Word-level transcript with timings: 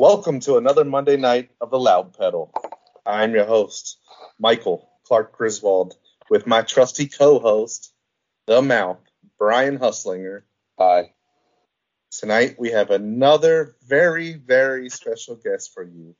Welcome 0.00 0.40
to 0.40 0.56
another 0.56 0.84
Monday 0.84 1.16
night 1.16 1.50
of 1.60 1.70
the 1.70 1.78
Loud 1.78 2.18
Pedal. 2.18 2.52
I'm 3.06 3.32
your 3.32 3.44
host, 3.44 4.00
Michael 4.40 4.90
Clark 5.04 5.30
Griswold, 5.36 5.94
with 6.28 6.48
my 6.48 6.62
trusty 6.62 7.06
co-host, 7.06 7.94
the 8.48 8.60
Mouth, 8.60 8.98
Bryan 9.38 9.78
Huslinger. 9.78 10.42
Hi. 10.80 11.12
Tonight 12.10 12.56
we 12.58 12.72
have 12.72 12.90
another 12.90 13.76
very, 13.86 14.32
very 14.32 14.90
special 14.90 15.36
guest 15.36 15.72
for 15.72 15.84
you. 15.84 16.16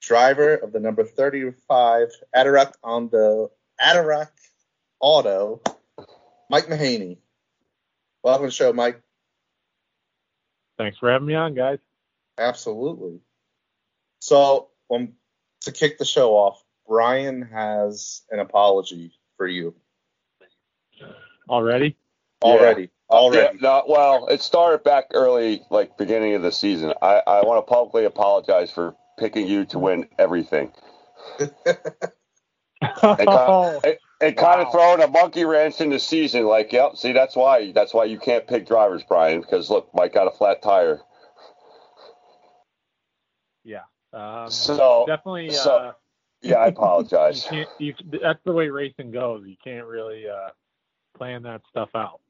Driver 0.00 0.54
of 0.54 0.72
the 0.72 0.78
number 0.78 1.02
35 1.02 2.12
Adirondack 2.32 2.76
on 2.84 3.08
the 3.08 3.50
Adirondack 3.80 4.30
Auto, 5.00 5.60
Mike 6.48 6.66
Mahaney. 6.66 7.18
Welcome 8.22 8.44
to 8.44 8.48
the 8.48 8.52
show, 8.52 8.72
Mike. 8.72 9.02
Thanks 10.78 10.98
for 10.98 11.10
having 11.10 11.26
me 11.26 11.34
on, 11.34 11.54
guys. 11.54 11.80
Absolutely. 12.38 13.20
So, 14.20 14.68
um, 14.92 15.12
to 15.62 15.72
kick 15.72 15.98
the 15.98 16.04
show 16.04 16.32
off, 16.32 16.62
Bryan 16.86 17.42
has 17.42 18.22
an 18.30 18.38
apology 18.38 19.12
for 19.36 19.46
you 19.46 19.74
Already? 21.50 21.96
already. 22.42 22.90
Already. 23.10 23.58
Yeah, 23.60 23.62
no, 23.62 23.84
well, 23.88 24.26
it 24.28 24.40
started 24.40 24.82
back 24.82 25.06
early, 25.14 25.62
like 25.70 25.96
beginning 25.98 26.34
of 26.34 26.42
the 26.42 26.52
season. 26.52 26.94
I, 27.02 27.22
I 27.26 27.42
want 27.44 27.64
to 27.64 27.70
publicly 27.70 28.04
apologize 28.04 28.70
for 28.70 28.94
picking 29.18 29.46
you 29.46 29.64
to 29.66 29.78
win 29.78 30.08
everything. 30.18 30.72
And, 33.02 33.28
kind, 33.28 33.96
and 34.20 34.36
kind 34.36 34.60
of 34.60 34.70
throwing 34.70 35.00
a 35.00 35.08
monkey 35.08 35.44
wrench 35.44 35.80
in 35.80 35.90
the 35.90 35.98
season. 35.98 36.44
Like, 36.44 36.72
yep, 36.72 36.96
see, 36.96 37.12
that's 37.12 37.34
why. 37.34 37.72
That's 37.72 37.94
why 37.94 38.04
you 38.04 38.18
can't 38.18 38.46
pick 38.46 38.66
drivers, 38.66 39.02
Bryan, 39.04 39.40
because 39.40 39.70
look, 39.70 39.88
Mike 39.94 40.12
got 40.12 40.26
a 40.26 40.30
flat 40.30 40.62
tire. 40.62 41.00
Yeah. 43.64 43.82
Um, 44.12 44.50
So, 44.50 45.04
definitely. 45.06 45.50
so- 45.50 45.74
uh, 45.76 45.92
yeah, 46.42 46.56
I 46.56 46.64
you 46.66 46.72
apologize. 46.72 47.46
can't. 47.48 47.68
You, 47.78 47.94
that's 48.22 48.40
the 48.44 48.52
way 48.52 48.68
racing 48.68 49.10
goes. 49.12 49.44
You 49.46 49.56
can't 49.64 49.86
really 49.86 50.28
uh, 50.28 50.50
plan 51.16 51.42
that 51.44 51.62
stuff 51.70 51.88
out. 51.94 52.20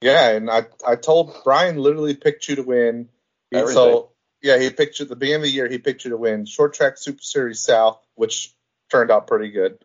Yeah, 0.00 0.30
and 0.30 0.50
I 0.50 0.66
I 0.86 0.96
told 0.96 1.34
Bryan 1.44 1.76
literally 1.78 2.14
picked 2.14 2.48
you 2.48 2.56
to 2.56 2.62
win. 2.62 3.08
Everything. 3.52 3.74
So 3.74 4.10
yeah, 4.42 4.58
he 4.58 4.68
picked 4.70 4.98
you 4.98 5.04
at 5.04 5.08
the 5.08 5.16
beginning 5.16 5.36
of 5.36 5.42
the 5.44 5.50
year. 5.50 5.68
He 5.68 5.78
picked 5.78 6.04
you 6.04 6.10
to 6.10 6.16
win 6.18 6.44
short 6.44 6.74
track 6.74 6.98
Super 6.98 7.22
Series 7.22 7.60
South, 7.60 7.98
which 8.14 8.52
turned 8.90 9.10
out 9.10 9.26
pretty 9.26 9.50
good. 9.50 9.78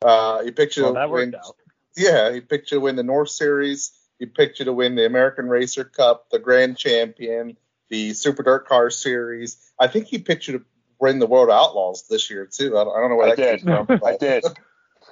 Uh, 0.00 0.42
he 0.44 0.50
picked 0.50 0.76
you 0.78 0.84
Well, 0.84 0.92
to 0.94 0.98
that 1.00 1.10
win. 1.10 1.32
worked 1.32 1.46
out. 1.46 1.56
Yeah, 1.96 2.32
he 2.32 2.40
picked 2.40 2.70
you 2.70 2.76
to 2.78 2.80
win 2.80 2.96
the 2.96 3.02
North 3.02 3.28
Series. 3.30 3.92
He 4.18 4.24
picked 4.26 4.58
you 4.60 4.64
to 4.66 4.72
win 4.72 4.94
the 4.94 5.04
American 5.04 5.46
Racer 5.48 5.84
Cup, 5.84 6.30
the 6.30 6.38
Grand 6.38 6.78
Champion, 6.78 7.58
the 7.90 8.12
Super 8.14 8.42
Dirt 8.42 8.66
Car 8.66 8.90
Series. 8.90 9.58
I 9.78 9.86
think 9.86 10.06
he 10.06 10.18
picked 10.18 10.48
you 10.48 10.58
to 10.58 10.64
win 11.00 11.18
the 11.18 11.26
World 11.26 11.50
Outlaws 11.50 12.06
this 12.08 12.30
year 12.30 12.46
too. 12.46 12.78
I 12.78 12.84
don't, 12.84 12.96
I 12.96 13.00
don't 13.00 13.10
know 13.10 13.16
where 13.16 13.28
I 13.28 13.34
that 13.34 13.36
did. 13.36 13.64
came 13.64 13.86
from. 13.86 14.00
I 14.04 14.16
did. 14.16 14.44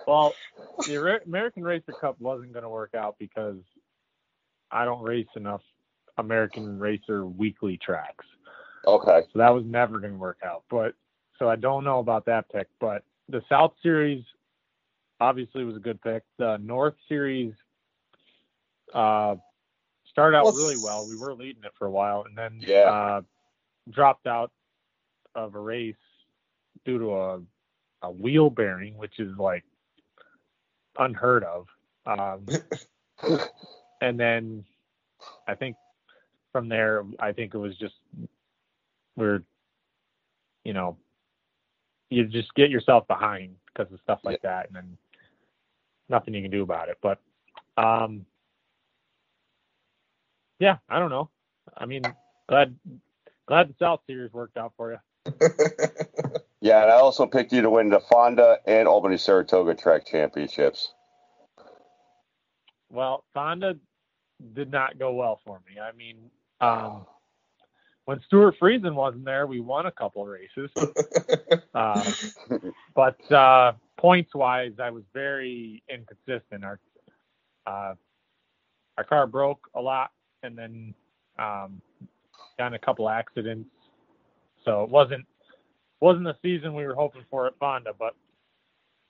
Well, 0.06 0.34
the 0.86 1.20
American 1.24 1.62
Racer 1.62 1.92
Cup 1.92 2.20
wasn't 2.20 2.52
going 2.52 2.64
to 2.64 2.68
work 2.68 2.94
out 2.94 3.16
because 3.18 3.58
I 4.70 4.84
don't 4.84 5.02
race 5.02 5.28
enough 5.36 5.62
American 6.18 6.78
Racer 6.78 7.24
weekly 7.24 7.78
tracks. 7.82 8.26
Okay. 8.86 9.22
So 9.32 9.38
that 9.38 9.54
was 9.54 9.64
never 9.64 10.00
going 10.00 10.12
to 10.14 10.18
work 10.18 10.40
out. 10.44 10.64
But 10.68 10.94
so 11.38 11.48
I 11.48 11.56
don't 11.56 11.84
know 11.84 12.00
about 12.00 12.26
that 12.26 12.50
pick. 12.52 12.68
But 12.80 13.02
the 13.28 13.40
South 13.48 13.72
Series 13.82 14.24
obviously 15.20 15.64
was 15.64 15.76
a 15.76 15.80
good 15.80 16.02
pick. 16.02 16.22
The 16.38 16.58
North 16.58 16.94
Series 17.08 17.54
uh, 18.92 19.36
started 20.14 20.36
out 20.36 20.44
Well, 20.44 20.54
really 20.54 20.76
well. 20.76 21.06
We 21.08 21.16
were 21.16 21.34
leading 21.34 21.64
it 21.64 21.72
for 21.76 21.86
a 21.86 21.90
while, 21.90 22.24
and 22.24 22.38
then 22.38 22.58
Yeah. 22.60 22.90
uh, 22.90 23.22
dropped 23.90 24.26
out 24.26 24.50
of 25.34 25.54
a 25.56 25.58
race 25.58 25.96
due 26.84 26.98
to 26.98 27.14
a 27.16 27.42
a 28.02 28.10
wheel 28.10 28.50
bearing, 28.50 28.96
which 28.96 29.18
is 29.18 29.36
like 29.38 29.64
unheard 30.98 31.42
of. 31.44 31.66
Um, 32.06 32.46
and 34.00 34.20
then 34.20 34.64
I 35.48 35.54
think 35.54 35.76
from 36.52 36.68
there, 36.68 37.04
I 37.18 37.32
think 37.32 37.54
it 37.54 37.58
was 37.58 37.76
just 37.78 37.94
we're, 39.16 39.42
you 40.64 40.74
know, 40.74 40.96
you 42.10 42.24
just 42.26 42.54
get 42.54 42.70
yourself 42.70 43.06
behind 43.08 43.56
because 43.66 43.92
of 43.92 44.00
stuff 44.00 44.20
like 44.22 44.42
that, 44.42 44.66
and 44.66 44.76
then 44.76 44.98
nothing 46.08 46.34
you 46.34 46.42
can 46.42 46.50
do 46.50 46.62
about 46.62 46.88
it. 46.88 46.98
But, 47.02 47.20
um, 47.76 48.26
yeah, 50.58 50.78
I 50.88 50.98
don't 50.98 51.10
know. 51.10 51.30
I 51.76 51.86
mean, 51.86 52.02
glad 52.48 52.76
glad 53.46 53.68
the 53.68 53.74
South 53.78 54.00
Series 54.06 54.32
worked 54.32 54.56
out 54.56 54.72
for 54.76 54.92
you. 54.92 55.32
Yeah, 56.64 56.80
and 56.82 56.90
I 56.90 56.94
also 56.94 57.26
picked 57.26 57.52
you 57.52 57.60
to 57.60 57.68
win 57.68 57.90
the 57.90 58.00
Fonda 58.00 58.56
and 58.64 58.88
Albany 58.88 59.18
Saratoga 59.18 59.74
track 59.74 60.06
championships. 60.06 60.94
Well, 62.88 63.26
Fonda 63.34 63.76
did 64.54 64.70
not 64.70 64.98
go 64.98 65.12
well 65.12 65.42
for 65.44 65.60
me. 65.68 65.78
I 65.78 65.92
mean, 65.92 66.30
um, 66.62 67.04
when 68.06 68.18
Stewart 68.26 68.54
Friesen 68.58 68.94
wasn't 68.94 69.26
there, 69.26 69.46
we 69.46 69.60
won 69.60 69.84
a 69.84 69.92
couple 69.92 70.26
races. 70.26 70.70
Uh, 71.74 72.12
but 72.94 73.32
uh, 73.32 73.72
points 73.98 74.32
wise, 74.32 74.74
I 74.80 74.90
was 74.90 75.02
very 75.12 75.82
inconsistent. 75.88 76.62
Our 76.62 76.78
uh, 77.66 77.94
our 78.96 79.02
car 79.04 79.26
broke 79.26 79.68
a 79.74 79.80
lot, 79.80 80.12
and 80.44 80.56
then 80.56 80.94
um, 81.38 81.80
a 82.58 82.78
couple 82.78 83.08
accidents. 83.08 83.68
So 84.64 84.84
it 84.84 84.90
wasn't 84.90 85.26
wasn't 86.00 86.24
the 86.24 86.36
season 86.42 86.74
we 86.74 86.86
were 86.86 86.94
hoping 86.94 87.24
for 87.30 87.46
at 87.46 87.56
Fonda. 87.58 87.92
But 87.98 88.14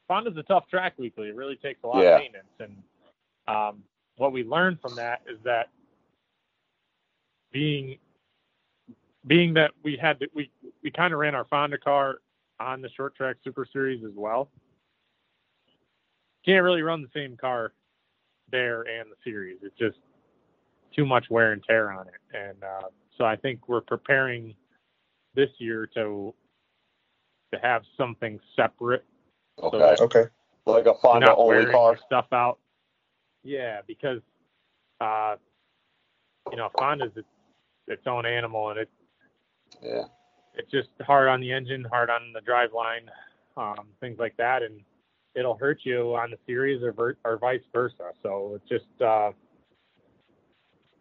Fonda's 0.08 0.36
a 0.36 0.42
tough 0.42 0.68
track 0.68 0.94
weekly. 0.98 1.28
It 1.28 1.36
really 1.36 1.56
takes 1.56 1.82
a 1.84 1.86
lot 1.86 2.02
Yeah. 2.02 2.16
of 2.16 2.20
maintenance, 2.20 2.46
and 2.60 2.76
um, 3.46 3.82
what 4.16 4.32
we 4.32 4.44
learned 4.44 4.80
from 4.80 4.94
that 4.96 5.22
is 5.28 5.38
that 5.44 5.68
being 7.52 7.98
being 9.26 9.54
that 9.54 9.72
we 9.82 9.96
had 9.96 10.20
to, 10.20 10.28
we 10.34 10.50
we 10.82 10.90
kind 10.90 11.12
of 11.12 11.20
ran 11.20 11.34
our 11.34 11.44
Fonda 11.44 11.78
car 11.78 12.16
on 12.60 12.80
the 12.80 12.90
short 12.90 13.14
track 13.14 13.36
Super 13.42 13.66
Series 13.72 14.04
as 14.04 14.12
well. 14.14 14.50
Can't 16.44 16.62
really 16.62 16.82
run 16.82 17.02
the 17.02 17.08
same 17.14 17.36
car 17.36 17.72
there 18.50 18.82
and 18.82 19.10
the 19.10 19.16
series. 19.24 19.58
It 19.62 19.72
just 19.78 19.96
too 20.94 21.04
much 21.06 21.26
wear 21.30 21.52
and 21.52 21.62
tear 21.64 21.90
on 21.92 22.06
it, 22.08 22.36
and 22.36 22.62
uh, 22.62 22.88
so 23.16 23.24
I 23.24 23.36
think 23.36 23.68
we're 23.68 23.80
preparing 23.80 24.54
this 25.34 25.50
year 25.58 25.88
to 25.94 26.34
to 27.52 27.60
have 27.60 27.82
something 27.96 28.38
separate. 28.56 29.04
Okay. 29.62 29.78
that 29.78 30.00
okay. 30.00 30.24
like 30.66 30.82
a 30.82 30.86
you're 30.86 30.94
Fonda 30.96 31.34
only 31.36 31.70
car. 31.70 31.96
stuff 32.06 32.26
out. 32.32 32.58
Yeah, 33.42 33.80
because 33.86 34.20
uh, 35.00 35.36
you 36.50 36.56
know 36.56 36.70
Fonda's 36.78 37.12
its, 37.16 37.28
its 37.86 38.06
own 38.06 38.26
animal, 38.26 38.70
and 38.70 38.80
it 38.80 38.90
Yeah. 39.82 40.04
it's 40.54 40.70
just 40.70 40.88
hard 41.02 41.28
on 41.28 41.40
the 41.40 41.52
engine, 41.52 41.84
hard 41.84 42.10
on 42.10 42.32
the 42.32 42.40
drive 42.40 42.72
line, 42.72 43.10
um, 43.56 43.88
things 44.00 44.18
like 44.18 44.36
that, 44.38 44.62
and 44.62 44.80
it'll 45.34 45.56
hurt 45.56 45.80
you 45.84 46.14
on 46.14 46.30
the 46.30 46.38
series 46.46 46.82
or, 46.82 46.92
ver- 46.92 47.18
or 47.24 47.38
vice 47.38 47.62
versa. 47.72 48.12
So 48.22 48.54
it's 48.54 48.68
just, 48.68 49.02
uh, 49.02 49.32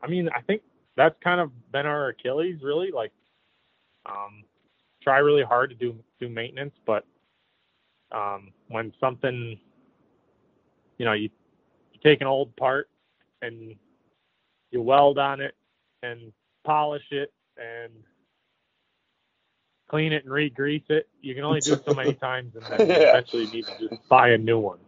I 0.03 0.07
mean, 0.07 0.29
I 0.35 0.41
think 0.41 0.61
that's 0.97 1.15
kind 1.23 1.39
of 1.39 1.51
been 1.71 1.85
our 1.85 2.09
Achilles, 2.09 2.59
really. 2.61 2.91
Like, 2.91 3.11
um, 4.05 4.43
try 5.01 5.17
really 5.19 5.43
hard 5.43 5.69
to 5.69 5.75
do 5.75 5.95
do 6.19 6.29
maintenance, 6.29 6.73
but 6.85 7.05
um, 8.11 8.51
when 8.67 8.93
something, 8.99 9.57
you 10.97 11.05
know, 11.05 11.13
you 11.13 11.29
you 11.93 11.99
take 12.03 12.21
an 12.21 12.27
old 12.27 12.55
part 12.57 12.89
and 13.41 13.75
you 14.71 14.81
weld 14.81 15.17
on 15.17 15.39
it 15.39 15.55
and 16.03 16.33
polish 16.65 17.03
it 17.11 17.31
and 17.57 17.91
clean 19.89 20.11
it 20.11 20.23
and 20.23 20.33
re-grease 20.33 20.83
it. 20.89 21.07
You 21.21 21.35
can 21.35 21.43
only 21.43 21.61
do 21.61 21.73
it 21.73 21.81
so 21.85 21.93
many 21.93 22.13
times, 22.21 22.55
and 22.55 22.65
then 22.67 22.79
Yeah. 22.87 23.09
eventually 23.09 23.43
you 23.43 23.51
need 23.51 23.67
to 23.67 23.89
just 23.89 24.09
buy 24.09 24.29
a 24.29 24.37
new 24.37 24.59
one. 24.59 24.79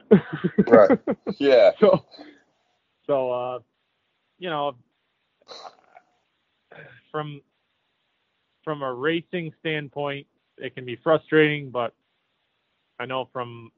Right. 0.68 0.98
Yeah. 1.40 1.72
so, 1.80 2.04
so 3.06 3.32
uh, 3.32 3.60
you 4.40 4.50
know, 4.50 4.76
from 7.12 7.42
from 8.64 8.82
a 8.82 8.94
racing 8.94 9.54
standpoint, 9.60 10.26
it 10.58 10.74
can 10.76 10.86
be 10.86 10.98
frustrating, 11.04 11.70
but 11.70 11.94
I 13.00 13.06
know 13.06 13.30
from 13.32 13.72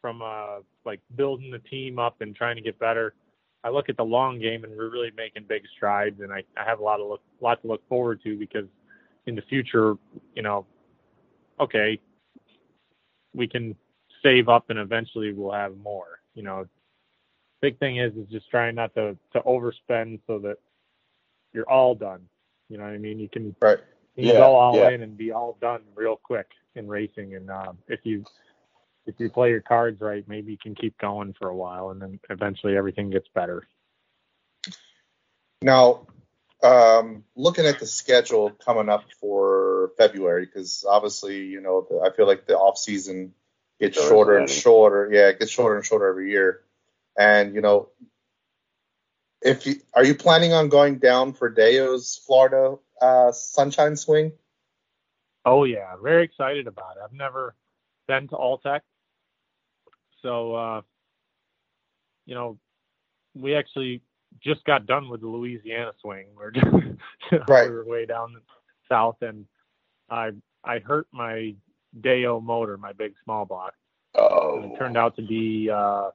from 0.00 0.22
uh, 0.22 0.58
like 0.84 1.00
building 1.16 1.50
the 1.50 1.58
team 1.58 1.98
up 1.98 2.20
and 2.20 2.34
trying 2.34 2.56
to 2.56 2.62
get 2.62 2.78
better. 2.78 3.14
I 3.64 3.70
look 3.70 3.88
at 3.88 3.96
the 3.96 4.04
long 4.04 4.38
game 4.38 4.64
and 4.64 4.76
we're 4.76 4.90
really 4.90 5.10
making 5.16 5.44
big 5.48 5.62
strides, 5.76 6.20
and 6.20 6.32
I, 6.32 6.44
I 6.56 6.64
have 6.64 6.78
a 6.78 6.82
lot 6.82 7.00
of 7.00 7.08
look, 7.08 7.22
lot 7.40 7.60
to 7.62 7.68
look 7.68 7.86
forward 7.88 8.22
to 8.22 8.38
because 8.38 8.66
in 9.26 9.34
the 9.34 9.42
future, 9.42 9.94
you 10.34 10.42
know, 10.42 10.66
okay, 11.58 11.98
we 13.34 13.48
can 13.48 13.74
save 14.22 14.48
up 14.48 14.70
and 14.70 14.78
eventually 14.78 15.32
we'll 15.32 15.52
have 15.52 15.76
more. 15.78 16.20
You 16.34 16.42
know, 16.42 16.66
big 17.66 17.78
thing 17.80 17.96
is 17.96 18.12
is 18.14 18.28
just 18.30 18.48
trying 18.48 18.76
not 18.76 18.94
to 18.94 19.16
to 19.32 19.40
overspend 19.40 20.20
so 20.28 20.38
that 20.38 20.56
you're 21.52 21.68
all 21.68 21.96
done. 21.96 22.20
You 22.68 22.78
know 22.78 22.84
what 22.84 22.92
I 22.92 22.98
mean? 22.98 23.18
You 23.18 23.28
can 23.28 23.56
Right. 23.60 23.78
you 24.14 24.32
Yeah, 24.32 24.34
go 24.34 24.54
all 24.54 24.76
yeah. 24.76 24.90
in 24.90 25.02
and 25.02 25.16
be 25.16 25.32
all 25.32 25.58
done 25.60 25.82
real 25.96 26.16
quick 26.16 26.46
in 26.76 26.86
racing. 26.86 27.34
And 27.34 27.50
um, 27.50 27.78
if 27.88 28.00
you 28.04 28.24
if 29.06 29.16
you 29.18 29.30
play 29.30 29.50
your 29.50 29.62
cards 29.62 30.00
right, 30.00 30.24
maybe 30.28 30.52
you 30.52 30.58
can 30.58 30.76
keep 30.76 30.96
going 30.98 31.34
for 31.40 31.48
a 31.48 31.56
while, 31.56 31.90
and 31.90 32.00
then 32.00 32.20
eventually 32.30 32.76
everything 32.76 33.10
gets 33.10 33.26
better. 33.34 33.66
Now, 35.62 36.06
um, 36.62 37.24
looking 37.34 37.66
at 37.66 37.80
the 37.80 37.86
schedule 37.86 38.50
coming 38.50 38.88
up 38.88 39.04
for 39.20 39.90
February, 39.98 40.46
because 40.46 40.84
obviously, 40.88 41.46
you 41.46 41.60
know, 41.60 41.86
the, 41.88 42.00
I 42.00 42.14
feel 42.14 42.26
like 42.26 42.46
the 42.46 42.56
off 42.56 42.78
season 42.78 43.34
gets 43.80 43.96
shorter 44.00 44.38
and 44.38 44.48
shorter. 44.48 45.10
Yeah, 45.12 45.28
it 45.28 45.40
gets 45.40 45.50
shorter 45.50 45.76
and 45.76 45.84
shorter 45.84 46.06
every 46.06 46.30
year. 46.30 46.62
And 47.18 47.54
you 47.54 47.60
know, 47.60 47.88
if 49.42 49.66
you 49.66 49.76
are 49.94 50.04
you 50.04 50.14
planning 50.14 50.52
on 50.52 50.68
going 50.68 50.98
down 50.98 51.32
for 51.32 51.50
Deyo's 51.52 52.20
Florida 52.26 52.76
uh, 53.00 53.32
Sunshine 53.32 53.96
Swing? 53.96 54.32
Oh 55.44 55.64
yeah, 55.64 55.94
very 56.02 56.24
excited 56.24 56.66
about 56.66 56.96
it. 56.96 57.02
I've 57.04 57.12
never 57.12 57.54
been 58.08 58.28
to 58.28 58.36
All-Tech, 58.36 58.82
so 60.22 60.54
uh, 60.54 60.80
you 62.26 62.34
know, 62.34 62.58
we 63.34 63.54
actually 63.54 64.02
just 64.42 64.64
got 64.64 64.86
done 64.86 65.08
with 65.08 65.20
the 65.20 65.28
Louisiana 65.28 65.92
swing. 66.00 66.26
We're 66.36 66.52
Right. 67.48 67.68
we 67.68 67.74
were 67.74 67.84
way 67.84 68.06
down 68.06 68.36
south, 68.88 69.16
and 69.22 69.46
I 70.10 70.32
I 70.64 70.80
hurt 70.80 71.06
my 71.12 71.54
Deo 72.00 72.40
motor, 72.40 72.76
my 72.76 72.92
big 72.92 73.14
small 73.24 73.44
block. 73.44 73.74
And 74.14 74.24
Oh, 74.24 74.72
it 74.74 74.78
turned 74.78 74.96
out 74.96 75.16
to 75.16 75.22
be 75.22 75.70
uh, 75.70 76.10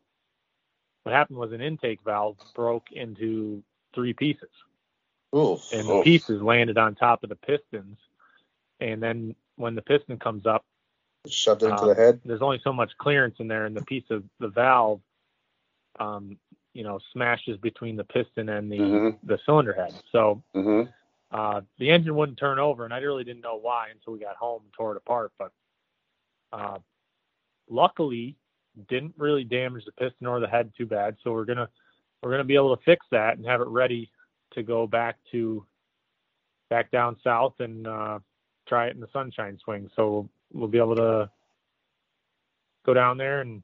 what 1.03 1.13
happened 1.13 1.38
was 1.39 1.51
an 1.51 1.62
intake 1.62 2.00
valve 2.03 2.38
broke 2.56 2.92
into 2.92 3.63
three 3.94 4.13
pieces, 4.13 4.50
Oof. 5.36 5.71
and 5.74 5.88
the 5.88 5.94
Oof. 5.95 6.03
pieces 6.03 6.42
landed 6.42 6.77
on 6.77 6.95
top 6.95 7.24
of 7.24 7.30
the 7.30 7.36
pistons. 7.36 7.98
And 8.80 9.01
then 9.01 9.36
when 9.57 9.75
the 9.75 9.81
piston 9.81 10.18
comes 10.19 10.45
up, 10.45 10.63
Shoved 11.27 11.62
into 11.63 11.81
um, 11.83 11.89
the 11.89 11.95
head. 11.95 12.19
there's 12.25 12.42
only 12.42 12.59
so 12.63 12.74
much 12.74 12.92
clearance 12.98 13.36
in 13.39 13.48
there, 13.48 13.65
and 13.65 13.75
the 13.75 13.81
piece 13.83 14.09
of 14.09 14.24
the 14.39 14.48
valve, 14.48 15.01
um, 16.00 16.38
you 16.74 16.83
know, 16.83 17.00
smashes 17.13 17.57
between 17.57 17.95
the 17.95 18.04
piston 18.04 18.50
and 18.50 18.71
the 18.71 18.77
Mhm. 18.80 19.19
the 19.24 19.38
cylinder 19.45 19.74
head. 19.74 19.94
So 20.12 20.42
hmm 20.54 20.83
uh, 21.31 21.62
the 21.77 21.89
engine 21.92 22.15
wouldn't 22.15 22.38
turn 22.39 22.59
over, 22.59 22.83
and 22.86 22.94
I 22.94 22.97
really 23.00 23.24
didn't 23.24 23.42
know 23.42 23.56
why 23.56 23.89
until 23.89 24.13
we 24.13 24.19
got 24.19 24.36
home 24.36 24.63
and 24.63 24.74
tore 24.74 24.92
it 24.94 24.97
apart. 24.97 25.31
But 25.38 25.51
uh, 26.51 26.80
luckily, 27.69 28.36
didn't 28.89 29.13
really 29.18 29.44
damage 29.44 29.85
the 29.85 29.91
piston 29.91 30.27
or 30.27 30.39
the 30.39 30.47
head 30.47 30.71
too 30.77 30.85
bad. 30.85 31.18
So 31.23 31.31
we're 31.31 31.45
gonna 31.45 31.69
we're 32.21 32.31
gonna 32.31 32.44
be 32.44 32.56
able 32.56 32.75
to 32.75 32.83
fix 32.83 33.06
that 33.12 33.38
and 33.38 33.45
have 33.45 33.62
it 33.62 33.68
ready 33.68 34.09
to 34.51 34.63
go 34.63 34.88
back 34.88 35.18
to 35.31 35.65
back 36.69 36.91
down 36.91 37.18
south 37.23 37.56
and 37.59 37.88
uh, 37.88 38.19
try 38.68 38.88
it 38.88 38.95
in 38.95 39.01
the 39.01 39.09
sunshine 39.12 39.57
swing. 39.63 39.89
So 39.95 40.29
we'll 40.53 40.68
be 40.68 40.77
able 40.77 40.95
to 40.95 41.29
go 42.85 42.94
down 42.94 43.18
there 43.18 43.41
and 43.41 43.62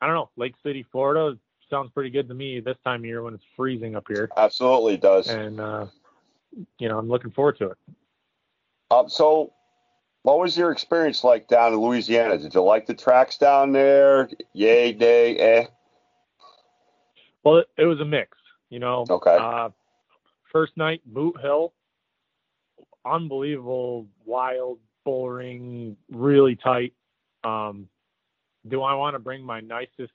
I 0.00 0.06
don't 0.06 0.14
know 0.14 0.30
Lake 0.36 0.54
City, 0.62 0.84
Florida 0.90 1.38
sounds 1.70 1.90
pretty 1.92 2.10
good 2.10 2.28
to 2.28 2.34
me 2.34 2.60
this 2.60 2.76
time 2.84 3.00
of 3.00 3.06
year 3.06 3.22
when 3.22 3.34
it's 3.34 3.44
freezing 3.56 3.96
up 3.96 4.04
here 4.06 4.28
absolutely 4.36 4.96
does. 4.96 5.28
and 5.28 5.60
uh, 5.60 5.86
you 6.78 6.88
know 6.88 6.98
I'm 6.98 7.08
looking 7.08 7.30
forward 7.30 7.58
to 7.58 7.70
it. 7.70 7.78
Um, 8.90 9.08
so, 9.08 9.52
what 10.24 10.38
was 10.38 10.56
your 10.56 10.72
experience 10.72 11.22
like 11.22 11.48
down 11.48 11.74
in 11.74 11.78
Louisiana? 11.78 12.38
Did 12.38 12.54
you 12.54 12.62
like 12.62 12.86
the 12.86 12.94
tracks 12.94 13.36
down 13.36 13.72
there? 13.72 14.30
Yay, 14.54 14.94
nay, 14.94 15.36
eh? 15.36 15.66
Well, 17.44 17.58
it, 17.58 17.66
it 17.76 17.84
was 17.84 18.00
a 18.00 18.06
mix, 18.06 18.38
you 18.70 18.78
know. 18.78 19.04
Okay. 19.08 19.36
Uh, 19.38 19.68
first 20.50 20.78
night, 20.78 21.02
Boothill, 21.06 21.72
unbelievable, 23.04 24.06
wild 24.24 24.78
bull 25.04 25.28
ring, 25.28 25.98
really 26.10 26.56
tight. 26.56 26.94
Um, 27.44 27.88
do 28.66 28.82
I 28.82 28.94
want 28.94 29.16
to 29.16 29.18
bring 29.18 29.44
my 29.44 29.60
nicest 29.60 30.14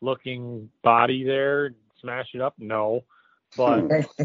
looking 0.00 0.68
body 0.82 1.22
there, 1.22 1.76
smash 2.00 2.26
it 2.34 2.40
up? 2.40 2.54
No, 2.58 3.04
but 3.56 3.84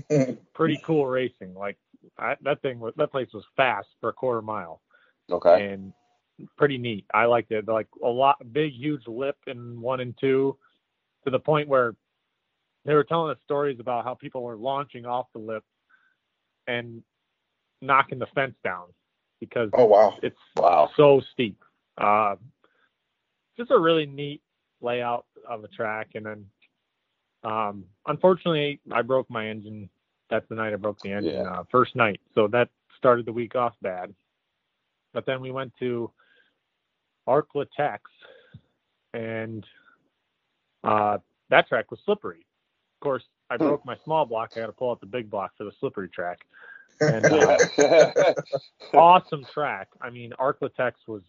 pretty 0.55 0.81
cool 0.83 1.05
racing. 1.05 1.53
Like 1.53 1.77
I, 2.17 2.33
that 2.41 2.63
thing 2.63 2.79
was 2.79 2.95
that 2.97 3.11
place 3.11 3.27
was 3.31 3.43
fast 3.55 3.89
for 4.01 4.09
a 4.09 4.13
quarter 4.13 4.41
mile 4.41 4.81
Okay. 5.31 5.65
and 5.71 5.93
pretty 6.57 6.77
neat. 6.77 7.05
I 7.13 7.25
liked 7.25 7.51
it. 7.51 7.67
Like 7.67 7.87
a 8.03 8.07
lot, 8.07 8.37
big, 8.53 8.73
huge 8.73 9.07
lip 9.07 9.37
in 9.47 9.81
one 9.81 9.99
and 9.99 10.15
two, 10.19 10.57
to 11.25 11.31
the 11.31 11.39
point 11.39 11.67
where 11.67 11.95
they 12.85 12.93
were 12.93 13.03
telling 13.03 13.31
us 13.31 13.37
stories 13.43 13.79
about 13.79 14.03
how 14.05 14.13
people 14.13 14.43
were 14.43 14.55
launching 14.55 15.05
off 15.05 15.27
the 15.33 15.39
lip 15.39 15.63
and 16.67 17.03
knocking 17.81 18.19
the 18.19 18.27
fence 18.33 18.55
down 18.63 18.85
because 19.39 19.69
oh 19.73 19.85
wow. 19.85 20.17
it's 20.23 20.37
Wow. 20.55 20.89
so 20.95 21.21
steep. 21.33 21.61
Uh, 21.97 22.35
just 23.57 23.71
a 23.71 23.79
really 23.79 24.05
neat 24.05 24.41
layout 24.81 25.25
of 25.47 25.63
a 25.63 25.67
track, 25.67 26.09
and 26.15 26.25
then 26.25 26.45
um, 27.43 27.85
unfortunately, 28.07 28.79
I 28.91 29.01
broke 29.01 29.29
my 29.29 29.47
engine. 29.47 29.89
That's 30.29 30.47
the 30.49 30.55
night 30.55 30.73
I 30.73 30.75
broke 30.75 30.99
the 31.01 31.11
engine. 31.11 31.33
Yeah. 31.35 31.49
Uh, 31.51 31.63
first 31.71 31.95
night, 31.95 32.19
so 32.35 32.47
that 32.47 32.69
started 32.97 33.25
the 33.25 33.33
week 33.33 33.55
off 33.55 33.73
bad. 33.81 34.13
But 35.13 35.25
then 35.25 35.41
we 35.41 35.51
went 35.51 35.73
to 35.79 36.11
Arklatex, 37.27 37.99
and 39.13 39.65
uh, 40.83 41.17
that 41.49 41.67
track 41.67 41.91
was 41.91 41.99
slippery. 42.05 42.45
Of 42.99 43.03
course, 43.03 43.23
I 43.49 43.57
Hmm. 43.57 43.63
broke 43.63 43.85
my 43.85 43.97
small 44.03 44.25
block. 44.25 44.51
I 44.55 44.59
got 44.61 44.67
to 44.67 44.73
pull 44.73 44.91
out 44.91 44.99
the 44.99 45.05
big 45.05 45.29
block 45.29 45.51
for 45.57 45.63
the 45.63 45.71
slippery 45.79 46.09
track. 46.09 46.39
And 47.01 47.31
uh, 47.33 47.57
awesome 48.95 49.45
track. 49.53 49.89
I 50.01 50.09
mean, 50.09 50.31
Arklatex 50.39 50.93
was 51.07 51.21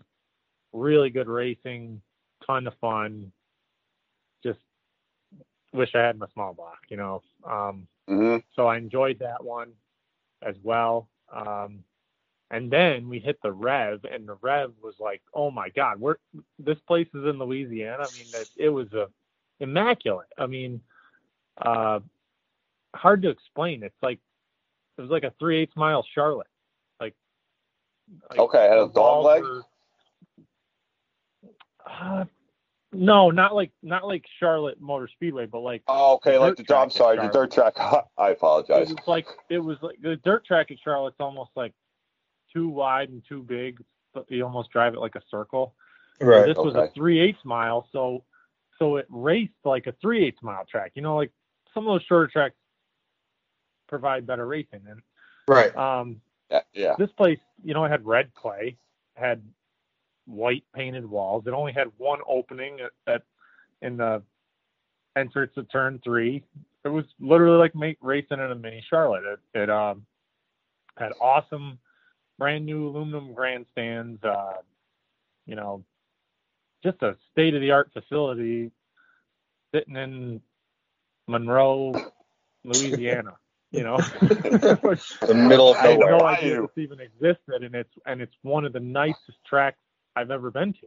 really 0.72 1.10
good 1.10 1.28
racing, 1.28 2.00
ton 2.46 2.66
of 2.66 2.74
fun. 2.80 3.32
Just 4.42 4.60
wish 5.72 5.94
I 5.94 5.98
had 6.00 6.18
my 6.18 6.26
small 6.32 6.54
block, 6.54 6.78
you 6.88 6.96
know. 6.96 7.22
Um, 7.48 7.86
hmm 8.08 8.36
so 8.54 8.66
I 8.66 8.76
enjoyed 8.76 9.18
that 9.20 9.42
one 9.42 9.70
as 10.42 10.56
well. 10.62 11.08
Um, 11.34 11.84
and 12.50 12.70
then 12.70 13.08
we 13.08 13.18
hit 13.18 13.38
the 13.42 13.52
Rev, 13.52 14.04
and 14.10 14.26
the 14.28 14.36
Rev 14.40 14.72
was 14.82 14.94
like, 14.98 15.22
oh 15.34 15.50
my 15.50 15.68
God, 15.70 16.00
we're 16.00 16.16
this 16.58 16.78
place 16.86 17.08
is 17.14 17.24
in 17.24 17.38
Louisiana. 17.38 18.04
I 18.04 18.16
mean, 18.16 18.30
that 18.32 18.48
it 18.56 18.68
was 18.70 18.92
a 18.92 19.08
immaculate. 19.60 20.28
I 20.38 20.46
mean, 20.46 20.80
uh, 21.60 22.00
hard 22.94 23.22
to 23.22 23.28
explain. 23.30 23.82
It's 23.82 23.94
like 24.02 24.18
it 24.96 25.00
was 25.02 25.10
like 25.10 25.24
a 25.24 25.32
three 25.38 25.58
eighths 25.58 25.76
mile 25.76 26.04
Charlotte. 26.14 26.46
Like, 27.00 27.14
like 28.30 28.38
Okay, 28.38 28.62
had 28.62 28.78
a 28.78 28.88
dog 28.88 29.24
leg? 29.24 29.42
were- 29.42 29.62
uh, 31.86 32.24
no, 32.92 33.30
not 33.30 33.54
like 33.54 33.70
not 33.82 34.06
like 34.06 34.24
Charlotte 34.40 34.80
Motor 34.80 35.08
Speedway, 35.08 35.46
but 35.46 35.60
like 35.60 35.82
Oh, 35.88 36.14
okay, 36.14 36.38
like 36.38 36.56
the 36.56 36.76
I'm 36.76 36.90
sorry, 36.90 37.16
the 37.18 37.28
dirt 37.28 37.52
track. 37.52 37.74
I 38.18 38.30
apologize. 38.30 38.90
it 38.90 38.96
was 38.96 39.06
like 39.06 39.26
it 39.50 39.58
was 39.58 39.76
like 39.82 40.00
the 40.00 40.16
dirt 40.16 40.44
track 40.46 40.70
at 40.70 40.78
Charlotte's 40.82 41.16
almost 41.20 41.50
like 41.54 41.74
too 42.52 42.68
wide 42.68 43.10
and 43.10 43.22
too 43.28 43.42
big. 43.42 43.82
But 44.14 44.30
you 44.30 44.42
almost 44.44 44.70
drive 44.70 44.94
it 44.94 45.00
like 45.00 45.14
a 45.14 45.22
circle. 45.30 45.74
Right. 46.20 46.46
This 46.46 46.56
was 46.56 46.74
a 46.74 46.78
okay. 46.82 46.92
three 46.94 47.20
eighths 47.20 47.44
mile, 47.44 47.88
so 47.92 48.24
so 48.78 48.96
it 48.96 49.06
raced 49.08 49.52
like 49.64 49.86
a 49.86 49.92
three 50.00 50.24
eighths 50.26 50.42
mile 50.42 50.64
track. 50.64 50.92
You 50.94 51.02
know, 51.02 51.16
like 51.16 51.30
some 51.74 51.86
of 51.86 51.94
those 51.94 52.02
shorter 52.08 52.26
tracks 52.26 52.54
provide 53.88 54.26
better 54.26 54.46
racing. 54.46 54.82
And 54.88 55.02
Right. 55.46 55.74
um, 55.76 56.20
Yeah, 56.50 56.60
yeah. 56.72 56.94
this 56.98 57.10
place, 57.12 57.38
you 57.64 57.74
know, 57.74 57.84
it 57.84 57.90
had 57.90 58.04
red 58.04 58.32
clay, 58.34 58.76
had 59.14 59.42
white 60.26 60.64
painted 60.74 61.06
walls. 61.06 61.46
It 61.46 61.54
only 61.54 61.72
had 61.72 61.88
one 61.96 62.20
opening 62.28 62.78
at, 62.80 63.12
at 63.12 63.22
in 63.80 63.96
the 63.96 64.22
entrance 65.16 65.52
to 65.54 65.64
turn 65.64 66.00
three. 66.04 66.44
It 66.84 66.88
was 66.88 67.04
literally 67.18 67.58
like 67.58 67.96
racing 68.00 68.38
in 68.38 68.50
a 68.50 68.54
mini 68.54 68.84
Charlotte. 68.88 69.24
It, 69.24 69.58
it 69.58 69.70
um, 69.70 70.06
had 70.96 71.12
awesome, 71.20 71.78
brand 72.38 72.66
new 72.66 72.88
aluminum 72.88 73.34
grandstands. 73.34 74.22
Uh, 74.22 74.54
you 75.46 75.56
know, 75.56 75.84
just 76.82 77.02
a 77.02 77.16
state 77.32 77.54
of 77.54 77.60
the 77.60 77.70
art 77.70 77.90
facility 77.92 78.70
sitting 79.74 79.96
in 79.96 80.40
Monroe, 81.26 81.92
Louisiana. 82.64 83.36
you 83.70 83.82
know, 83.82 83.98
the 83.98 85.34
middle 85.34 85.74
of 85.74 85.82
nowhere. 85.82 85.84
I 85.84 86.10
had 86.12 86.18
no 86.18 86.26
idea 86.26 86.60
this 86.62 86.70
even 86.76 87.00
existed, 87.00 87.62
and 87.62 87.74
it's 87.74 87.92
and 88.06 88.22
it's 88.22 88.34
one 88.42 88.64
of 88.64 88.72
the 88.72 88.80
nicest 88.80 89.38
tracks 89.46 89.78
I've 90.16 90.30
ever 90.30 90.50
been 90.50 90.72
to. 90.72 90.86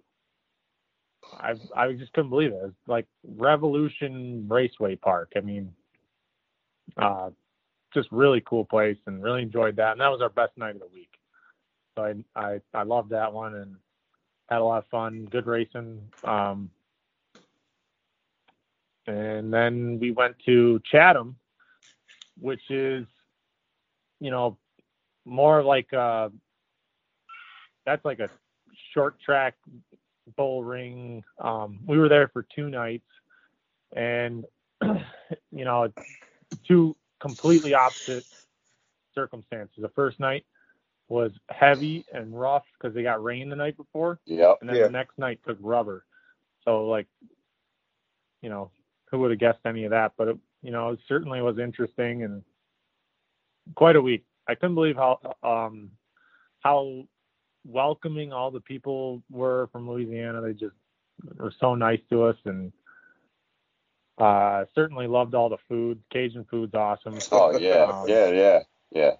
I 1.33 1.53
I 1.75 1.93
just 1.93 2.11
couldn't 2.13 2.31
believe 2.31 2.51
it. 2.51 2.61
It's 2.63 2.75
like 2.87 3.05
Revolution 3.23 4.47
Raceway 4.49 4.95
Park. 4.95 5.33
I 5.35 5.41
mean, 5.41 5.73
uh, 6.97 7.29
just 7.93 8.11
really 8.11 8.41
cool 8.43 8.65
place, 8.65 8.97
and 9.05 9.21
really 9.21 9.43
enjoyed 9.43 9.75
that. 9.75 9.91
And 9.91 10.01
that 10.01 10.09
was 10.09 10.21
our 10.21 10.29
best 10.29 10.57
night 10.57 10.75
of 10.75 10.81
the 10.81 10.89
week. 10.91 11.11
So 11.95 12.03
I 12.03 12.13
I 12.35 12.61
I 12.73 12.83
loved 12.83 13.09
that 13.11 13.33
one 13.33 13.55
and 13.55 13.75
had 14.49 14.59
a 14.59 14.63
lot 14.63 14.79
of 14.79 14.87
fun. 14.89 15.27
Good 15.31 15.47
racing. 15.47 16.01
Um, 16.23 16.69
and 19.07 19.53
then 19.53 19.99
we 19.99 20.11
went 20.11 20.35
to 20.45 20.79
Chatham, 20.89 21.35
which 22.39 22.61
is, 22.69 23.05
you 24.19 24.31
know, 24.31 24.57
more 25.25 25.63
like 25.63 25.91
uh 25.93 26.29
that's 27.85 28.05
like 28.05 28.19
a 28.19 28.29
short 28.93 29.19
track 29.19 29.55
bull 30.37 30.63
ring. 30.63 31.23
Um, 31.39 31.79
we 31.85 31.97
were 31.97 32.09
there 32.09 32.27
for 32.29 32.45
two 32.55 32.69
nights, 32.69 33.07
and 33.95 34.45
you 34.81 35.65
know, 35.65 35.91
two 36.67 36.95
completely 37.19 37.73
opposite 37.73 38.23
circumstances. 39.13 39.75
The 39.79 39.89
first 39.89 40.19
night 40.19 40.45
was 41.11 41.31
heavy 41.49 42.05
and 42.13 42.39
rough 42.39 42.63
because 42.79 42.95
they 42.95 43.03
got 43.03 43.21
rain 43.21 43.49
the 43.49 43.55
night 43.55 43.75
before, 43.75 44.17
Yep. 44.25 44.59
and 44.61 44.69
then 44.69 44.77
Yeah. 44.77 44.83
the 44.85 44.91
next 44.91 45.17
night 45.17 45.41
took 45.45 45.57
rubber. 45.59 46.05
So 46.63 46.87
like, 46.87 47.07
you 48.41 48.49
know, 48.49 48.71
who 49.09 49.19
would 49.19 49.31
have 49.31 49.39
guessed 49.39 49.65
any 49.65 49.83
of 49.83 49.91
that? 49.91 50.13
But 50.17 50.29
it, 50.29 50.37
you 50.61 50.71
know, 50.71 50.91
it 50.91 50.99
certainly 51.09 51.41
was 51.41 51.59
interesting 51.59 52.23
and 52.23 52.41
quite 53.75 53.97
a 53.97 54.01
week. 54.01 54.23
I 54.47 54.55
couldn't 54.55 54.75
believe 54.75 54.95
how 54.95 55.19
um 55.43 55.91
how 56.61 57.03
welcoming 57.65 58.31
all 58.31 58.49
the 58.49 58.61
people 58.61 59.21
were 59.29 59.67
from 59.73 59.89
Louisiana. 59.89 60.39
They 60.41 60.53
just 60.53 60.75
were 61.35 61.53
so 61.59 61.75
nice 61.75 61.99
to 62.09 62.23
us 62.23 62.37
and 62.45 62.71
uh 64.17 64.63
certainly 64.73 65.07
loved 65.07 65.35
all 65.35 65.49
the 65.49 65.57
food. 65.67 66.01
Cajun 66.09 66.45
food's 66.49 66.73
awesome. 66.73 67.17
Oh 67.33 67.57
yeah, 67.57 67.83
Um, 67.83 68.07
yeah, 68.07 68.29
yeah, 68.29 68.59
yeah. 68.91 69.11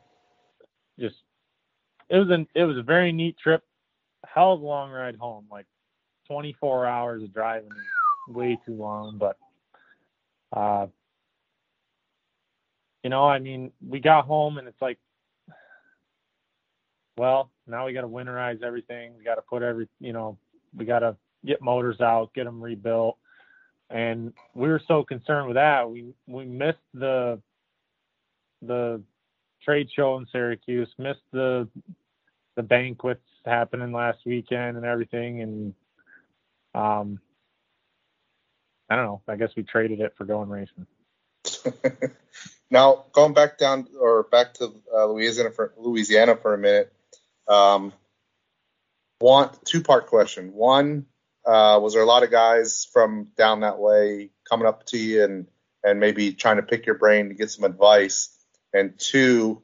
just 0.98 1.17
it 2.12 2.18
was 2.18 2.30
an 2.30 2.46
it 2.53 2.65
was 2.65 2.77
a 2.77 2.84
very 2.84 3.12
neat 3.13 3.38
trip. 3.41 3.63
Hell 4.27 4.53
of 4.53 4.62
a 4.62 4.65
long 4.65 4.91
ride 4.91 5.15
home, 5.15 5.46
like 5.50 5.65
24 6.27 6.86
hours 6.86 7.24
of 7.24 7.34
driving, 7.34 7.70
way 8.27 8.60
too 8.65 8.74
long. 8.75 9.18
But 9.18 9.38
uh, 10.56 10.88
you 13.03 13.10
know, 13.10 13.27
I 13.27 13.39
mean, 13.39 13.72
we 13.86 14.00
got 14.00 14.25
home 14.25 14.58
and 14.58 14.68
it's 14.68 14.82
like, 14.82 15.00
well, 17.18 17.50
now 17.65 17.86
we 17.86 17.94
got 17.94 18.01
to 18.01 18.08
winterize 18.08 18.62
everything. 18.62 19.13
We 19.18 19.24
got 19.24 19.36
to 19.36 19.41
put 19.41 19.63
every, 19.63 19.88
you 20.00 20.13
know, 20.13 20.38
we 20.75 20.86
got 20.86 21.00
to 21.00 21.15
get 21.46 21.62
motors 21.62 22.01
out, 22.01 22.34
get 22.34 22.44
them 22.44 22.62
rebuilt, 22.62 23.18
and 23.89 24.34
we 24.53 24.68
were 24.68 24.82
so 24.86 25.03
concerned 25.03 25.48
with 25.48 25.56
that. 25.56 25.89
We 25.89 26.13
we 26.27 26.46
missed 26.46 26.77
the 26.94 27.39
the 28.62 29.01
trade 29.63 29.88
show 29.96 30.18
in 30.18 30.25
Syracuse, 30.32 30.89
missed 30.98 31.20
the 31.32 31.68
the 32.55 32.63
banquets 32.63 33.22
happening 33.46 33.91
last 33.91 34.20
weekend 34.25 34.77
and 34.77 34.86
everything, 34.86 35.41
and 35.41 35.74
um, 36.74 37.20
I 38.89 38.96
don't 38.96 39.05
know. 39.05 39.22
I 39.27 39.36
guess 39.36 39.51
we 39.55 39.63
traded 39.63 40.01
it 40.01 40.13
for 40.17 40.25
going 40.25 40.50
racing. 40.50 40.86
now 42.70 43.05
going 43.13 43.34
back 43.34 43.58
down 43.58 43.88
or 44.00 44.24
back 44.24 44.53
to 44.55 44.74
uh, 44.93 45.05
Louisiana 45.08 45.51
for 45.51 45.74
Louisiana 45.77 46.36
for 46.36 46.53
a 46.53 46.58
minute. 46.58 46.93
Um, 47.48 47.93
one 49.20 49.50
two 49.65 49.81
part 49.81 50.08
question. 50.08 50.53
One, 50.53 51.05
uh, 51.46 51.79
was 51.81 51.93
there 51.93 52.03
a 52.03 52.05
lot 52.05 52.24
of 52.24 52.31
guys 52.31 52.88
from 52.91 53.29
down 53.38 53.62
that 53.62 53.79
way 53.79 54.31
coming 54.50 54.67
up 54.67 54.86
to 54.88 54.98
you 54.98 55.24
and 55.24 55.48
and 55.84 56.00
maybe 56.00 56.34
trying 56.34 56.58
to 56.58 56.63
pick 56.63 56.86
your 56.86 56.96
brain 56.96 57.29
to 57.29 57.36
get 57.36 57.50
some 57.50 57.63
advice? 57.63 58.38
And 58.74 58.98
two, 58.98 59.62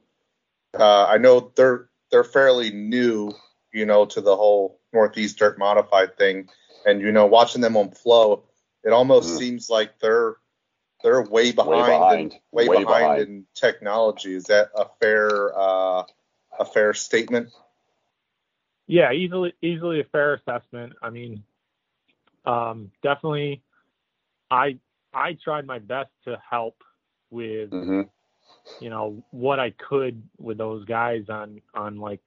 uh, 0.78 1.06
I 1.06 1.18
know 1.18 1.52
they're 1.54 1.88
they're 2.10 2.24
fairly 2.24 2.70
new, 2.70 3.32
you 3.72 3.86
know, 3.86 4.06
to 4.06 4.20
the 4.20 4.36
whole 4.36 4.80
Northeast 4.92 5.38
Dirt 5.38 5.58
Modified 5.58 6.16
thing, 6.16 6.48
and 6.86 7.00
you 7.00 7.12
know, 7.12 7.26
watching 7.26 7.60
them 7.60 7.76
on 7.76 7.90
flow, 7.90 8.44
it 8.84 8.92
almost 8.92 9.34
Mhm. 9.34 9.38
seems 9.38 9.70
like 9.70 9.98
they're 9.98 10.36
they're 11.02 11.22
way 11.22 11.52
behind, 11.52 11.86
behind. 11.86 12.32
In, 12.32 12.40
way, 12.50 12.68
Way 12.68 12.84
behind, 12.84 13.02
behind. 13.02 13.20
in 13.22 13.46
technology. 13.54 14.34
Is 14.34 14.44
that 14.44 14.70
a 14.74 14.86
fair 15.00 15.56
uh, 15.56 16.04
a 16.58 16.64
fair 16.64 16.94
statement? 16.94 17.50
Yeah, 18.86 19.12
easily 19.12 19.54
easily 19.62 20.00
a 20.00 20.04
fair 20.04 20.34
assessment. 20.34 20.94
I 21.02 21.10
mean, 21.10 21.44
um, 22.44 22.90
definitely, 23.02 23.62
I 24.50 24.78
I 25.12 25.34
tried 25.34 25.66
my 25.66 25.78
best 25.78 26.10
to 26.24 26.40
help 26.50 26.82
with 27.30 27.70
hmm 27.70 28.02
you 28.80 28.90
know 28.90 29.22
what 29.30 29.60
I 29.60 29.72
could 29.72 30.22
with 30.38 30.58
those 30.58 30.84
guys 30.86 31.24
on 31.28 31.60
on 31.74 31.98
like 31.98 32.20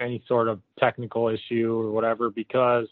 any 0.00 0.22
sort 0.28 0.48
of 0.48 0.60
technical 0.78 1.28
issue 1.28 1.72
or 1.78 1.90
whatever 1.92 2.30
because 2.30 2.88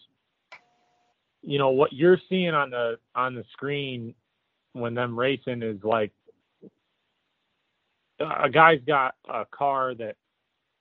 you 1.43 1.59
know 1.59 1.71
what 1.71 1.93
you're 1.93 2.21
seeing 2.29 2.55
on 2.55 2.71
the 2.71 2.99
on 3.15 3.35
the 3.35 3.45
screen 3.53 4.15
when 4.75 4.95
them 4.95 5.19
racing 5.19 5.63
is 5.63 5.79
like 5.85 6.13
a 8.21 8.51
guy's 8.51 8.81
got 8.87 9.15
a 9.29 9.45
car 9.47 9.95
that 9.95 10.17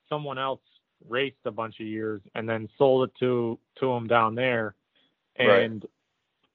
someone 0.09 0.37
else 0.39 0.61
raced 1.07 1.37
a 1.45 1.51
bunch 1.51 1.79
of 1.79 1.87
years 1.87 2.21
and 2.35 2.49
then 2.49 2.69
sold 2.77 3.09
it 3.09 3.15
to 3.19 3.59
to 3.79 3.91
him 3.91 4.07
down 4.07 4.35
there 4.35 4.75
Right. 5.41 5.71
and 5.71 5.85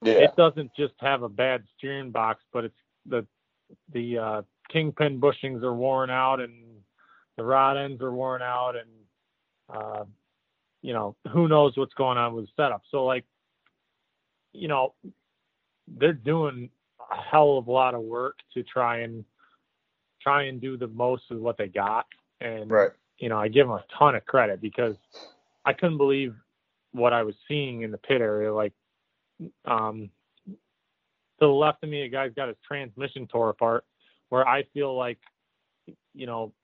Yeah. 0.03 0.15
it 0.19 0.37
doesn't 0.37 0.73
just 0.77 0.95
have 1.01 1.23
a 1.23 1.29
bad 1.29 1.65
steering 1.79 2.11
box, 2.11 2.43
but 2.53 2.65
it's 2.65 2.75
the 3.07 3.27
the 3.93 4.19
uh, 4.19 4.43
kingpin 4.73 5.21
bushings 5.21 5.63
are 5.63 5.75
worn 5.75 6.11
out 6.11 6.41
and 6.41 6.53
the 7.37 7.45
rod 7.45 7.77
ends 7.77 8.03
are 8.03 8.13
worn 8.13 8.43
out 8.43 8.75
and 8.77 8.89
uh, 9.75 10.05
you 10.83 10.93
know 10.93 11.17
who 11.33 11.49
knows 11.49 11.77
what's 11.77 11.95
going 11.95 12.19
on 12.19 12.35
with 12.35 12.47
the 12.47 12.53
setup. 12.57 12.83
So 12.91 13.05
like 13.05 13.25
you 14.53 14.69
know 14.69 14.95
they're 15.99 16.13
doing 16.13 16.71
a 17.11 17.17
hell 17.17 17.59
of 17.59 17.67
a 17.67 17.73
lot 17.73 17.95
of 17.95 18.03
work 18.03 18.39
to 18.55 18.63
try 18.63 18.99
and 19.01 19.25
try 20.21 20.45
and 20.45 20.61
do 20.61 20.77
the 20.77 20.87
most 20.89 21.25
of 21.31 21.39
what 21.41 21.59
they 21.59 21.69
got 21.69 22.07
and 22.41 22.71
Right. 22.71 22.91
you 23.19 23.29
know, 23.29 23.39
I 23.39 23.49
give 23.49 23.67
them 23.67 23.77
a 23.77 23.85
ton 23.99 24.15
of 24.17 24.25
credit 24.27 24.61
because 24.61 24.97
I 25.65 25.73
couldn't 25.73 25.99
believe 25.99 26.35
what 26.93 27.13
I 27.13 27.23
was 27.23 27.35
seeing 27.49 27.83
in 27.83 27.91
the 27.91 27.99
pit 27.99 28.21
area. 28.21 28.53
Like, 28.53 28.73
um, 29.65 30.11
to 30.47 30.57
the 31.41 31.47
left 31.47 31.83
of 31.85 31.91
me, 31.91 32.03
a 32.03 32.09
guy's 32.09 32.33
got 32.35 32.49
his 32.49 32.57
transmission 32.67 33.27
tore 33.27 33.51
apart, 33.51 33.85
where 34.33 34.49
I 34.49 34.65
feel 34.75 34.97
like, 34.97 35.19
you 36.15 36.27
know, 36.27 36.55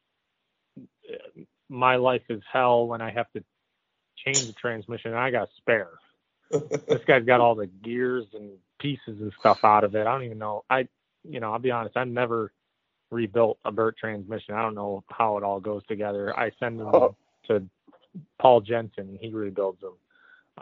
my 1.68 1.96
life 1.96 2.22
is 2.30 2.42
hell 2.52 2.86
when 2.86 3.02
I 3.02 3.10
have 3.10 3.30
to 3.32 3.44
change 4.24 4.46
the 4.46 4.54
transmission 4.54 5.12
and 5.12 5.20
I 5.20 5.30
got 5.30 5.48
spare. 5.58 5.90
this 6.88 7.02
guy's 7.06 7.24
got 7.24 7.40
all 7.40 7.54
the 7.56 7.66
gears 7.68 8.26
and 8.34 8.52
pieces 8.80 9.20
and 9.20 9.32
stuff 9.40 9.58
out 9.64 9.84
of 9.84 9.94
it. 9.96 10.06
I 10.06 10.12
don't 10.12 10.24
even 10.24 10.38
know. 10.38 10.64
I, 10.70 10.88
you 11.28 11.40
know, 11.40 11.52
I'll 11.52 11.58
be 11.60 11.70
honest, 11.72 11.96
I've 11.96 12.08
never 12.08 12.52
rebuilt 13.10 13.58
a 13.64 13.72
Bert 13.72 13.96
transmission. 13.98 14.54
I 14.54 14.62
don't 14.62 14.74
know 14.76 15.04
how 15.10 15.38
it 15.38 15.44
all 15.44 15.60
goes 15.60 15.82
together. 15.88 16.38
I 16.38 16.52
send 16.60 16.80
them 16.80 16.88
Oh. 16.94 17.16
to 17.48 17.62
Paul 18.40 18.62
Jensen, 18.62 19.08
and 19.10 19.18
he 19.20 19.30
rebuilds 19.30 19.80
them. 19.80 19.94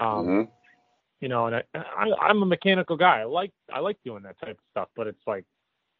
Um, 0.01 0.25
hmm 0.27 0.43
You 1.21 1.29
know, 1.29 1.47
and 1.47 1.57
I, 1.57 1.63
I, 1.75 2.07
I'm 2.29 2.43
a 2.43 2.47
mechanical 2.47 2.97
guy. 2.97 3.21
I 3.21 3.25
like 3.25 3.53
I 3.73 3.81
like 3.81 3.99
doing 4.05 4.25
that 4.25 4.39
type 4.41 4.59
of 4.59 4.65
stuff, 4.73 4.89
but 4.97 5.07
it's 5.09 5.27
like 5.27 5.45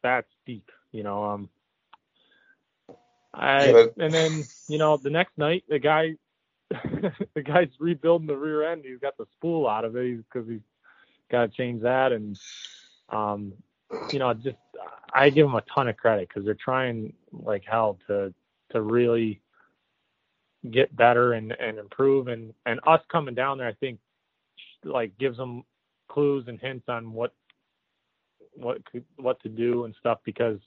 that's 0.03 0.29
deep. 0.45 0.69
You 0.91 1.03
know, 1.03 1.23
um, 1.23 1.49
I 3.33 3.67
Yeah, 3.67 3.85
and 3.97 4.13
then 4.13 4.47
you 4.67 4.77
know 4.77 4.97
the 4.97 5.09
next 5.09 5.37
night 5.37 5.63
the 5.69 5.79
guy 5.79 6.15
the 6.69 7.41
guy's 7.43 7.69
rebuilding 7.79 8.27
the 8.27 8.35
rear 8.35 8.71
end. 8.71 8.83
He's 8.85 8.99
got 8.99 9.17
the 9.17 9.25
spool 9.37 9.67
out 9.67 9.85
of 9.85 9.95
it. 9.95 10.17
Because 10.17 10.47
he's 10.49 10.61
got 11.29 11.41
to 11.41 11.47
change 11.49 11.81
that, 11.83 12.11
and 12.11 12.37
um, 13.09 13.53
you 14.11 14.19
know, 14.19 14.33
just 14.33 14.57
I 15.13 15.29
give 15.29 15.45
them 15.45 15.55
a 15.55 15.63
ton 15.73 15.87
of 15.87 15.97
credit 15.97 16.27
because 16.27 16.45
they're 16.45 16.55
trying 16.55 17.13
like 17.31 17.63
hell 17.65 17.99
to 18.07 18.33
to 18.71 18.81
really 18.81 19.41
get 20.71 20.95
better 20.95 21.33
and 21.33 21.51
and 21.53 21.77
improve, 21.77 22.27
and 22.27 22.53
and 22.65 22.79
us 22.87 23.01
coming 23.11 23.35
down 23.35 23.57
there, 23.57 23.67
I 23.67 23.73
think, 23.73 23.99
like 24.83 25.17
gives 25.17 25.37
them 25.37 25.63
clues 26.09 26.45
and 26.47 26.59
hints 26.59 26.85
on 26.87 27.13
what 27.13 27.33
what 28.55 28.81
what 29.17 29.41
to 29.43 29.49
do 29.49 29.85
and 29.85 29.95
stuff 29.99 30.19
because 30.25 30.59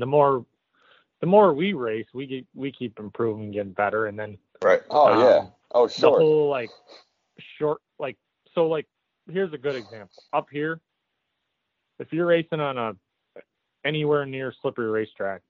the 0.00 0.06
more 0.06 0.44
the 1.20 1.26
more 1.26 1.52
we 1.52 1.72
race, 1.72 2.06
we 2.14 2.26
get 2.26 2.46
we 2.54 2.70
keep 2.72 2.98
improving, 2.98 3.50
getting 3.50 3.72
better, 3.72 4.06
and 4.06 4.18
then 4.18 4.38
Right. 4.62 4.82
Oh 4.90 5.12
Um, 5.12 5.20
yeah. 5.20 5.46
Oh 5.72 5.88
sure. 5.88 6.10
the 6.18 6.24
whole 6.24 6.48
like 6.48 6.70
short 7.58 7.80
like 7.98 8.16
so 8.54 8.66
like 8.66 8.86
here's 9.30 9.52
a 9.52 9.58
good 9.58 9.76
example 9.76 10.22
up 10.32 10.48
here 10.50 10.80
if 11.98 12.12
you're 12.12 12.26
racing 12.26 12.60
on 12.60 12.78
a 12.78 12.94
anywhere 13.84 14.26
near 14.26 14.52
slippery 14.60 14.90
racetrack 14.90 15.42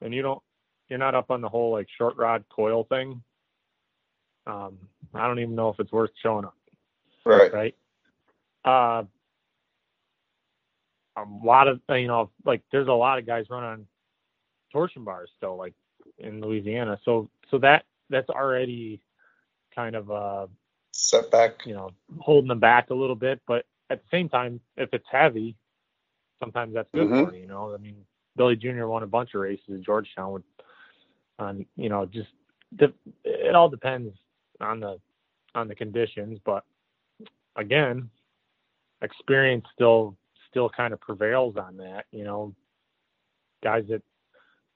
and 0.00 0.14
you 0.14 0.22
don't 0.22 0.42
you're 0.88 0.98
not 0.98 1.14
up 1.14 1.30
on 1.30 1.40
the 1.40 1.48
whole 1.48 1.72
like 1.72 1.88
short 1.98 2.16
rod 2.16 2.44
coil 2.48 2.84
thing, 2.84 3.20
um, 4.46 4.78
I 5.14 5.26
don't 5.26 5.40
even 5.40 5.56
know 5.56 5.70
if 5.70 5.80
it's 5.80 5.90
worth 5.90 6.10
showing 6.22 6.44
up. 6.44 6.54
Right. 7.24 7.52
Right. 7.52 7.74
Uh, 8.64 9.04
a 11.16 11.24
lot 11.44 11.68
of 11.68 11.80
you 11.90 12.06
know 12.06 12.30
like 12.44 12.62
there's 12.72 12.88
a 12.88 12.92
lot 12.92 13.18
of 13.18 13.26
guys 13.26 13.46
run 13.50 13.64
on 13.64 13.86
torsion 14.72 15.04
bars 15.04 15.30
still 15.36 15.56
like 15.56 15.74
in 16.18 16.40
Louisiana. 16.40 16.98
So 17.04 17.30
so 17.50 17.58
that 17.58 17.84
that's 18.10 18.28
already 18.30 19.00
kind 19.74 19.96
of 19.96 20.10
a 20.10 20.48
Setback. 20.92 21.66
you 21.66 21.74
know 21.74 21.90
holding 22.20 22.48
them 22.48 22.60
back 22.60 22.90
a 22.90 22.94
little 22.94 23.16
bit. 23.16 23.40
But 23.46 23.66
at 23.90 24.02
the 24.02 24.08
same 24.10 24.28
time, 24.28 24.60
if 24.76 24.90
it's 24.92 25.06
heavy, 25.10 25.56
sometimes 26.40 26.74
that's 26.74 26.90
good 26.94 27.08
Mhm. 27.08 27.28
for 27.28 27.34
you. 27.34 27.42
You 27.42 27.48
know, 27.48 27.74
I 27.74 27.78
mean, 27.78 28.04
Billy 28.36 28.56
Jr. 28.56 28.86
won 28.86 29.02
a 29.02 29.06
bunch 29.06 29.34
of 29.34 29.40
races 29.40 29.64
at 29.74 29.82
Georgetown 29.82 30.32
with, 30.32 30.42
on 31.38 31.66
you 31.76 31.88
know 31.88 32.06
just 32.06 32.28
the, 32.72 32.92
it 33.24 33.54
all 33.54 33.68
depends 33.68 34.14
on 34.60 34.80
the 34.80 34.98
on 35.54 35.68
the 35.68 35.74
conditions. 35.74 36.38
But 36.44 36.64
again, 37.56 38.10
experience 39.02 39.64
still 39.74 40.16
still 40.56 40.70
kind 40.70 40.94
of 40.94 41.00
prevails 41.00 41.56
on 41.58 41.76
that. 41.78 42.06
You 42.12 42.24
know, 42.24 42.54
guys 43.62 43.84
that 43.90 44.02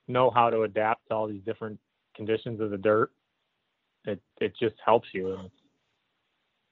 know 0.08 0.30
how 0.30 0.50
to 0.50 0.62
adapt 0.62 1.08
to 1.08 1.14
all 1.14 1.28
these 1.28 1.42
different 1.44 1.78
conditions 2.16 2.60
of 2.60 2.70
the 2.70 2.78
dirt. 2.78 3.10
It 4.06 4.20
it 4.40 4.54
just 4.60 4.76
helps 4.84 5.08
you. 5.14 5.38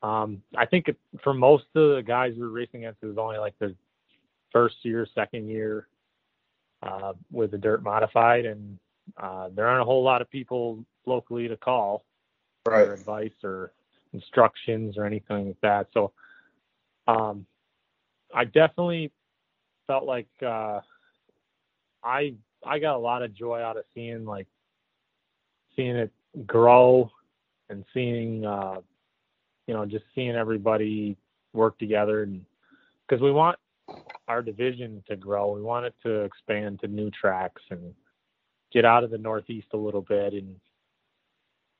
Um, 0.03 0.43
I 0.57 0.67
think 0.67 0.89
it, 0.89 0.97
for 1.25 1.35
most 1.35 1.65
of 1.75 1.97
the 1.97 2.03
guys 2.07 2.35
we're 2.39 2.49
racing 2.49 2.85
against, 2.85 3.03
it 3.03 3.07
was 3.07 3.19
only 3.19 3.39
like 3.39 3.55
the 3.61 3.75
first 4.53 4.77
year, 4.85 5.07
second 5.15 5.49
year 5.49 5.89
uh, 6.83 7.15
with 7.33 7.53
the 7.53 7.59
dirt 7.59 7.83
modified, 7.83 8.47
and 8.47 8.79
uh, 9.23 9.51
there 9.55 9.69
aren't 9.69 9.83
a 9.83 9.87
whole 9.87 10.05
lot 10.05 10.23
of 10.23 10.31
people 10.31 10.85
locally 11.07 11.49
to 11.49 11.57
call 11.57 12.05
for 12.79 12.93
Right. 12.93 12.95
advice 12.95 13.33
or 13.45 13.73
instructions 14.15 14.99
or 14.99 15.07
anything 15.07 15.49
like 15.49 15.61
that. 15.63 15.89
So 15.95 16.13
um, 17.09 17.47
I 18.35 18.45
definitely 18.45 19.11
felt 19.87 20.05
like 20.05 20.29
uh, 20.43 20.81
I 22.05 22.35
I 22.65 22.79
got 22.79 22.97
a 22.97 22.99
lot 22.99 23.23
of 23.23 23.35
joy 23.35 23.61
out 23.61 23.77
of 23.77 23.85
seeing 23.95 24.25
like 24.25 24.47
seeing 25.77 25.97
it 25.97 26.13
grow 26.47 27.11
and 27.71 27.85
seeing 27.95 28.45
uh, 28.45 28.81
you 29.67 29.75
know 29.75 29.87
just 29.87 30.05
seeing 30.15 30.35
everybody 30.37 31.17
work 31.53 31.79
together 31.79 32.23
and 32.23 32.45
because 33.07 33.23
we 33.23 33.33
want 33.33 33.59
our 34.29 34.43
division 34.43 35.03
to 35.09 35.17
grow. 35.17 35.53
We 35.53 35.63
want 35.63 35.87
it 35.87 35.95
to 36.05 36.23
expand 36.23 36.81
to 36.81 36.89
new 36.89 37.11
tracks 37.11 37.63
and 37.71 37.95
get 38.73 38.85
out 38.85 39.03
of 39.03 39.11
the 39.11 39.19
northeast 39.19 39.69
a 39.73 39.77
little 39.77 40.03
bit 40.03 40.35
and 40.35 40.55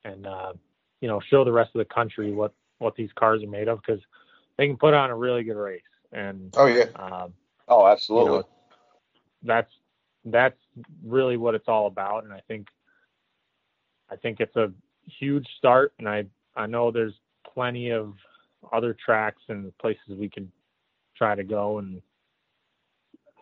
and 0.05 0.27
uh, 0.27 0.53
you 1.01 1.09
know 1.09 1.21
show 1.29 1.45
the 1.45 1.53
rest 1.53 1.71
of 1.75 1.81
the 1.81 1.95
country 1.95 2.33
what 2.33 2.55
what 2.79 2.95
these 2.97 3.11
cars 3.19 3.43
are 3.43 3.49
made 3.49 3.69
of 3.69 3.81
because 3.85 4.03
they 4.57 4.67
can 4.67 4.77
put 4.77 4.95
on 4.95 5.11
a 5.11 5.17
really 5.17 5.43
good 5.43 5.57
race 5.57 5.83
and 6.13 6.55
Oh 6.57 6.67
yeah. 6.67 6.87
um, 6.97 7.33
Oh, 7.69 7.87
absolutely. 7.87 8.31
you 8.31 8.39
know, 8.39 8.49
that's 9.43 9.73
that's 10.27 10.59
really 11.05 11.37
what 11.37 11.55
it's 11.55 11.69
all 11.69 11.87
about 11.87 12.25
and 12.25 12.33
i 12.33 12.41
think 12.49 12.67
i 14.11 14.17
think 14.17 14.41
it's 14.41 14.57
a 14.57 14.73
huge 15.07 15.47
start 15.57 15.93
and 15.99 16.09
i 16.09 16.25
i 16.57 16.67
know 16.67 16.91
there's 16.91 17.15
plenty 17.55 17.91
of 17.91 18.15
other 18.73 18.95
tracks 18.95 19.43
and 19.49 19.77
places 19.79 20.03
we 20.11 20.29
can 20.29 20.51
try 21.17 21.35
to 21.35 21.45
go 21.45 21.79
and 21.79 22.03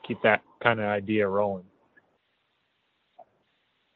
keep 0.07 0.21
that 0.23 0.43
kind 0.63 0.81
of 0.81 0.87
idea 0.87 1.27
rolling 1.27 1.65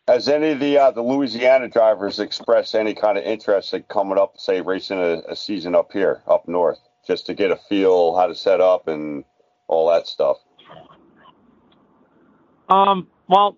Has 0.09 0.29
any 0.29 0.51
of 0.51 0.61
the 0.61 0.79
uh, 0.79 0.91
the 0.91 1.03
Louisiana 1.03 1.69
drivers 1.69 2.19
expressed 2.19 2.75
any 2.75 2.95
kind 2.95 3.17
of 3.17 3.25
interest 3.25 3.75
in 3.75 3.85
coming 3.85 4.19
up, 4.19 4.39
say, 4.39 4.61
racing 4.61 4.99
a, 4.99 5.23
a 5.29 5.37
season 5.37 5.75
up 5.77 5.93
here, 5.93 6.23
up 6.27 6.49
north, 6.49 6.81
just 7.07 7.27
to 7.27 7.35
get 7.35 7.51
a 7.51 7.57
feel 7.57 8.17
how 8.17 8.27
to 8.27 8.35
set 8.35 8.61
up 8.61 8.89
and 8.89 9.25
all 9.69 9.89
that 9.91 10.07
stuff? 10.07 10.39
Um, 12.69 13.09
well, 13.29 13.57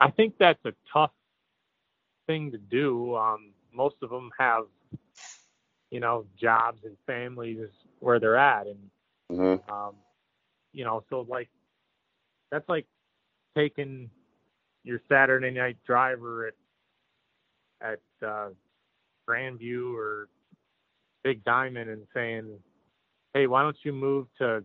I 0.00 0.10
think 0.10 0.34
that's 0.38 0.64
a 0.64 0.72
tough 0.92 1.10
thing 2.26 2.52
to 2.52 2.58
do. 2.58 3.16
Um, 3.16 3.52
most 3.72 3.96
of 4.02 4.10
them 4.10 4.30
have, 4.38 4.64
you 5.90 6.00
know, 6.00 6.24
jobs 6.40 6.80
and 6.84 6.96
families 7.06 7.68
where 7.98 8.20
they're 8.20 8.36
at, 8.36 8.66
and 8.66 8.90
hmm 9.30 9.72
um, 9.72 9.94
you 10.72 10.84
know, 10.84 11.02
so 11.10 11.26
like 11.28 11.48
that's 12.50 12.68
like 12.68 12.86
taking 13.56 14.10
your 14.84 15.00
Saturday 15.08 15.50
night 15.50 15.76
driver 15.86 16.46
at 16.46 16.54
at 17.82 18.26
uh, 18.26 18.48
Grandview 19.28 19.94
or 19.94 20.28
Big 21.22 21.44
Diamond 21.44 21.90
and 21.90 22.06
saying, 22.14 22.46
"Hey, 23.34 23.46
why 23.46 23.62
don't 23.62 23.76
you 23.82 23.92
move 23.92 24.26
to 24.38 24.64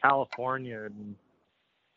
California 0.00 0.82
and 0.84 1.14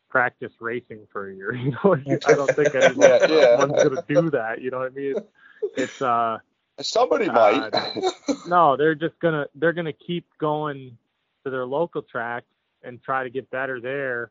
practice 0.08 0.52
racing 0.60 1.06
for 1.12 1.28
a 1.30 1.34
year?" 1.34 1.52
You 1.64 1.72
know, 1.84 1.96
I 2.26 2.34
don't 2.34 2.54
think 2.56 2.74
anyone's 2.74 2.96
Yeah, 2.98 3.26
yeah. 3.28 3.56
gonna 3.56 4.04
do 4.08 4.30
that. 4.30 4.60
You 4.60 4.70
know 4.70 4.78
what 4.78 4.92
I 4.92 4.94
mean? 4.94 5.14
It's, 5.16 5.76
it's 5.76 6.02
uh 6.02 6.38
Somebody 6.80 7.28
Uh, 7.28 7.32
might. 7.32 8.04
no, 8.46 8.76
they're 8.76 8.94
just 8.94 9.18
gonna 9.20 9.46
they're 9.54 9.72
gonna 9.74 9.92
keep 9.92 10.26
going 10.38 10.96
to 11.44 11.50
their 11.50 11.66
local 11.66 12.02
tracks 12.02 12.46
and 12.82 13.02
try 13.02 13.22
to 13.22 13.30
get 13.30 13.50
better 13.50 13.80
there. 13.80 14.30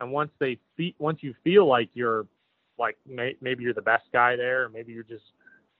And 0.00 0.12
once 0.12 0.30
they 0.38 0.58
fe- 0.76 0.94
once 0.98 1.22
you 1.22 1.34
feel 1.42 1.66
like 1.66 1.90
you're 1.94 2.26
like 2.78 2.96
may- 3.06 3.36
maybe 3.40 3.64
you're 3.64 3.74
the 3.74 3.82
best 3.82 4.04
guy 4.12 4.36
there, 4.36 4.64
or 4.64 4.68
maybe 4.68 4.92
you're 4.92 5.02
just 5.02 5.24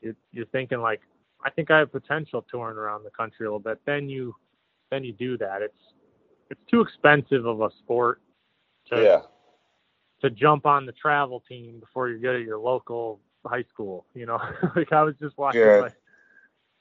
you're, 0.03 0.17
you're 0.33 0.47
thinking 0.47 0.81
like 0.81 1.01
I 1.45 1.51
think 1.51 1.71
I 1.71 1.79
have 1.79 1.93
potential 1.93 2.45
touring 2.51 2.77
around 2.77 3.05
the 3.05 3.11
country 3.11 3.47
a 3.47 3.49
little 3.49 3.59
bit. 3.61 3.81
Then 3.87 4.09
you 4.09 4.35
then 4.91 5.05
you 5.05 5.13
do 5.13 5.39
that. 5.39 5.63
It's 5.63 5.95
it's 6.51 6.61
too 6.71 6.81
expensive 6.81 7.47
of 7.47 7.61
a 7.61 7.71
sport 7.79 8.21
to 8.91 9.03
yeah. 9.03 9.23
to 10.23 10.31
jump 10.31 10.67
on 10.67 10.87
the 10.87 10.93
travel 10.93 11.43
team 11.49 11.81
before 11.81 12.09
you're 12.09 12.19
good 12.19 12.37
at 12.37 12.43
your 12.43 12.59
local 12.59 13.21
high 13.47 13.65
school. 13.73 14.07
You 14.15 14.27
know, 14.27 14.41
like 14.77 14.93
I 14.93 15.03
was 15.03 15.15
just 15.21 15.37
watching 15.39 15.61
Yeah. 15.63 15.81
my 15.81 15.91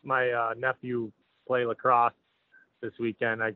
my 0.03 0.31
uh, 0.31 0.53
nephew 0.57 1.11
play 1.47 1.65
lacrosse 1.65 2.13
this 2.81 2.93
weekend. 2.99 3.43
I 3.43 3.53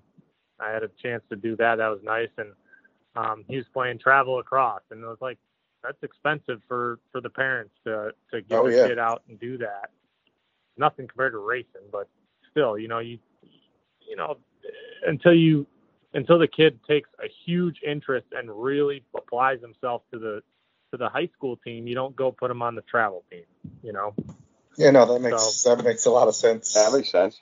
I 0.60 0.72
had 0.72 0.84
a 0.84 0.90
chance 1.02 1.24
to 1.30 1.36
do 1.36 1.56
that. 1.58 1.78
That 1.78 1.88
was 1.90 2.00
nice, 2.04 2.30
and 2.38 2.52
um, 3.16 3.44
he 3.48 3.58
was 3.58 3.66
playing 3.74 4.00
travel 4.00 4.36
lacrosse, 4.36 4.84
and 4.92 5.04
it 5.04 5.08
was 5.08 5.18
like 5.22 5.38
that's 5.84 6.02
expensive 6.04 6.62
for 6.68 7.00
for 7.12 7.20
the 7.22 7.30
parents 7.30 7.74
to 7.86 8.12
to 8.32 8.42
get 8.42 8.60
Oh, 8.60 8.68
yeah. 8.68 8.88
kid 8.88 9.00
out 9.00 9.24
and 9.28 9.40
do 9.40 9.58
that. 9.58 9.90
Nothing 10.78 11.08
compared 11.08 11.34
to 11.34 11.38
racing, 11.38 11.88
but 11.92 12.08
still, 12.52 12.78
you 12.78 12.88
know, 12.88 13.00
you 13.00 13.20
you 14.08 14.16
know 14.16 14.38
until 15.06 15.34
you 15.34 15.68
until 16.14 16.40
the 16.40 16.48
kid 16.48 16.80
takes 16.88 17.10
a 17.24 17.28
huge 17.46 17.78
interest 17.86 18.28
and 18.32 18.50
really 18.52 19.04
applies 19.16 19.62
himself 19.62 20.04
to 20.12 20.20
the 20.20 20.42
to 20.92 20.98
the 20.98 21.10
high 21.10 21.30
school 21.36 21.58
team, 21.58 21.88
you 21.88 21.96
don't 21.96 22.16
go 22.16 22.32
put 22.32 22.52
him 22.52 22.62
on 22.62 22.76
the 22.76 22.84
travel 22.84 23.24
team. 23.32 23.46
You 23.82 23.94
know. 23.94 24.14
Yeah, 24.78 24.92
no, 24.92 25.06
that 25.12 25.20
makes 25.20 25.64
that 25.64 25.84
makes 25.84 26.06
a 26.06 26.12
lot 26.12 26.28
of 26.28 26.36
sense. 26.36 26.74
That 26.74 26.94
makes 26.94 27.12
sense. 27.12 27.40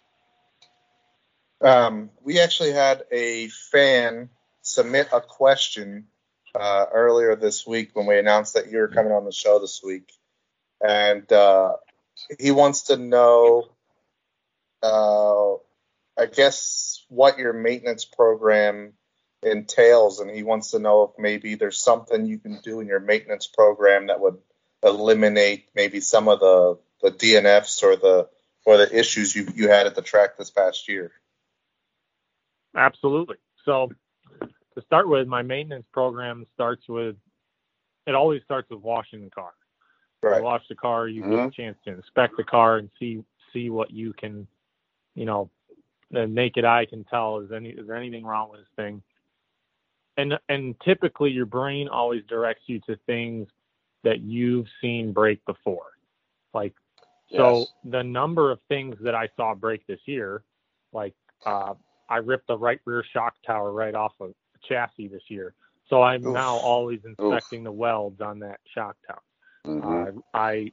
Um, 1.62 2.10
we 2.24 2.40
actually 2.40 2.72
had 2.72 3.04
a 3.12 3.48
fan 3.72 4.30
submit 4.62 5.10
a 5.12 5.22
question 5.22 6.08
uh, 6.56 6.86
earlier 6.92 7.36
this 7.36 7.68
week 7.68 7.92
when 7.94 8.08
we 8.08 8.18
announced 8.18 8.56
that 8.56 8.72
you 8.72 8.80
were 8.80 8.88
coming 8.88 9.12
on 9.12 9.26
the 9.26 9.32
show 9.32 9.60
this 9.60 9.82
week, 9.84 10.12
and 10.82 11.32
uh, 11.32 11.74
he 12.40 12.52
wants 12.52 12.84
to 12.84 12.98
know, 12.98 13.70
uh, 14.84 15.54
I 16.18 16.26
guess, 16.32 17.04
what 17.10 17.38
your 17.38 17.54
maintenance 17.54 18.06
program 18.06 18.94
entails, 19.44 20.20
and 20.20 20.30
he 20.30 20.44
wants 20.44 20.72
to 20.72 20.80
know 20.80 21.04
if 21.04 21.12
maybe 21.18 21.56
there's 21.56 21.82
something 21.82 22.26
you 22.26 22.40
can 22.40 22.60
do 22.62 22.80
in 22.80 22.88
your 22.88 23.00
maintenance 23.00 23.48
program 23.48 24.08
that 24.08 24.20
would 24.20 24.38
eliminate 24.84 25.70
maybe 25.76 26.00
some 26.00 26.28
of 26.28 26.40
the 26.40 26.80
the 27.02 27.12
DNFs 27.12 27.84
or 27.84 27.96
the 27.96 28.30
or 28.66 28.78
the 28.78 28.98
issues 28.98 29.36
you 29.36 29.48
you 29.56 29.70
had 29.70 29.88
at 29.88 29.96
the 29.96 30.02
track 30.02 30.38
this 30.38 30.52
past 30.52 30.88
year. 30.88 31.12
Absolutely. 32.76 33.38
So 33.66 33.92
to 34.42 34.82
start 34.86 35.10
with, 35.10 35.28
my 35.28 35.42
maintenance 35.42 35.86
program 35.92 36.46
starts 36.54 36.88
with 36.88 37.16
it 38.08 38.16
always 38.16 38.42
starts 38.44 38.70
with 38.70 38.82
washing 38.82 39.24
the 39.24 39.30
car. 39.30 39.52
Right. 40.24 40.38
You 40.38 40.44
wash 40.44 40.68
the 40.68 40.76
car, 40.76 41.08
you 41.08 41.22
get 41.22 41.32
Mhm. 41.32 41.48
a 41.48 41.52
chance 41.52 41.78
to 41.86 41.92
inspect 41.92 42.38
the 42.38 42.44
car 42.44 42.78
and 42.78 42.90
see 43.00 43.24
see 43.54 43.70
what 43.70 43.92
you 43.92 44.14
can, 44.14 44.48
you 45.16 45.26
know, 45.26 45.50
the 46.12 46.26
naked 46.28 46.64
eye 46.64 46.86
can 46.86 47.04
tell 47.06 47.40
is 47.40 47.52
any 47.52 47.70
is 47.70 47.88
there 47.88 47.96
anything 47.96 48.26
wrong 48.26 48.50
with 48.50 48.62
this 48.62 48.70
thing. 48.76 49.02
And 50.18 50.40
and 50.50 50.80
typically 50.82 51.32
your 51.32 51.46
brain 51.46 51.88
always 51.88 52.24
directs 52.26 52.64
you 52.68 52.80
to 52.82 52.96
things 53.08 53.48
that 54.04 54.22
you've 54.22 54.68
seen 54.80 55.12
break 55.12 55.44
before. 55.46 55.92
Like 56.54 56.76
so 57.30 57.66
the 57.84 58.04
number 58.04 58.52
of 58.52 58.60
things 58.68 58.96
that 59.02 59.16
I 59.16 59.30
saw 59.36 59.56
break 59.56 59.86
this 59.88 60.02
year, 60.06 60.44
like 60.92 61.16
uh, 61.46 61.74
I 62.10 62.18
ripped 62.18 62.48
the 62.48 62.58
right 62.58 62.80
rear 62.86 63.04
shock 63.14 63.36
tower 63.46 63.72
right 63.72 63.96
off 63.96 64.14
of 64.20 64.34
the 64.54 64.60
chassis 64.68 65.08
this 65.08 65.24
year. 65.30 65.54
So 65.90 66.02
I'm 66.02 66.26
Oof. 66.28 66.34
now 66.34 66.58
always 66.58 67.00
inspecting 67.06 67.64
the 67.64 67.72
welds 67.72 68.22
on 68.22 68.40
that 68.40 68.60
shock 68.74 68.98
tower. 69.08 69.22
Mhm. 69.66 70.18
Uh, 70.18 70.22
I, 70.34 70.72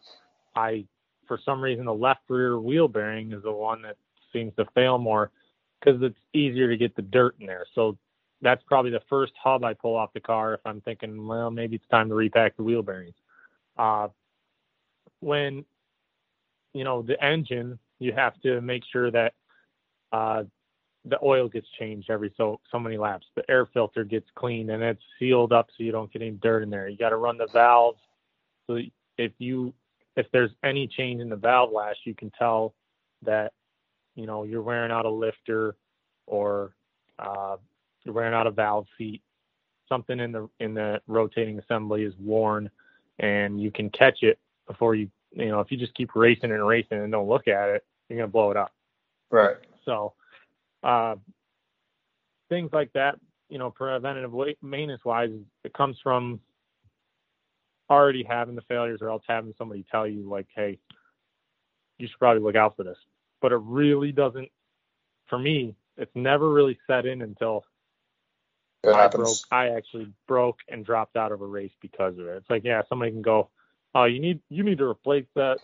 I, 0.54 0.84
for 1.26 1.38
some 1.44 1.60
reason, 1.60 1.84
the 1.84 1.94
left 1.94 2.22
rear 2.28 2.58
wheel 2.58 2.88
bearing 2.88 3.32
is 3.32 3.42
the 3.42 3.52
one 3.52 3.82
that 3.82 3.96
seems 4.32 4.54
to 4.56 4.64
fail 4.74 4.98
more 4.98 5.30
because 5.78 6.02
it's 6.02 6.18
easier 6.32 6.68
to 6.68 6.76
get 6.76 6.96
the 6.96 7.02
dirt 7.02 7.36
in 7.40 7.46
there. 7.46 7.66
So 7.74 7.96
that's 8.40 8.62
probably 8.64 8.90
the 8.90 9.02
first 9.08 9.32
hub 9.42 9.64
I 9.64 9.74
pull 9.74 9.96
off 9.96 10.12
the 10.12 10.20
car 10.20 10.54
if 10.54 10.60
I'm 10.64 10.80
thinking, 10.80 11.26
well, 11.26 11.50
maybe 11.50 11.76
it's 11.76 11.88
time 11.88 12.08
to 12.08 12.14
repack 12.14 12.56
the 12.56 12.62
wheel 12.62 12.82
bearings. 12.82 13.14
Uh, 13.76 14.08
when, 15.20 15.64
you 16.72 16.84
know, 16.84 17.02
the 17.02 17.22
engine, 17.22 17.78
you 17.98 18.12
have 18.12 18.40
to 18.42 18.60
make 18.60 18.82
sure 18.90 19.10
that 19.10 19.34
uh, 20.12 20.44
the 21.04 21.18
oil 21.22 21.48
gets 21.48 21.66
changed 21.78 22.10
every 22.10 22.32
so 22.36 22.60
so 22.70 22.78
many 22.78 22.96
laps. 22.96 23.26
The 23.34 23.48
air 23.50 23.66
filter 23.66 24.04
gets 24.04 24.26
cleaned 24.34 24.70
and 24.70 24.82
it's 24.82 25.02
sealed 25.18 25.52
up 25.52 25.68
so 25.76 25.82
you 25.82 25.92
don't 25.92 26.12
get 26.12 26.22
any 26.22 26.32
dirt 26.32 26.62
in 26.62 26.70
there. 26.70 26.88
You 26.88 26.96
got 26.96 27.10
to 27.10 27.16
run 27.16 27.38
the 27.38 27.48
valves 27.52 28.00
so 28.68 28.78
if 29.16 29.32
you 29.38 29.74
if 30.16 30.26
there's 30.32 30.50
any 30.64 30.88
change 30.88 31.20
in 31.20 31.28
the 31.28 31.36
valve 31.36 31.70
lash, 31.72 31.96
you 32.04 32.14
can 32.14 32.30
tell 32.38 32.74
that 33.22 33.52
you 34.14 34.26
know 34.26 34.44
you're 34.44 34.62
wearing 34.62 34.90
out 34.90 35.06
a 35.06 35.10
lifter 35.10 35.76
or 36.26 36.72
uh, 37.18 37.56
you're 38.04 38.14
wearing 38.14 38.34
out 38.34 38.46
a 38.46 38.50
valve 38.50 38.86
seat. 38.96 39.22
Something 39.88 40.20
in 40.20 40.32
the 40.32 40.48
in 40.60 40.74
the 40.74 41.00
rotating 41.06 41.58
assembly 41.58 42.04
is 42.04 42.14
worn, 42.18 42.70
and 43.18 43.60
you 43.60 43.70
can 43.70 43.90
catch 43.90 44.18
it 44.22 44.38
before 44.66 44.94
you 44.94 45.08
you 45.32 45.48
know 45.48 45.60
if 45.60 45.70
you 45.70 45.78
just 45.78 45.94
keep 45.94 46.14
racing 46.14 46.50
and 46.50 46.66
racing 46.66 46.98
and 46.98 47.12
don't 47.12 47.28
look 47.28 47.48
at 47.48 47.70
it, 47.70 47.84
you're 48.08 48.18
gonna 48.18 48.28
blow 48.28 48.50
it 48.50 48.56
up. 48.56 48.72
Right. 49.30 49.56
So, 49.84 50.14
uh, 50.82 51.16
things 52.48 52.70
like 52.72 52.92
that, 52.94 53.18
you 53.48 53.58
know, 53.58 53.70
preventative 53.70 54.32
maintenance 54.62 55.04
wise, 55.04 55.30
it 55.64 55.72
comes 55.74 55.96
from 56.02 56.40
already 57.90 58.22
having 58.22 58.54
the 58.54 58.62
failures 58.62 59.00
or 59.02 59.10
else 59.10 59.22
having 59.26 59.54
somebody 59.58 59.84
tell 59.90 60.06
you, 60.06 60.28
like, 60.28 60.46
hey, 60.54 60.78
you 61.98 62.06
should 62.06 62.18
probably 62.18 62.42
look 62.42 62.56
out 62.56 62.76
for 62.76 62.84
this. 62.84 62.98
But 63.40 63.52
it 63.52 63.60
really 63.62 64.12
doesn't, 64.12 64.48
for 65.26 65.38
me, 65.38 65.74
it's 65.96 66.14
never 66.14 66.52
really 66.52 66.78
set 66.86 67.06
in 67.06 67.22
until 67.22 67.64
It 68.84 68.90
I 68.90 69.08
broke. 69.08 69.36
I 69.50 69.68
actually 69.70 70.12
broke 70.26 70.58
and 70.68 70.84
dropped 70.84 71.16
out 71.16 71.32
of 71.32 71.40
a 71.40 71.46
race 71.46 71.72
because 71.80 72.18
of 72.18 72.26
it. 72.26 72.36
It's 72.36 72.50
like, 72.50 72.64
yeah, 72.64 72.82
somebody 72.88 73.10
can 73.10 73.22
go, 73.22 73.50
oh, 73.94 74.04
you 74.04 74.20
need, 74.20 74.40
you 74.48 74.62
need 74.62 74.78
to 74.78 74.84
replace 74.84 75.26
that, 75.34 75.58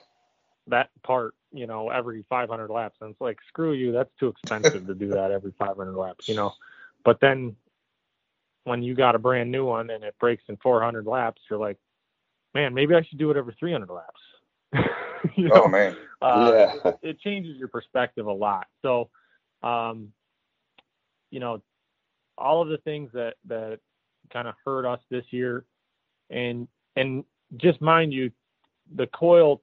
that 0.67 0.91
part, 1.03 1.35
you 1.53 1.67
know, 1.67 1.91
every 1.91 2.25
500 2.29 2.71
laps. 2.71 2.97
And 3.01 3.11
it's 3.11 3.21
like, 3.21 3.39
screw 3.49 3.73
you, 3.73 3.93
that's 3.93 4.11
too 4.19 4.29
expensive 4.29 4.87
to 4.87 4.95
do 4.95 5.09
that 5.09 5.31
every 5.31 5.53
500 5.59 5.95
laps, 5.95 6.29
you 6.29 6.35
know. 6.35 6.53
But 7.05 7.21
then 7.21 7.55
when 8.65 8.83
you 8.83 8.95
got 8.95 9.15
a 9.15 9.19
brand 9.19 9.53
new 9.53 9.67
one 9.67 9.91
and 9.91 10.03
it 10.03 10.15
breaks 10.19 10.43
in 10.49 10.57
400 10.57 11.07
laps, 11.07 11.43
you're 11.51 11.59
like, 11.59 11.79
man, 12.55 12.75
maybe 12.75 12.95
I 12.95 13.03
should 13.03 13.19
do 13.19 13.31
it 13.31 13.37
every 13.37 13.55
300 13.59 13.89
laps. 13.91 14.21
you 15.37 15.49
know? 15.49 15.65
Oh 15.65 15.69
man. 15.69 15.97
uh, 16.23 16.51
Yeah. 16.53 16.75
it, 16.85 16.99
it 17.03 17.21
changes 17.21 17.57
your 17.57 17.69
perspective 17.69 18.27
a 18.27 18.33
lot. 18.33 18.67
So, 18.83 19.11
um, 19.63 20.13
you 21.31 21.41
know, 21.41 21.63
all 22.39 22.63
of 22.63 22.69
the 22.69 22.79
things 22.79 23.11
that 23.13 23.35
that 23.49 23.79
kind 24.33 24.49
of 24.49 24.55
hurt 24.65 24.87
us 24.87 25.01
this 25.11 25.25
year, 25.31 25.65
and 26.31 26.69
and 26.97 27.25
just 27.57 27.81
mind 27.81 28.13
you, 28.13 28.31
the 28.95 29.07
coil 29.09 29.63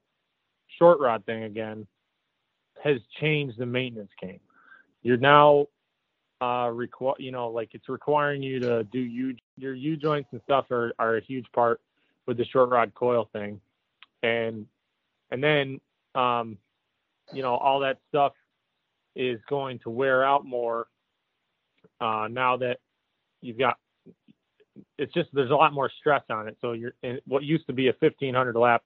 short 0.78 1.00
rod 1.00 1.26
thing 1.26 1.44
again 1.44 1.86
has 2.84 2.98
changed 3.20 3.58
the 3.58 3.66
maintenance 3.66 4.12
game. 4.22 4.40
You're 5.04 5.18
now 5.18 5.68
uh 6.42 6.72
require 6.74 7.14
you 7.20 7.32
know 7.32 7.50
like 7.50 7.70
it's 7.74 7.88
requiring 7.88 8.42
you 8.42 8.60
to 8.60 8.84
do 8.86 9.00
U 9.00 9.36
your 9.58 9.74
U 9.76 9.96
joints 9.96 10.30
and 10.32 10.42
stuff 10.44 10.72
are 10.72 10.92
are 10.98 11.18
a 11.18 11.22
huge 11.22 11.46
part 11.54 11.80
with 12.28 12.38
the 12.38 12.46
short 12.46 12.70
rod 12.70 12.94
coil 12.94 13.30
thing, 13.34 13.60
and 14.24 14.66
and 15.32 15.44
then 15.44 15.80
um 16.16 16.58
you 17.34 17.42
know 17.42 17.56
all 17.56 17.80
that 17.80 17.98
stuff 18.10 18.34
is 19.16 19.40
going 19.50 19.80
to 19.80 19.90
wear 19.90 20.24
out 20.24 20.46
more 20.46 20.88
uh 22.00 22.28
now 22.30 22.58
that 22.58 22.78
you've 23.42 23.58
got 23.58 23.78
it's 24.98 25.14
just 25.14 25.30
there's 25.34 25.52
a 25.52 25.56
lot 25.56 25.74
more 25.74 25.92
stress 26.00 26.24
on 26.30 26.48
it. 26.48 26.58
So 26.62 26.72
you're 26.74 26.94
and 27.04 27.20
what 27.26 27.44
used 27.44 27.68
to 27.68 27.74
be 27.74 27.88
a 27.88 27.94
1500 28.00 28.56
lap 28.56 28.84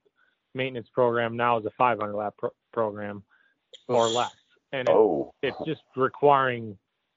maintenance 0.54 0.88
program 0.92 1.36
now 1.36 1.58
is 1.58 1.66
a 1.66 1.70
500 1.78 2.14
lap 2.14 2.34
pro- 2.38 2.50
program 2.72 3.22
or 3.88 4.08
less. 4.08 4.30
And 4.72 4.88
it, 4.88 4.94
Oh, 4.94 5.32
it's 5.42 5.56
just 5.66 5.82
requiring 5.96 6.76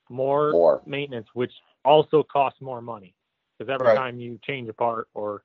more, 0.10 0.52
More. 0.52 0.82
maintenance 0.86 1.28
which 1.34 1.52
also 1.86 2.24
costs 2.24 2.62
more 2.62 2.82
money. 2.82 3.16
Because 3.58 3.72
every 3.74 3.88
Right. 3.88 3.98
time 3.98 4.20
you 4.20 4.40
change 4.46 4.70
a 4.70 4.74
part 4.74 5.08
or 5.14 5.44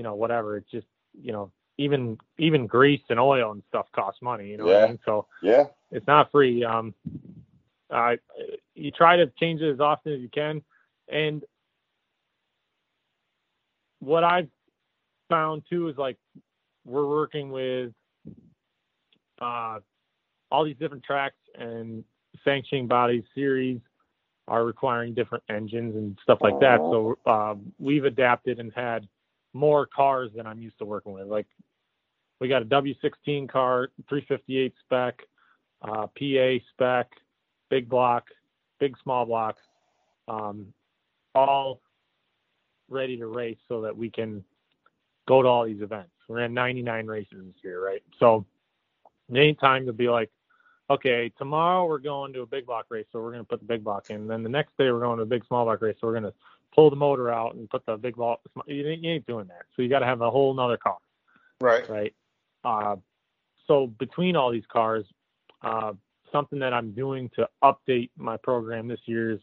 you 0.00 0.04
know 0.04 0.14
whatever 0.14 0.56
it's 0.56 0.70
just 0.70 0.86
you 1.12 1.30
know 1.30 1.52
even 1.76 2.16
even 2.38 2.66
grease 2.66 3.02
and 3.10 3.20
oil 3.20 3.52
and 3.52 3.62
stuff 3.68 3.84
costs 3.94 4.22
money 4.22 4.48
you 4.48 4.56
know 4.56 4.64
what 4.64 4.72
Yeah. 4.72 4.84
i 4.84 4.88
mean 4.88 4.98
so 5.04 5.26
yeah. 5.42 5.64
it's 5.90 6.06
not 6.06 6.30
free. 6.32 6.64
Um, 6.64 6.94
I 7.90 8.16
you 8.74 8.90
try 8.92 9.16
to 9.16 9.26
change 9.38 9.60
it 9.60 9.70
as 9.70 9.78
often 9.80 10.14
as 10.14 10.20
you 10.20 10.30
can, 10.30 10.62
and 11.08 11.44
what 13.98 14.24
I've 14.24 14.48
found 15.28 15.64
too 15.68 15.88
is 15.88 15.98
like 15.98 16.16
we're 16.86 17.06
working 17.06 17.50
with 17.50 17.92
uh, 19.42 19.80
all 20.50 20.64
these 20.64 20.78
different 20.78 21.04
tracks 21.04 21.36
and 21.58 22.04
sanctioning 22.42 22.86
bodies 22.86 23.24
series 23.34 23.80
are 24.48 24.64
requiring 24.64 25.12
different 25.12 25.44
engines 25.50 25.94
and 25.94 26.16
stuff 26.22 26.38
like 26.40 26.58
that. 26.60 26.78
So 26.78 27.18
um, 27.26 27.72
we've 27.78 28.04
adapted 28.04 28.60
and 28.60 28.72
had 28.74 29.06
more 29.52 29.86
cars 29.86 30.30
than 30.34 30.46
I'm 30.46 30.60
used 30.60 30.78
to 30.78 30.84
working 30.84 31.12
with. 31.12 31.26
Like 31.26 31.46
we 32.40 32.48
got 32.48 32.62
a 32.62 32.66
W16 32.66 33.48
car, 33.48 33.88
358 34.08 34.74
spec, 34.84 35.20
uh, 35.82 36.06
PA 36.06 36.64
spec, 36.72 37.10
big 37.68 37.88
block, 37.88 38.24
big 38.78 38.96
small 39.02 39.26
block, 39.26 39.56
um, 40.28 40.66
all 41.34 41.80
ready 42.88 43.16
to 43.16 43.26
race 43.26 43.58
so 43.68 43.82
that 43.82 43.96
we 43.96 44.10
can 44.10 44.44
go 45.28 45.42
to 45.42 45.48
all 45.48 45.64
these 45.64 45.82
events. 45.82 46.10
We 46.28 46.36
ran 46.36 46.54
99 46.54 47.06
races 47.06 47.44
this 47.46 47.54
year, 47.62 47.84
right? 47.84 48.02
So 48.18 48.44
ain't 49.34 49.60
time 49.60 49.86
to 49.86 49.92
be 49.92 50.08
like, 50.08 50.30
okay, 50.90 51.30
tomorrow 51.38 51.86
we're 51.86 51.98
going 51.98 52.32
to 52.32 52.42
a 52.42 52.46
big 52.46 52.66
block 52.66 52.86
race, 52.88 53.06
so 53.12 53.20
we're 53.20 53.30
going 53.32 53.44
to 53.44 53.48
put 53.48 53.60
the 53.60 53.66
big 53.66 53.84
block 53.84 54.10
in. 54.10 54.26
Then 54.26 54.42
the 54.42 54.48
next 54.48 54.76
day 54.76 54.90
we're 54.90 55.00
going 55.00 55.18
to 55.18 55.22
a 55.22 55.26
big 55.26 55.46
small 55.46 55.64
block 55.64 55.82
race, 55.82 55.96
so 56.00 56.08
we're 56.08 56.18
going 56.18 56.24
to 56.24 56.34
pull 56.74 56.90
the 56.90 56.96
motor 56.96 57.30
out 57.30 57.54
and 57.54 57.68
put 57.68 57.84
the 57.86 57.96
big 57.96 58.16
block. 58.16 58.40
You 58.66 58.88
ain't 58.88 59.02
you 59.02 59.12
ain't 59.12 59.26
doing 59.26 59.48
that. 59.48 59.62
So 59.74 59.82
you 59.82 59.88
got 59.88 60.00
to 60.00 60.06
have 60.06 60.20
a 60.20 60.30
whole 60.30 60.54
nother 60.54 60.76
car 60.76 60.98
Right. 61.60 61.88
right? 61.88 62.14
Uh, 62.64 62.96
so 63.66 63.86
between 63.86 64.36
all 64.36 64.50
these 64.50 64.64
cars, 64.72 65.04
uh, 65.62 65.92
something 66.32 66.58
that 66.60 66.72
I'm 66.72 66.92
doing 66.92 67.30
to 67.36 67.48
update 67.62 68.10
my 68.16 68.36
program 68.36 68.88
this 68.88 69.00
year 69.04 69.32
is 69.32 69.40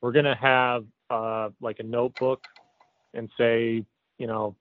we're 0.00 0.12
gonna 0.12 0.36
have 0.36 0.84
uh, 1.10 1.50
like 1.60 1.78
a 1.80 1.82
notebook 1.82 2.44
and 3.14 3.28
say, 3.36 3.84
you 4.18 4.26
know, 4.26 4.56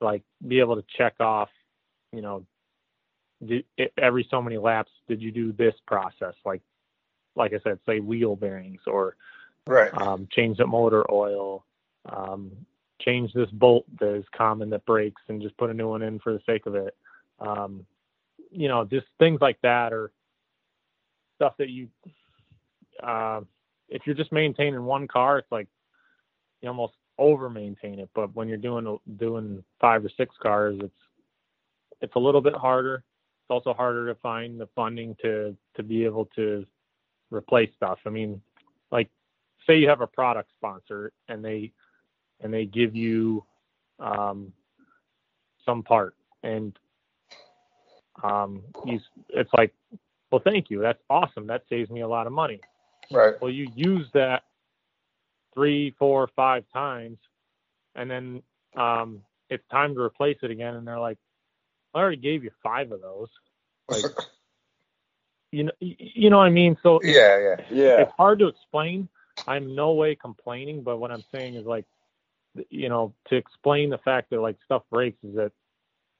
like 0.00 0.22
be 0.46 0.60
able 0.60 0.76
to 0.76 0.84
check 0.96 1.14
off, 1.20 1.48
you 2.12 2.20
know, 2.20 2.44
did, 3.44 3.64
every 3.98 4.26
so 4.30 4.40
many 4.40 4.58
laps 4.58 4.90
did 5.08 5.20
you 5.20 5.32
do 5.32 5.52
this 5.52 5.74
process? 5.86 6.34
Like, 6.44 6.62
like 7.34 7.52
I 7.52 7.60
said, 7.64 7.78
say 7.86 8.00
wheel 8.00 8.36
bearings 8.36 8.80
or 8.86 9.16
Right. 9.66 9.92
um, 9.94 10.28
change 10.32 10.58
the 10.58 10.66
motor 10.66 11.08
oil, 11.10 11.64
um, 12.06 12.50
change 13.00 13.32
this 13.32 13.50
bolt 13.50 13.84
that 14.00 14.14
is 14.14 14.24
common 14.36 14.70
that 14.70 14.84
breaks 14.86 15.22
and 15.28 15.40
just 15.40 15.56
put 15.56 15.70
a 15.70 15.74
new 15.74 15.88
one 15.88 16.02
in 16.02 16.18
for 16.18 16.32
the 16.32 16.40
sake 16.46 16.66
of 16.66 16.74
it. 16.74 16.96
Um, 17.38 17.86
you 18.50 18.68
know, 18.68 18.84
just 18.84 19.06
things 19.18 19.40
like 19.40 19.60
that 19.62 19.92
or 19.92 20.12
stuff 21.36 21.54
that 21.58 21.70
you, 21.70 21.88
uh, 23.02 23.40
if 23.88 24.02
you're 24.04 24.16
just 24.16 24.32
maintaining 24.32 24.84
one 24.84 25.08
car, 25.08 25.38
it's 25.38 25.52
like 25.52 25.68
you 26.60 26.68
almost 26.68 26.94
over 27.18 27.48
maintain 27.50 27.98
it. 27.98 28.10
But 28.14 28.34
when 28.34 28.48
you're 28.48 28.58
doing 28.58 28.98
doing 29.16 29.62
five 29.80 30.04
or 30.04 30.10
six 30.16 30.34
cars, 30.42 30.76
it's 30.80 30.94
it's 32.00 32.16
a 32.16 32.20
little 32.20 32.40
bit 32.40 32.54
harder. 32.54 32.96
It's 32.96 33.50
also 33.50 33.72
harder 33.72 34.06
to 34.06 34.20
find 34.20 34.60
the 34.60 34.68
funding 34.74 35.16
to 35.22 35.56
to 35.76 35.82
be 35.82 36.04
able 36.04 36.26
to 36.36 36.64
replace 37.30 37.70
stuff. 37.76 37.98
I 38.06 38.10
mean, 38.10 38.40
like 38.90 39.08
say 39.66 39.76
you 39.78 39.88
have 39.88 40.00
a 40.00 40.06
product 40.06 40.50
sponsor 40.56 41.12
and 41.28 41.44
they 41.44 41.72
and 42.40 42.52
they 42.52 42.66
give 42.66 42.94
you 42.94 43.44
um, 44.00 44.52
some 45.64 45.82
part 45.82 46.14
and 46.42 46.76
um, 48.22 48.62
you 48.84 49.00
it's 49.30 49.50
like 49.56 49.72
well 50.30 50.40
thank 50.44 50.70
you 50.70 50.80
that's 50.80 51.02
awesome 51.10 51.46
that 51.46 51.62
saves 51.68 51.90
me 51.90 52.00
a 52.00 52.08
lot 52.08 52.26
of 52.26 52.32
money 52.32 52.60
Right. 53.10 53.34
well 53.40 53.50
you 53.50 53.68
use 53.74 54.06
that 54.14 54.44
three 55.54 55.94
four 55.98 56.28
five 56.34 56.64
times 56.72 57.18
and 57.94 58.10
then 58.10 58.42
um, 58.76 59.22
it's 59.50 59.64
time 59.70 59.94
to 59.94 60.00
replace 60.00 60.38
it 60.42 60.50
again 60.50 60.74
and 60.74 60.86
they're 60.86 60.98
like 60.98 61.18
i 61.94 61.98
already 61.98 62.16
gave 62.16 62.42
you 62.44 62.50
five 62.62 62.90
of 62.92 63.00
those 63.02 63.28
like 63.88 64.04
you 65.52 65.64
know 65.64 65.72
you 65.80 66.30
know 66.30 66.38
what 66.38 66.46
i 66.46 66.50
mean 66.50 66.76
so 66.82 67.00
yeah. 67.02 67.38
Yeah. 67.38 67.56
Yeah. 67.70 68.00
it's 68.00 68.12
hard 68.16 68.38
to 68.38 68.48
explain, 68.48 69.08
I'm 69.46 69.74
no 69.74 69.92
way 69.92 70.14
complaining, 70.14 70.82
but 70.82 70.98
what 70.98 71.10
I'm 71.10 71.24
saying 71.32 71.54
is 71.54 71.66
like, 71.66 71.86
you 72.70 72.88
know, 72.88 73.14
to 73.28 73.36
explain 73.36 73.90
the 73.90 73.98
fact 73.98 74.30
that 74.30 74.40
like 74.40 74.56
stuff 74.64 74.82
breaks 74.90 75.22
is 75.24 75.34
that 75.36 75.52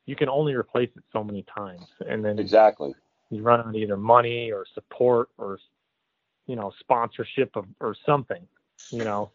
you 0.06 0.16
can 0.16 0.28
only 0.28 0.54
replace 0.54 0.90
it 0.96 1.02
so 1.12 1.22
many 1.22 1.44
times, 1.54 1.86
and 2.08 2.24
then 2.24 2.38
exactly 2.38 2.94
you 3.30 3.42
run 3.42 3.60
out 3.60 3.68
of 3.68 3.74
either 3.74 3.96
money 3.96 4.50
or 4.50 4.64
support 4.74 5.28
or 5.38 5.58
you 6.46 6.56
know 6.56 6.72
sponsorship 6.80 7.54
of, 7.56 7.66
or 7.80 7.94
something. 8.04 8.46
You 8.90 9.04
know, 9.04 9.30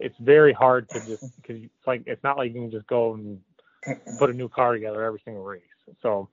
it's 0.00 0.16
very 0.18 0.52
hard 0.52 0.88
to 0.90 1.00
just 1.00 1.36
because 1.36 1.62
it's 1.62 1.86
like 1.86 2.02
it's 2.06 2.22
not 2.24 2.36
like 2.36 2.54
you 2.54 2.60
can 2.62 2.70
just 2.70 2.86
go 2.86 3.14
and 3.14 3.40
put 4.18 4.30
a 4.30 4.32
new 4.32 4.48
car 4.48 4.74
together 4.74 5.04
every 5.04 5.20
single 5.24 5.44
race. 5.44 5.62
So 6.02 6.28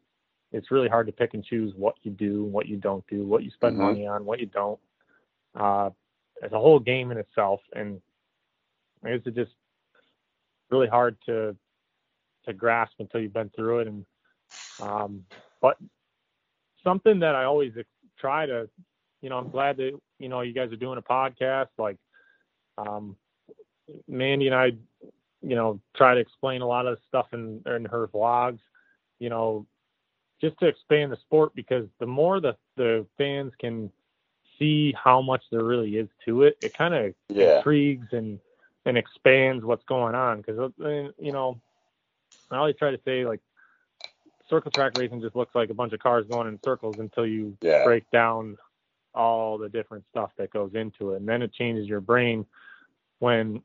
it's 0.51 0.71
really 0.71 0.89
hard 0.89 1.07
to 1.07 1.13
pick 1.13 1.33
and 1.33 1.43
choose 1.43 1.73
what 1.75 1.95
you 2.03 2.11
do, 2.11 2.43
what 2.43 2.67
you 2.67 2.77
don't 2.77 3.05
do, 3.07 3.25
what 3.25 3.43
you 3.43 3.51
spend 3.51 3.75
mm-hmm. 3.75 3.85
money 3.85 4.07
on, 4.07 4.25
what 4.25 4.39
you 4.39 4.47
don't. 4.47 4.79
Uh, 5.55 5.89
it's 6.41 6.53
a 6.53 6.59
whole 6.59 6.79
game 6.79 7.11
in 7.11 7.17
itself, 7.17 7.61
and 7.73 8.01
it's 9.03 9.25
just 9.35 9.51
really 10.69 10.87
hard 10.87 11.17
to 11.25 11.55
to 12.45 12.53
grasp 12.53 12.93
until 12.99 13.21
you've 13.21 13.33
been 13.33 13.51
through 13.55 13.79
it. 13.79 13.87
And 13.87 14.05
um, 14.81 15.23
but 15.61 15.77
something 16.83 17.19
that 17.19 17.35
I 17.35 17.43
always 17.43 17.73
try 18.19 18.45
to, 18.45 18.67
you 19.21 19.29
know, 19.29 19.37
I'm 19.37 19.49
glad 19.49 19.77
that 19.77 19.97
you 20.19 20.29
know 20.29 20.41
you 20.41 20.53
guys 20.53 20.71
are 20.71 20.77
doing 20.77 20.97
a 20.97 21.01
podcast. 21.01 21.69
Like, 21.77 21.97
um, 22.77 23.15
Mandy 24.07 24.47
and 24.47 24.55
I, 24.55 24.71
you 25.41 25.55
know, 25.55 25.79
try 25.95 26.15
to 26.15 26.19
explain 26.19 26.61
a 26.61 26.67
lot 26.67 26.87
of 26.87 26.97
stuff 27.07 27.27
in 27.33 27.61
in 27.67 27.85
her 27.85 28.07
vlogs. 28.07 28.59
You 29.19 29.29
know, 29.29 29.67
just 30.41 30.57
to 30.59 30.67
expand 30.67 31.11
the 31.11 31.17
sport 31.17 31.53
because 31.53 31.87
the 31.99 32.07
more 32.07 32.39
the 32.39 32.55
the 32.77 33.05
fans 33.17 33.53
can 33.59 33.91
see 34.61 34.93
how 35.01 35.21
much 35.21 35.43
there 35.51 35.63
really 35.63 35.97
is 35.97 36.07
to 36.25 36.43
it, 36.43 36.57
it 36.61 36.73
kind 36.73 36.93
of 36.93 37.13
yeah. 37.29 37.57
intrigues 37.57 38.07
and 38.11 38.39
and 38.85 38.97
expands 38.97 39.65
what's 39.65 39.83
going 39.85 40.15
on. 40.15 40.37
Because 40.37 40.71
uh, 40.79 41.11
you 41.19 41.31
know, 41.31 41.59
I 42.51 42.57
always 42.57 42.75
try 42.77 42.91
to 42.91 42.99
say 43.03 43.25
like 43.25 43.39
circle 44.49 44.71
track 44.71 44.97
racing 44.97 45.21
just 45.21 45.35
looks 45.35 45.55
like 45.55 45.69
a 45.69 45.73
bunch 45.73 45.93
of 45.93 45.99
cars 45.99 46.25
going 46.29 46.47
in 46.47 46.59
circles 46.63 46.99
until 46.99 47.25
you 47.25 47.57
yeah. 47.61 47.83
break 47.83 48.09
down 48.11 48.57
all 49.15 49.57
the 49.57 49.69
different 49.69 50.05
stuff 50.09 50.31
that 50.37 50.51
goes 50.51 50.71
into 50.75 51.13
it, 51.13 51.17
and 51.17 51.27
then 51.27 51.41
it 51.41 51.53
changes 51.53 51.87
your 51.87 52.01
brain 52.01 52.45
when 53.19 53.61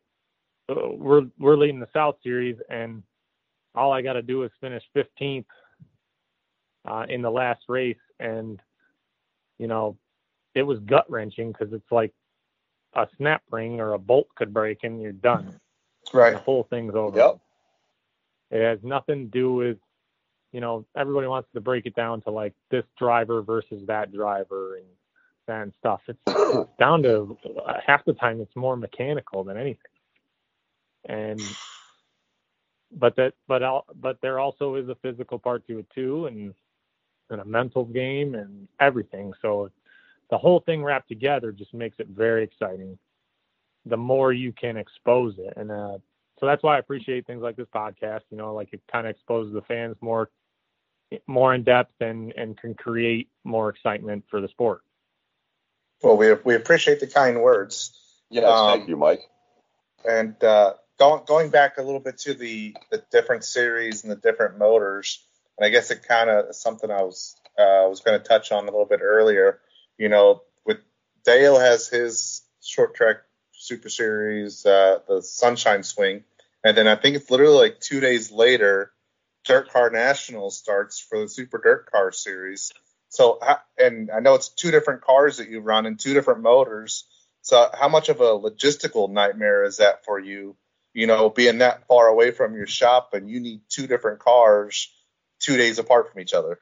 uh, 0.70 0.88
we're 0.94 1.26
we're 1.38 1.56
leading 1.56 1.80
the 1.80 1.88
South 1.92 2.16
Series 2.22 2.56
and 2.70 3.02
all 3.74 3.92
I 3.92 4.00
got 4.00 4.14
to 4.14 4.22
do 4.22 4.42
is 4.42 4.50
finish 4.58 4.82
15th 4.96 5.44
uh, 6.86 7.04
in 7.08 7.20
the 7.20 7.30
last 7.30 7.62
race, 7.68 7.96
and 8.18 8.58
you 9.58 9.66
know, 9.66 9.98
it 10.56 10.62
was 10.62 10.78
gut 10.80 11.08
wrenching 11.10 11.52
because 11.52 11.72
it's 11.74 11.92
like 11.92 12.12
a 12.94 13.06
snap 13.18 13.42
ring 13.50 13.78
or 13.78 13.92
a 13.92 13.98
bolt 13.98 14.26
could 14.34 14.54
break 14.54 14.84
and 14.84 15.00
you're 15.02 15.12
done. 15.12 15.60
Right. 16.14 16.32
The 16.32 16.38
whole 16.38 16.66
thing's 16.70 16.94
over. 16.94 17.18
Yep. 17.18 17.38
It 18.50 18.62
has 18.62 18.78
nothing 18.82 19.26
to 19.26 19.30
do 19.30 19.52
with, 19.52 19.76
you 20.52 20.62
know, 20.62 20.86
everybody 20.96 21.26
wants 21.26 21.50
to 21.52 21.60
break 21.60 21.84
it 21.84 21.94
down 21.94 22.22
to 22.22 22.30
like 22.30 22.54
this 22.70 22.84
driver 22.98 23.42
versus 23.42 23.82
that 23.86 24.12
driver 24.12 24.76
and 24.76 24.86
that 25.46 25.62
and 25.62 25.72
stuff. 25.78 26.00
It's, 26.08 26.18
it's 26.26 26.70
down 26.78 27.02
to 27.02 27.36
uh, 27.66 27.74
half 27.86 28.04
the 28.06 28.14
time 28.14 28.40
it's 28.40 28.56
more 28.56 28.76
mechanical 28.76 29.44
than 29.44 29.58
anything. 29.58 29.82
And 31.06 31.40
but 32.96 33.14
that 33.16 33.34
but 33.46 33.62
I'll, 33.62 33.84
but 34.00 34.18
there 34.22 34.38
also 34.38 34.76
is 34.76 34.88
a 34.88 34.94
physical 34.96 35.38
part 35.38 35.66
to 35.66 35.80
it 35.80 35.86
too 35.94 36.26
and 36.26 36.54
and 37.28 37.42
a 37.42 37.44
mental 37.44 37.84
game 37.84 38.34
and 38.34 38.68
everything. 38.80 39.34
So 39.42 39.70
the 40.30 40.38
whole 40.38 40.60
thing 40.60 40.82
wrapped 40.82 41.08
together 41.08 41.52
just 41.52 41.72
makes 41.72 41.98
it 41.98 42.08
very 42.08 42.44
exciting. 42.44 42.98
The 43.84 43.96
more 43.96 44.32
you 44.32 44.52
can 44.52 44.76
expose 44.76 45.34
it, 45.38 45.54
and 45.56 45.70
uh, 45.70 45.98
so 46.38 46.46
that's 46.46 46.62
why 46.62 46.76
I 46.76 46.78
appreciate 46.78 47.26
things 47.26 47.42
like 47.42 47.56
this 47.56 47.68
podcast. 47.74 48.22
You 48.30 48.36
know, 48.36 48.54
like 48.54 48.72
it 48.72 48.80
kind 48.90 49.06
of 49.06 49.10
exposes 49.10 49.52
the 49.52 49.62
fans 49.62 49.96
more, 50.00 50.28
more 51.26 51.54
in 51.54 51.62
depth, 51.62 51.94
and 52.00 52.32
and 52.36 52.58
can 52.58 52.74
create 52.74 53.28
more 53.44 53.68
excitement 53.68 54.24
for 54.28 54.40
the 54.40 54.48
sport. 54.48 54.82
Well, 56.02 56.16
we 56.16 56.32
we 56.44 56.54
appreciate 56.54 57.00
the 57.00 57.06
kind 57.06 57.40
words. 57.40 57.92
Yes, 58.30 58.44
um, 58.44 58.78
thank 58.78 58.88
you, 58.88 58.96
Mike. 58.96 59.22
And 60.04 60.42
uh, 60.42 60.74
going 60.98 61.22
going 61.26 61.50
back 61.50 61.78
a 61.78 61.82
little 61.82 62.00
bit 62.00 62.18
to 62.18 62.34
the 62.34 62.74
the 62.90 63.02
different 63.10 63.44
series 63.44 64.02
and 64.02 64.10
the 64.10 64.16
different 64.16 64.58
motors, 64.58 65.24
and 65.56 65.66
I 65.66 65.70
guess 65.70 65.90
it 65.90 66.02
kind 66.02 66.28
of 66.28 66.54
something 66.54 66.90
I 66.90 67.02
was 67.02 67.36
uh, 67.58 67.86
was 67.88 68.00
going 68.00 68.20
to 68.20 68.24
touch 68.24 68.52
on 68.52 68.64
a 68.64 68.70
little 68.70 68.84
bit 68.84 69.00
earlier. 69.02 69.60
You 69.98 70.08
know, 70.08 70.42
with 70.64 70.78
Dale 71.24 71.58
has 71.58 71.88
his 71.88 72.42
short 72.62 72.94
track 72.94 73.16
super 73.52 73.88
series, 73.88 74.66
uh, 74.66 75.00
the 75.08 75.22
Sunshine 75.22 75.82
Swing, 75.82 76.24
and 76.64 76.76
then 76.76 76.88
I 76.88 76.96
think 76.96 77.16
it's 77.16 77.30
literally 77.30 77.56
like 77.56 77.80
two 77.80 78.00
days 78.00 78.30
later, 78.30 78.92
Dirt 79.44 79.70
Car 79.70 79.90
National 79.90 80.50
starts 80.50 80.98
for 81.00 81.20
the 81.20 81.28
Super 81.28 81.58
Dirt 81.58 81.90
Car 81.90 82.12
Series. 82.12 82.72
So, 83.08 83.40
and 83.78 84.10
I 84.10 84.20
know 84.20 84.34
it's 84.34 84.48
two 84.48 84.70
different 84.70 85.02
cars 85.02 85.38
that 85.38 85.48
you 85.48 85.60
run 85.60 85.86
and 85.86 85.98
two 85.98 86.12
different 86.12 86.42
motors. 86.42 87.04
So, 87.42 87.70
how 87.72 87.88
much 87.88 88.08
of 88.08 88.20
a 88.20 88.38
logistical 88.38 89.10
nightmare 89.10 89.64
is 89.64 89.76
that 89.76 90.04
for 90.04 90.18
you? 90.18 90.56
You 90.92 91.06
know, 91.06 91.30
being 91.30 91.58
that 91.58 91.86
far 91.86 92.08
away 92.08 92.32
from 92.32 92.56
your 92.56 92.66
shop 92.66 93.14
and 93.14 93.30
you 93.30 93.38
need 93.38 93.60
two 93.68 93.86
different 93.86 94.18
cars 94.18 94.92
two 95.38 95.56
days 95.56 95.78
apart 95.78 96.10
from 96.10 96.20
each 96.20 96.34
other. 96.34 96.58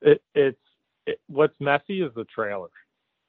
It, 0.00 0.22
it's 0.34 0.58
it, 1.06 1.20
what's 1.28 1.58
messy 1.60 2.02
is 2.02 2.12
the 2.14 2.24
trailer. 2.24 2.68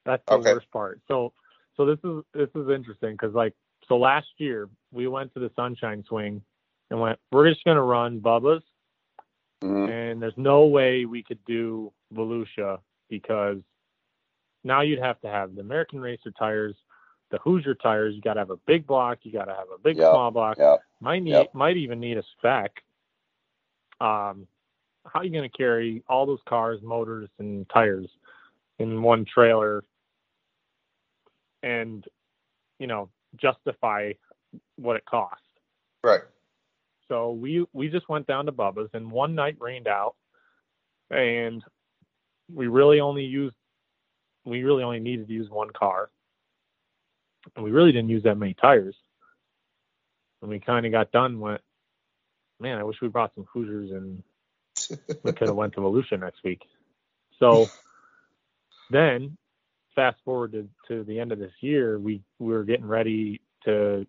That's 0.05 0.23
the 0.27 0.35
okay. 0.35 0.53
worst 0.53 0.71
part. 0.71 1.01
So 1.07 1.33
so 1.77 1.85
this 1.85 1.99
is 2.03 2.23
this 2.33 2.49
is 2.55 2.69
interesting 2.69 3.13
because 3.13 3.33
like 3.33 3.53
so 3.88 3.97
last 3.97 4.27
year 4.38 4.69
we 4.91 5.07
went 5.07 5.33
to 5.33 5.39
the 5.39 5.51
Sunshine 5.55 6.03
Swing 6.07 6.41
and 6.89 6.99
went 6.99 7.19
we're 7.31 7.49
just 7.49 7.63
gonna 7.63 7.83
run 7.83 8.19
Bubba's 8.19 8.63
mm-hmm. 9.63 9.91
and 9.91 10.21
there's 10.21 10.38
no 10.38 10.65
way 10.65 11.05
we 11.05 11.23
could 11.23 11.43
do 11.45 11.91
Volusia 12.13 12.79
because 13.09 13.57
now 14.63 14.81
you'd 14.81 14.99
have 14.99 15.19
to 15.21 15.27
have 15.27 15.55
the 15.55 15.61
American 15.61 15.99
Racer 15.99 16.31
tires, 16.31 16.75
the 17.29 17.38
Hoosier 17.38 17.75
tires. 17.75 18.15
You 18.15 18.21
got 18.21 18.33
to 18.33 18.39
have 18.39 18.49
a 18.49 18.57
big 18.65 18.88
block. 18.88 19.19
You 19.21 19.31
got 19.31 19.45
to 19.45 19.53
have 19.53 19.67
a 19.73 19.77
big 19.77 19.97
yep. 19.97 20.09
small 20.09 20.31
block. 20.31 20.57
Yep. 20.57 20.79
Might 21.01 21.21
need 21.21 21.31
yep. 21.31 21.53
might 21.53 21.77
even 21.77 21.99
need 21.99 22.17
a 22.17 22.23
spec 22.38 22.71
um, 24.01 24.47
how 25.12 25.20
are 25.20 25.24
you 25.24 25.32
going 25.32 25.50
to 25.50 25.58
carry 25.58 26.04
all 26.08 26.26
those 26.26 26.39
cars, 26.48 26.80
motors, 26.82 27.30
and 27.39 27.68
tires 27.70 28.08
in 28.80 29.02
one 29.02 29.26
trailer 29.26 29.84
and, 31.63 32.06
you 32.80 32.88
know, 32.88 33.10
justify 33.38 34.12
what 34.78 34.96
it 34.96 35.06
costs? 35.06 35.41
Right. 36.04 36.22
So 37.08 37.32
we 37.32 37.65
we 37.74 37.88
just 37.88 38.10
went 38.10 38.26
down 38.26 38.48
to 38.48 38.52
Bubba's 38.52 38.89
and 38.94 39.12
one 39.12 39.36
night 39.36 39.58
rained 39.60 39.88
out 39.88 40.15
and 41.12 41.63
we 42.54 42.68
really 42.68 43.00
only 43.00 43.24
used 43.24 43.56
we 44.46 44.63
really 44.63 44.84
only 44.84 45.00
needed 45.00 45.28
to 45.28 45.34
use 45.34 45.50
one 45.50 45.70
car. 45.72 46.10
And 47.56 47.63
we 47.63 47.72
really 47.72 47.91
didn't 47.91 48.10
use 48.10 48.24
that 48.24 48.38
many 48.38 48.54
tires. 48.56 48.96
And 50.41 50.50
we 50.50 50.60
kind 50.60 50.86
of 50.86 50.91
got 50.91 51.12
done 51.12 51.39
went, 51.39 51.62
man, 52.60 52.78
I 52.78 52.84
wish 52.84 52.98
we 53.02 53.08
brought 53.08 53.34
some 53.34 53.46
Hoosiers 53.52 53.91
and 53.91 54.22
we 55.23 55.31
could 55.33 55.47
have 55.47 55.55
went 55.55 55.73
to 55.73 55.81
Volusia 55.81 56.19
next 56.19 56.43
week. 56.43 56.61
So 57.39 57.67
then, 58.89 59.38
fast 59.95 60.17
forward 60.25 60.53
to, 60.53 60.67
to 60.88 61.03
the 61.03 61.19
end 61.19 61.31
of 61.31 61.39
this 61.39 61.53
year, 61.61 61.99
we, 61.99 62.21
we 62.39 62.53
were 62.53 62.63
getting 62.63 62.85
ready 62.85 63.41
to 63.65 64.05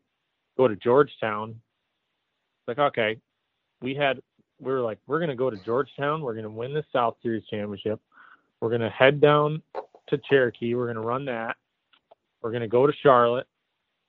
go 0.57 0.69
to 0.69 0.77
Georgetown. 0.77 1.61
Like, 2.67 2.79
okay, 2.79 3.19
we 3.81 3.95
had 3.95 4.21
we 4.59 4.73
were 4.73 4.81
like, 4.81 4.99
we're 5.07 5.21
gonna 5.21 5.37
go 5.37 5.51
to 5.51 5.57
Georgetown. 5.65 6.23
We're 6.23 6.35
gonna 6.35 6.51
win 6.51 6.73
the 6.73 6.85
South 6.93 7.17
Series 7.23 7.45
championship. 7.49 8.01
We're 8.61 8.71
gonna 8.71 8.91
head 8.91 9.21
down 9.21 9.63
to 10.09 10.19
Cherokee. 10.19 10.75
We're 10.75 10.87
gonna 10.87 11.07
run 11.07 11.27
that. 11.27 11.57
We're 12.41 12.53
gonna 12.53 12.69
go 12.69 12.87
to 12.87 12.93
Charlotte 13.03 13.47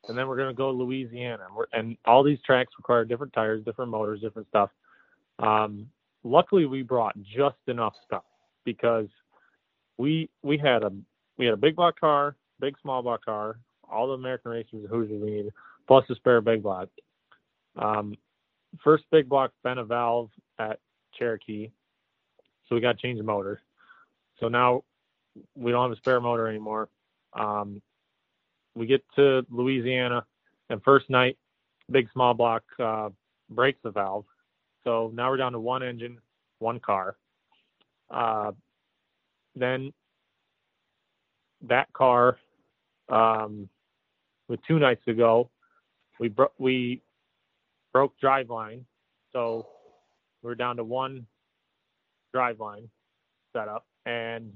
and 0.07 0.17
then 0.17 0.27
we're 0.27 0.37
going 0.37 0.49
to 0.49 0.53
go 0.53 0.71
to 0.71 0.77
Louisiana. 0.77 1.47
And, 1.49 1.67
and, 1.73 1.97
all 2.05 2.23
these 2.23 2.39
tracks 2.45 2.73
require 2.77 3.05
different 3.05 3.33
tires, 3.33 3.63
different 3.63 3.91
motors, 3.91 4.21
different 4.21 4.47
stuff. 4.47 4.69
Um, 5.39 5.87
luckily, 6.23 6.65
we 6.65 6.81
brought 6.81 7.15
just 7.21 7.57
enough 7.67 7.93
stuff 8.05 8.23
because 8.65 9.07
we 9.97 10.29
we 10.43 10.57
had 10.57 10.83
a 10.83 10.91
we 11.37 11.45
had 11.45 11.53
a 11.53 11.57
big 11.57 11.75
block 11.75 11.99
car, 11.99 12.35
big 12.59 12.75
small 12.81 13.01
block 13.01 13.25
car, 13.25 13.59
all 13.89 14.07
the 14.07 14.13
American 14.13 14.51
racers 14.51 14.73
and 14.73 14.87
Hoosiers 14.87 15.21
we 15.21 15.31
needed, 15.31 15.53
plus 15.87 16.05
a 16.09 16.15
spare 16.15 16.41
big 16.41 16.63
block. 16.63 16.89
Um, 17.75 18.15
first 18.83 19.03
big 19.11 19.29
block 19.29 19.51
bent 19.63 19.79
a 19.79 19.83
valve 19.83 20.29
at 20.59 20.79
Cherokee, 21.17 21.69
so 22.67 22.75
we 22.75 22.81
got 22.81 22.97
to 22.97 23.01
change 23.01 23.17
the 23.17 23.23
motor. 23.23 23.61
So 24.39 24.47
now 24.47 24.83
we 25.55 25.71
don't 25.71 25.89
have 25.89 25.97
a 25.97 25.99
spare 25.99 26.21
motor 26.21 26.47
anymore. 26.47 26.89
Um, 27.33 27.81
we 28.75 28.85
get 28.85 29.03
to 29.15 29.45
Louisiana, 29.49 30.25
and 30.69 30.81
first 30.83 31.09
night, 31.09 31.37
big 31.89 32.09
small 32.13 32.33
block 32.33 32.63
uh, 32.79 33.09
breaks 33.49 33.79
the 33.83 33.91
valve. 33.91 34.25
So 34.87 35.11
now 35.13 35.29
we're 35.29 35.35
down 35.35 35.51
to 35.51 35.59
one 35.59 35.83
engine, 35.83 36.19
one 36.59 36.79
car. 36.79 37.17
Uh, 38.09 38.53
then 39.53 39.91
that 41.67 41.91
car, 41.91 42.37
um, 43.09 43.67
with 44.47 44.61
two 44.65 44.79
nights 44.79 45.05
ago, 45.05 45.49
we 46.21 46.29
bro- 46.29 46.53
we 46.57 47.01
broke 47.91 48.13
driveline, 48.23 48.85
so 49.33 49.67
we're 50.41 50.55
down 50.55 50.77
to 50.77 50.85
one 50.85 51.27
drive 52.33 52.57
driveline 52.57 52.87
setup, 53.51 53.85
and 54.05 54.53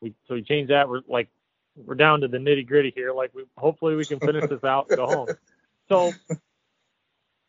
we 0.00 0.14
so 0.28 0.34
we 0.34 0.42
changed 0.42 0.70
that. 0.70 0.88
We're 0.88 1.00
like 1.08 1.28
we're 1.74 1.96
down 1.96 2.20
to 2.20 2.28
the 2.28 2.38
nitty 2.38 2.68
gritty 2.68 2.92
here. 2.94 3.12
Like 3.12 3.34
we 3.34 3.42
hopefully 3.58 3.96
we 3.96 4.04
can 4.04 4.20
finish 4.20 4.48
this 4.48 4.62
out 4.62 4.86
and 4.90 4.96
go 4.96 5.06
home. 5.06 5.28
So 5.88 6.12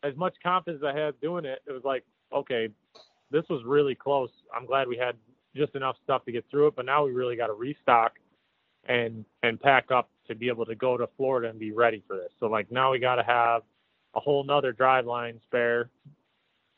as 0.02 0.16
much 0.16 0.34
confidence 0.42 0.82
I 0.84 0.98
had 0.98 1.20
doing 1.20 1.44
it, 1.44 1.62
it 1.66 1.72
was 1.72 1.84
like 1.84 2.04
okay, 2.32 2.68
this 3.30 3.44
was 3.48 3.62
really 3.64 3.94
close. 3.94 4.30
I'm 4.54 4.66
glad 4.66 4.88
we 4.88 4.96
had 4.96 5.16
just 5.54 5.74
enough 5.74 5.96
stuff 6.02 6.24
to 6.24 6.32
get 6.32 6.44
through 6.50 6.68
it, 6.68 6.76
but 6.76 6.86
now 6.86 7.04
we 7.04 7.12
really 7.12 7.36
got 7.36 7.48
to 7.48 7.52
restock 7.52 8.12
and 8.88 9.24
and 9.42 9.60
pack 9.60 9.90
up 9.90 10.10
to 10.28 10.34
be 10.34 10.48
able 10.48 10.64
to 10.66 10.74
go 10.74 10.96
to 10.96 11.08
Florida 11.16 11.48
and 11.48 11.58
be 11.58 11.72
ready 11.72 12.02
for 12.06 12.16
this. 12.16 12.30
So 12.40 12.46
like 12.46 12.70
now 12.70 12.92
we 12.92 12.98
got 12.98 13.16
to 13.16 13.22
have 13.22 13.62
a 14.14 14.20
whole 14.20 14.44
nother 14.44 14.72
drive 14.72 15.06
line 15.06 15.40
spare, 15.44 15.90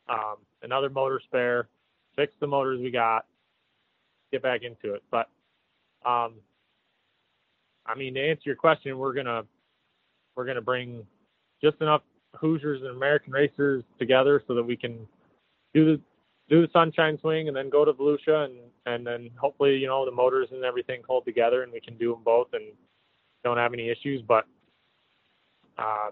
um, 0.08 0.36
another 0.62 0.90
motor 0.90 1.20
spare, 1.24 1.68
fix 2.16 2.32
the 2.40 2.46
motors 2.46 2.80
we 2.80 2.90
got, 2.90 3.26
get 4.32 4.42
back 4.42 4.62
into 4.62 4.94
it. 4.94 5.02
But 5.10 5.28
um, 6.04 6.34
I 7.86 7.94
mean, 7.96 8.14
to 8.14 8.20
answer 8.20 8.42
your 8.44 8.56
question, 8.56 8.98
we're 8.98 9.14
gonna 9.14 9.44
we're 10.36 10.46
gonna 10.46 10.60
bring 10.60 11.06
just 11.62 11.80
enough 11.80 12.02
Hoosiers 12.40 12.82
and 12.82 12.90
American 12.90 13.32
racers 13.32 13.84
together 13.98 14.42
so 14.46 14.54
that 14.54 14.62
we 14.62 14.76
can 14.76 15.06
do 15.72 15.84
the 15.96 16.00
do 16.48 16.60
the 16.60 16.68
sunshine 16.72 17.18
swing 17.20 17.48
and 17.48 17.56
then 17.56 17.70
go 17.70 17.84
to 17.84 17.92
Volusia 17.92 18.44
and 18.44 18.54
and 18.86 19.06
then 19.06 19.30
hopefully 19.36 19.76
you 19.76 19.86
know 19.86 20.04
the 20.04 20.10
motors 20.10 20.48
and 20.52 20.64
everything 20.64 21.02
hold 21.08 21.24
together 21.24 21.62
and 21.62 21.72
we 21.72 21.80
can 21.80 21.96
do 21.96 22.12
them 22.12 22.22
both 22.24 22.48
and 22.52 22.64
don't 23.42 23.56
have 23.56 23.72
any 23.72 23.88
issues. 23.90 24.22
But 24.26 24.44
uh, 25.78 26.10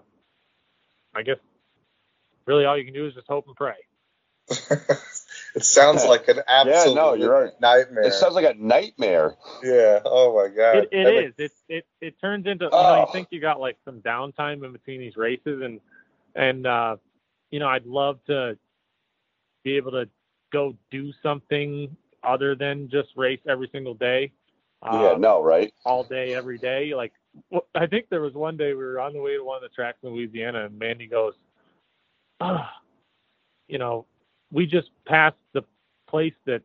I 1.15 1.21
guess 1.23 1.37
really 2.45 2.65
all 2.65 2.77
you 2.77 2.85
can 2.85 2.93
do 2.93 3.07
is 3.07 3.13
just 3.13 3.27
hope 3.27 3.45
and 3.47 3.55
pray. 3.55 3.75
it 5.55 5.63
sounds 5.63 6.03
like 6.05 6.27
an 6.27 6.39
absolute 6.47 6.89
yeah, 6.89 6.93
no, 7.01 7.13
you're 7.13 7.31
right. 7.31 7.51
nightmare. 7.61 8.03
It 8.03 8.13
sounds 8.13 8.33
like 8.35 8.45
a 8.45 8.53
nightmare. 8.59 9.35
Yeah. 9.63 9.99
Oh 10.03 10.35
my 10.35 10.53
god. 10.53 10.77
It, 10.77 10.89
it 10.91 11.07
Every- 11.07 11.33
It 11.37 11.51
it 11.69 11.85
it 12.01 12.15
turns 12.19 12.45
into 12.45 12.65
you 12.65 12.71
Oh. 12.73 12.81
know 12.95 12.99
you 13.01 13.07
think 13.13 13.29
you 13.31 13.39
got 13.39 13.59
like 13.59 13.77
some 13.85 14.01
downtime 14.01 14.65
in 14.65 14.71
between 14.73 14.99
these 14.99 15.15
races 15.15 15.61
and 15.63 15.79
and 16.35 16.65
uh, 16.67 16.97
you 17.51 17.59
know 17.59 17.67
I'd 17.67 17.85
love 17.85 18.19
to 18.27 18.57
be 19.63 19.77
able 19.77 19.91
to 19.91 20.07
go 20.51 20.75
do 20.91 21.11
something 21.23 21.95
other 22.23 22.55
than 22.55 22.89
just 22.89 23.09
race 23.15 23.39
every 23.47 23.69
single 23.71 23.93
day. 23.93 24.31
yeah, 24.83 25.11
Uh, 25.13 25.17
no, 25.17 25.41
right? 25.41 25.73
all 25.85 26.03
day, 26.03 26.33
every 26.33 26.57
day. 26.57 26.93
Like, 26.95 27.13
I 27.75 27.85
think 27.87 28.07
there 28.09 28.21
was 28.21 28.33
one 28.33 28.57
day 28.57 28.69
we 28.73 28.83
were 28.83 28.99
on 28.99 29.13
the 29.13 29.21
way 29.21 29.35
to 29.35 29.43
one 29.43 29.57
of 29.57 29.61
the 29.63 29.73
tracks 29.73 29.97
in 30.03 30.09
Louisiana, 30.11 30.65
and 30.65 30.77
Mandy 30.77 31.07
goes, 31.07 31.33
ah, 32.39 32.71
you 33.67 33.77
know, 33.77 34.05
we 34.51 34.65
just 34.65 34.89
passed 35.05 35.35
the 35.53 35.63
place 36.07 36.33
that 36.45 36.61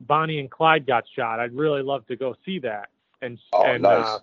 Bonnie 0.00 0.38
and 0.40 0.50
Clyde 0.50 0.86
got 0.86 1.04
shot. 1.16 1.40
I'd 1.40 1.54
really 1.54 1.82
love 1.82 2.06
to 2.06 2.16
go 2.16 2.34
see 2.44 2.58
that. 2.60 2.88
And 3.22 3.38
Oh, 3.52 3.64
and 3.64 3.82
nice. 3.82 4.04
uh, 4.06 4.18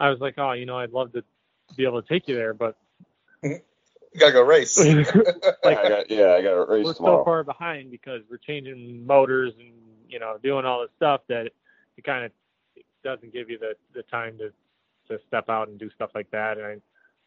I 0.00 0.10
was 0.10 0.18
like, 0.20 0.34
oh, 0.38 0.52
you 0.52 0.66
know, 0.66 0.78
I'd 0.78 0.90
love 0.92 1.12
to 1.12 1.22
be 1.76 1.84
able 1.84 2.02
to 2.02 2.08
take 2.08 2.26
you 2.28 2.34
there, 2.34 2.54
but 2.54 2.76
you 3.42 3.60
gotta 4.18 4.32
go 4.32 4.42
race. 4.42 4.78
like 4.78 5.14
I 5.64 5.88
got, 5.88 6.10
yeah, 6.10 6.32
I 6.32 6.42
gotta 6.42 6.64
race 6.68 6.84
we're 6.84 6.94
tomorrow. 6.94 7.20
so 7.20 7.24
far 7.24 7.44
behind 7.44 7.90
because 7.90 8.22
we're 8.30 8.38
changing 8.38 9.06
motors 9.06 9.52
and 9.58 9.72
you 10.08 10.18
know 10.18 10.38
doing 10.42 10.64
all 10.64 10.82
this 10.82 10.90
stuff 10.96 11.22
that 11.28 11.46
it 11.96 12.04
kind 12.04 12.24
of 12.24 12.32
doesn't 13.04 13.32
give 13.32 13.50
you 13.50 13.58
the 13.58 13.74
the 13.94 14.02
time 14.04 14.38
to 14.38 14.52
to 15.08 15.22
step 15.26 15.48
out 15.48 15.68
and 15.68 15.78
do 15.78 15.90
stuff 15.90 16.10
like 16.14 16.30
that. 16.30 16.58
And 16.58 16.66
I 16.66 16.76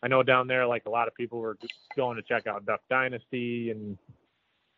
I 0.03 0.07
know 0.07 0.23
down 0.23 0.47
there 0.47 0.67
like 0.67 0.85
a 0.85 0.89
lot 0.89 1.07
of 1.07 1.15
people 1.15 1.39
were 1.39 1.57
just 1.61 1.73
going 1.95 2.17
to 2.17 2.23
check 2.23 2.47
out 2.47 2.65
Duck 2.65 2.81
Dynasty 2.89 3.71
and 3.71 3.97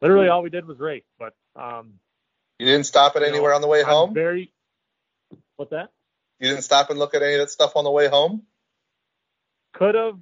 literally 0.02 0.30
all 0.30 0.42
we 0.42 0.50
did 0.50 0.66
was 0.66 0.80
race. 0.80 1.04
But 1.20 1.36
um, 1.56 1.94
you 2.60 2.66
didn't 2.66 2.86
stop 2.86 3.16
at 3.16 3.22
you 3.22 3.28
know, 3.28 3.34
anywhere 3.34 3.54
on 3.54 3.62
the 3.62 3.68
way 3.68 3.82
I'm 3.82 3.88
home. 3.88 4.14
very 4.14 4.52
what's 5.58 5.72
that? 5.72 5.90
You 6.40 6.50
didn't 6.50 6.64
stop 6.64 6.90
and 6.90 7.00
look 7.00 7.16
at 7.16 7.24
any 7.24 7.34
of 7.34 7.40
that 7.40 7.50
stuff 7.50 7.76
on 7.76 7.84
the 7.84 7.92
way 7.92 8.08
home. 8.08 8.44
Could 9.74 9.96
have, 9.96 10.20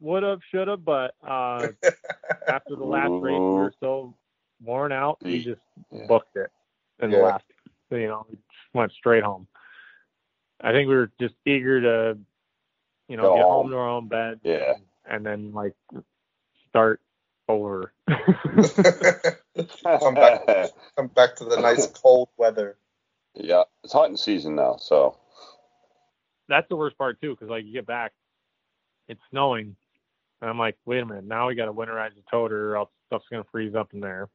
would 0.00 0.22
have, 0.22 0.40
should 0.50 0.68
have, 0.68 0.84
but 0.84 1.14
uh, 1.26 1.68
after 2.48 2.76
the 2.76 2.84
last 2.84 3.12
race 3.20 3.40
we 3.52 3.60
were 3.60 3.72
so 3.80 4.14
worn 4.62 4.92
out, 4.92 5.18
we 5.22 5.42
just 5.44 5.60
Yeah. 5.90 6.06
booked 6.06 6.36
it 6.36 6.50
and 7.00 7.12
Yeah. 7.12 7.18
left. 7.22 7.44
So, 7.90 7.96
you 7.96 8.08
know, 8.08 8.26
we 8.28 8.36
just 8.36 8.74
went 8.74 8.92
straight 8.92 9.22
home. 9.22 9.46
I 10.60 10.72
think 10.72 10.88
we 10.88 10.94
were 10.96 11.10
just 11.20 11.34
eager 11.44 11.80
to, 11.82 12.18
you 13.08 13.16
know, 13.16 13.24
Go 13.24 13.34
get 13.34 13.44
home. 13.44 13.52
home 13.64 13.70
to 13.70 13.76
our 13.76 13.88
own 13.88 14.08
bed. 14.08 14.40
Yeah. 14.42 14.74
And 15.08 15.24
then 15.24 15.52
like 15.52 15.74
start 16.68 17.00
over. 17.48 17.92
come 20.00 20.14
back, 20.14 20.46
come 20.96 21.06
back 21.08 21.36
to 21.36 21.44
the 21.44 21.58
nice 21.60 21.86
cold 21.86 22.28
weather. 22.36 22.76
yeah, 23.34 23.64
it's 23.84 23.92
hunting 23.92 24.16
season 24.16 24.56
now, 24.56 24.76
so 24.76 25.16
That's 26.48 26.68
the 26.68 26.76
worst 26.76 26.98
part 26.98 27.20
too, 27.20 27.30
because 27.34 27.48
like 27.48 27.64
you 27.64 27.72
get 27.72 27.86
back, 27.86 28.12
it's 29.08 29.20
snowing, 29.30 29.76
and 30.40 30.50
I'm 30.50 30.58
like, 30.58 30.76
wait 30.84 31.00
a 31.02 31.06
minute, 31.06 31.24
now 31.24 31.48
we 31.48 31.54
got 31.54 31.66
to 31.66 31.72
winterize 31.72 32.14
the 32.14 32.22
toter, 32.30 32.72
or 32.72 32.76
else 32.76 32.90
stuff's 33.06 33.26
gonna 33.30 33.44
freeze 33.50 33.74
up 33.74 33.92
in 33.94 34.00
there. 34.00 34.28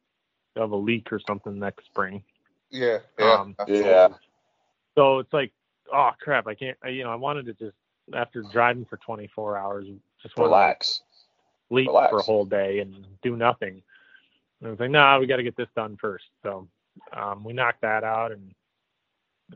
You'll 0.54 0.64
have 0.64 0.72
a 0.72 0.76
leak 0.76 1.12
or 1.12 1.20
something 1.26 1.58
next 1.58 1.86
spring. 1.86 2.22
Yeah, 2.70 2.98
yeah, 3.18 3.32
Um, 3.34 3.54
yeah. 3.66 4.08
So 4.94 5.18
it's 5.18 5.32
like, 5.32 5.52
oh 5.92 6.10
crap, 6.20 6.46
I 6.46 6.54
can't. 6.54 6.76
I, 6.82 6.88
you 6.88 7.04
know, 7.04 7.10
I 7.10 7.16
wanted 7.16 7.46
to 7.46 7.54
just 7.54 7.76
after 8.14 8.42
driving 8.52 8.84
for 8.84 8.96
24 8.98 9.56
hours, 9.56 9.86
just 10.22 10.36
Relax. 10.38 11.02
sleep 11.68 11.86
relax. 11.88 12.10
for 12.10 12.18
a 12.18 12.22
whole 12.22 12.44
day 12.44 12.80
and 12.80 13.06
do 13.22 13.36
nothing. 13.36 13.82
And 14.60 14.68
I 14.68 14.70
was 14.70 14.80
like, 14.80 14.90
nah, 14.90 15.18
we 15.18 15.26
got 15.26 15.36
to 15.36 15.42
get 15.42 15.56
this 15.56 15.68
done 15.74 15.96
first. 16.00 16.24
So 16.42 16.68
um, 17.12 17.44
we 17.44 17.52
knocked 17.52 17.82
that 17.82 18.04
out 18.04 18.32
and 18.32 18.54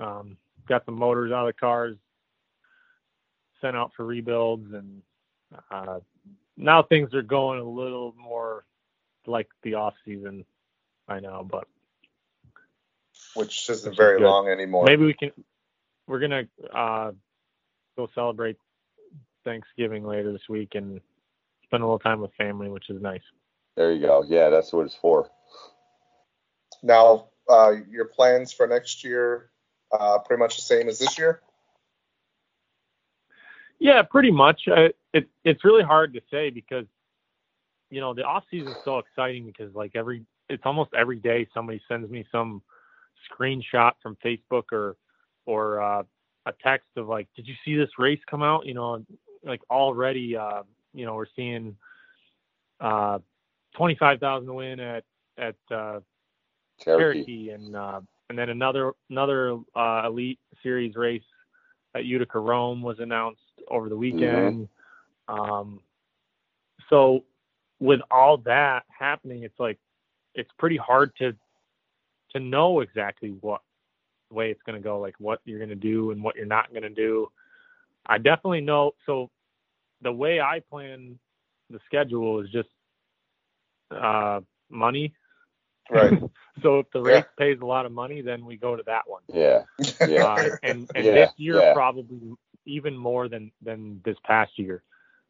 um, 0.01 0.37
got 0.69 0.87
the 0.87 0.93
motors 0.93 1.33
out 1.33 1.47
of 1.47 1.55
the 1.55 1.59
cars, 1.61 1.97
sent 3.61 3.77
out 3.77 3.93
for 3.97 4.05
rebuilds, 4.05 4.73
and 4.73 5.03
uh, 5.71 6.01
now 6.57 6.83
things 6.83 7.15
are 7.15 7.23
going 7.23 7.61
a 7.61 7.69
little 7.69 8.15
more 8.19 8.65
like 9.27 9.49
the 9.63 9.75
off 9.75 9.95
season. 10.05 10.45
I 11.09 11.21
know, 11.21 11.47
but 11.49 11.69
which 13.35 13.69
isn't 13.71 13.91
Which 13.91 13.97
very 13.97 14.19
good. 14.19 14.27
long 14.27 14.49
anymore. 14.49 14.85
maybe 14.87 15.05
we 15.05 15.15
can. 15.15 15.31
We're 16.07 16.21
gonna 16.21 16.45
uh, 16.75 17.13
go 17.97 18.09
celebrate 18.15 18.57
Thanksgiving 19.45 20.05
later 20.05 20.33
this 20.33 20.49
week 20.49 20.75
and 20.75 21.01
spend 21.65 21.83
a 21.83 21.87
little 21.87 21.99
time 21.99 22.21
with 22.21 22.33
family, 22.35 22.69
which 22.69 22.91
is 22.91 23.01
nice. 23.01 23.23
There 23.77 23.93
you 23.93 24.01
go. 24.01 24.25
Yeah, 24.27 24.51
that's 24.51 24.73
what 24.73 24.87
it's 24.87 24.95
for. 24.97 25.31
Now, 26.83 27.29
uh, 27.49 27.73
your 27.91 28.07
plans 28.07 28.53
for 28.53 28.67
next 28.67 29.05
year, 29.05 29.51
uh, 29.93 30.19
pretty 30.19 30.41
much 30.41 30.57
the 30.57 30.63
same 30.63 30.89
as 30.89 30.99
this 30.99 31.19
year. 31.19 31.41
Yeah, 33.79 34.03
pretty 34.03 34.31
much. 34.31 34.63
I, 34.69 34.91
it 35.13 35.29
it's 35.45 35.65
really 35.65 35.83
hard 35.83 36.15
to 36.15 36.21
say 36.31 36.51
because 36.51 36.87
you 37.91 38.01
know 38.01 38.15
the 38.15 38.23
off 38.23 38.45
season 38.51 38.69
is 38.69 38.77
so 38.85 38.99
exciting 38.99 39.47
because 39.47 39.75
like 39.75 39.93
every 39.95 40.25
it's 40.49 40.63
almost 40.65 40.91
every 40.95 41.19
day 41.19 41.47
somebody 41.53 41.81
sends 41.89 42.11
me 42.11 42.25
some 42.33 42.63
screenshot 43.31 43.93
from 44.03 44.17
Facebook 44.25 44.65
or 44.73 44.97
or 45.47 45.81
uh, 45.81 46.03
a 46.47 46.53
text 46.63 46.89
of 46.97 47.09
like, 47.09 47.29
did 47.37 47.47
you 47.47 47.55
see 47.65 47.77
this 47.77 47.91
race 47.99 48.21
come 48.31 48.43
out? 48.43 48.67
You 48.67 48.75
know, 48.75 49.05
like 49.45 49.61
already, 49.71 50.37
uh, 50.37 50.63
you 50.95 51.07
know, 51.07 51.15
we're 51.15 51.27
seeing 51.35 51.77
uh, 52.81 53.19
twenty 53.77 53.97
five 53.97 54.21
thousand 54.21 54.47
to 54.49 54.55
win 54.55 54.81
at 54.81 55.05
at 55.39 55.57
uh, 55.71 56.01
Cherokee. 56.81 57.25
Cherokee, 57.25 57.51
and 57.51 57.77
uh, 57.77 58.01
and 58.31 58.39
then 58.39 58.49
another 58.49 58.93
another 59.11 59.59
uh, 59.75 60.03
elite 60.07 60.39
series 60.63 60.97
race 60.97 61.23
at 61.95 62.05
Utica 62.05 62.39
Rome 62.39 62.83
was 62.83 62.99
announced 63.01 63.41
over 63.71 63.89
the 63.89 63.97
weekend. 63.97 64.69
Um, 65.29 65.81
so 66.91 67.25
with 67.81 68.01
all 68.11 68.39
that 68.39 68.85
happening, 68.99 69.43
it's 69.45 69.59
like 69.59 69.79
it's 70.35 70.51
pretty 70.59 70.77
hard 70.77 71.13
to 71.19 71.33
to 72.33 72.41
know 72.41 72.81
exactly 72.81 73.31
what 73.41 73.61
way 74.31 74.51
it's 74.51 74.63
going 74.63 74.77
to 74.81 74.83
go, 74.83 75.01
like 75.01 75.15
what 75.19 75.41
you're 75.45 75.59
going 75.59 75.71
to 75.71 75.75
do 75.77 76.11
and 76.11 76.23
what 76.23 76.37
you're 76.37 76.47
not 76.47 76.71
going 76.71 76.83
to 76.83 76.89
do. 76.91 77.29
I 78.07 78.19
definitely 78.19 78.61
know. 78.61 78.93
So 79.07 79.31
the 80.03 80.13
way 80.13 80.41
I 80.41 80.61
plan 80.71 81.19
the 81.71 81.79
schedule 81.87 82.41
is 82.41 82.51
just 82.51 82.69
uh, 83.91 84.41
money. 84.71 85.15
Right. 85.91 86.13
So 86.63 86.79
if 86.81 86.87
the 86.93 87.01
Yeah. 87.05 87.23
race 87.23 87.27
pays 87.39 87.59
a 87.63 87.67
lot 87.67 87.87
of 87.87 87.93
money, 87.93 88.23
then 88.23 88.45
we 88.45 88.57
go 88.57 88.77
to 88.77 88.83
that 88.87 89.03
one. 89.07 89.23
Yeah. 89.33 89.65
Yeah. 90.07 90.25
Uh, 90.25 90.49
and 90.63 90.89
and 90.95 91.13
Yeah, 91.13 91.15
this 91.15 91.31
year 91.37 91.63
yeah. 91.63 91.73
probably 91.73 92.35
even 92.67 92.97
more 92.97 93.29
than 93.29 93.51
than 93.63 94.01
this 94.05 94.17
past 94.25 94.59
year. 94.59 94.83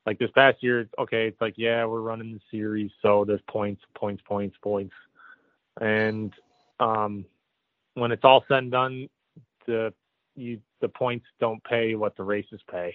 Like 0.07 0.19
this 0.19 0.31
past 0.33 0.63
year, 0.63 0.89
okay, 0.99 1.27
it's 1.29 1.41
like 1.41 1.55
yeah, 1.57 1.85
we're 1.85 2.01
running 2.01 2.33
the 2.33 2.41
series, 2.51 2.91
so 3.03 3.25
there's 3.25 3.41
points, 3.49 3.83
points, 3.97 4.23
points, 4.27 4.57
points, 4.63 4.95
and 5.81 6.33
um, 6.81 7.25
when 7.95 8.13
it's 8.13 8.25
all 8.25 8.45
said 8.49 8.59
and 8.59 8.73
done, 8.73 9.09
the 9.67 9.93
you 10.37 10.61
the 10.81 10.89
points 10.89 11.27
don't 11.41 11.63
pay 11.65 11.95
what 11.95 12.17
the 12.17 12.23
races 12.23 12.61
pay. 12.71 12.95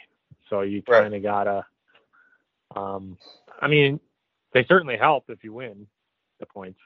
So 0.50 0.62
you 0.62 0.82
kind 0.84 1.14
of 1.14 1.24
gotta. 1.24 1.66
Um, 2.76 3.18
I 3.62 3.68
mean, 3.68 4.00
they 4.54 4.64
certainly 4.66 4.98
help 4.98 5.26
if 5.30 5.44
you 5.44 5.54
win 5.54 5.88
the 6.39 6.46
points. 6.46 6.80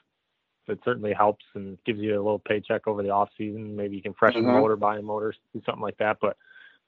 It 0.68 0.80
certainly 0.84 1.14
helps 1.14 1.46
and 1.54 1.78
gives 1.86 2.00
you 2.00 2.16
a 2.16 2.24
little 2.24 2.40
paycheck 2.40 2.88
over 2.88 3.04
the 3.04 3.12
off 3.12 3.30
season. 3.38 3.76
Maybe 3.76 3.96
you 3.96 4.02
can 4.02 4.16
freshen 4.16 4.42
the 4.44 4.50
Mhm. 4.50 4.62
motor, 4.62 4.76
buy 4.76 4.98
a 4.98 5.02
motor, 5.02 5.34
do 5.54 5.62
something 5.66 5.82
like 5.84 5.98
that. 5.98 6.18
But 6.20 6.38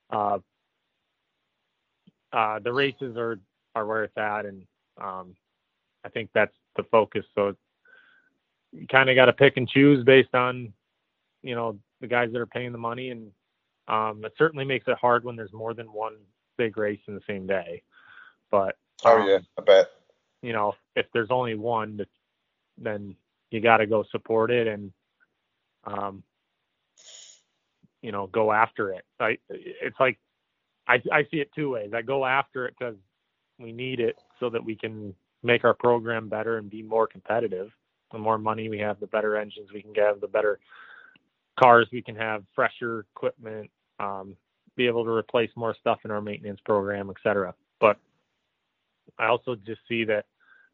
uh, 0.09 0.39
uh, 2.33 2.59
the 2.59 2.73
races 2.73 3.15
are 3.17 3.39
are 3.75 3.85
where 3.85 4.03
it's 4.03 4.17
at, 4.17 4.45
and 4.45 4.63
um, 5.01 5.35
I 6.03 6.09
think 6.09 6.29
that's 6.33 6.55
the 6.75 6.83
focus. 6.83 7.25
So 7.35 7.55
you 8.71 8.87
kind 8.87 9.09
of 9.09 9.15
got 9.15 9.25
to 9.25 9.33
pick 9.33 9.57
and 9.57 9.67
choose 9.67 10.03
based 10.05 10.33
on 10.35 10.73
you 11.43 11.55
know 11.55 11.77
the 12.01 12.07
guys 12.07 12.29
that 12.31 12.39
are 12.39 12.45
paying 12.47 12.71
the 12.71 12.77
money, 12.77 13.09
and 13.09 13.31
um, 13.87 14.23
it 14.25 14.33
certainly 14.37 14.65
makes 14.65 14.87
it 14.87 14.97
hard 14.97 15.23
when 15.23 15.35
there's 15.35 15.53
more 15.53 15.73
than 15.73 15.87
one 15.93 16.15
big 16.57 16.77
race 16.77 16.99
in 17.07 17.15
the 17.15 17.21
same 17.27 17.47
day. 17.47 17.81
But 18.51 18.77
Oh 19.05 19.17
um, 19.17 19.27
yeah, 19.27 19.39
I 19.57 19.61
bet. 19.61 19.87
you 20.41 20.53
know, 20.53 20.73
if 20.95 21.05
there's 21.13 21.31
only 21.31 21.55
one, 21.55 21.97
that- 21.97 22.09
then 22.77 23.15
you 23.51 23.59
got 23.61 23.77
to 23.77 23.87
go 23.87 24.03
support 24.11 24.51
it 24.51 24.67
and, 24.67 24.91
um, 25.85 26.23
you 28.01 28.11
know, 28.11 28.27
go 28.27 28.51
after 28.51 28.91
it. 28.91 29.03
I, 29.19 29.37
it's 29.49 29.99
like, 29.99 30.19
I, 30.87 31.01
I 31.11 31.23
see 31.29 31.37
it 31.37 31.51
two 31.53 31.71
ways. 31.71 31.91
I 31.93 32.01
go 32.01 32.25
after 32.25 32.65
it 32.65 32.75
because 32.77 32.95
we 33.59 33.71
need 33.71 33.99
it 33.99 34.17
so 34.39 34.49
that 34.49 34.63
we 34.63 34.75
can 34.75 35.13
make 35.43 35.63
our 35.63 35.73
program 35.73 36.29
better 36.29 36.57
and 36.57 36.69
be 36.69 36.81
more 36.81 37.07
competitive. 37.07 37.71
The 38.11 38.17
more 38.17 38.37
money 38.37 38.69
we 38.69 38.79
have, 38.79 38.99
the 38.99 39.07
better 39.07 39.35
engines 39.35 39.69
we 39.73 39.81
can 39.81 39.93
get, 39.93 40.19
the 40.21 40.27
better 40.27 40.59
cars 41.59 41.87
we 41.91 42.01
can 42.01 42.15
have, 42.15 42.43
fresher 42.55 43.05
equipment, 43.15 43.69
um, 43.99 44.35
be 44.75 44.87
able 44.87 45.03
to 45.03 45.11
replace 45.11 45.49
more 45.55 45.75
stuff 45.79 45.99
in 46.05 46.11
our 46.11 46.21
maintenance 46.21 46.59
program, 46.63 47.09
et 47.09 47.17
cetera. 47.21 47.53
But 47.79 47.97
I 49.17 49.27
also 49.27 49.55
just 49.55 49.81
see 49.89 50.05
that 50.05 50.25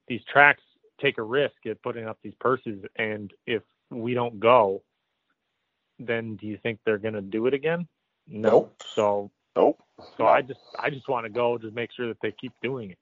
these 0.07 0.21
tracks 0.31 0.61
take 1.01 1.17
a 1.17 1.23
risk 1.23 1.55
at 1.65 1.81
putting 1.81 2.07
up 2.07 2.19
these 2.21 2.35
purses, 2.39 2.83
and 2.97 3.33
if 3.47 3.63
we 3.89 4.13
don't 4.13 4.39
go, 4.39 4.83
then 5.99 6.35
do 6.35 6.47
you 6.47 6.57
think 6.61 6.79
they're 6.85 6.97
going 6.97 7.13
to 7.13 7.21
do 7.21 7.47
it 7.47 7.53
again? 7.53 7.87
No. 8.27 8.49
Nope. 8.49 8.83
So, 8.93 9.31
Nope. 9.55 9.81
so 10.17 10.25
No. 10.25 10.25
I 10.25 10.41
just 10.41 10.59
I 10.79 10.89
just 10.89 11.07
want 11.07 11.25
to 11.25 11.29
go 11.29 11.57
to 11.57 11.71
make 11.71 11.91
sure 11.93 12.07
that 12.07 12.17
they 12.21 12.31
keep 12.31 12.53
doing 12.61 12.91
it 12.91 12.97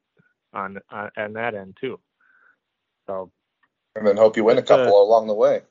on 0.53 0.79
uh, 0.91 1.09
on 1.17 1.33
that 1.33 1.55
end 1.55 1.77
too. 1.79 1.99
So 3.07 3.31
And 3.95 4.05
then 4.05 4.17
hope 4.17 4.37
you 4.37 4.43
win 4.43 4.57
a 4.57 4.61
uh, 4.61 4.65
couple 4.65 5.01
along 5.01 5.27
the 5.27 5.33
way. 5.33 5.61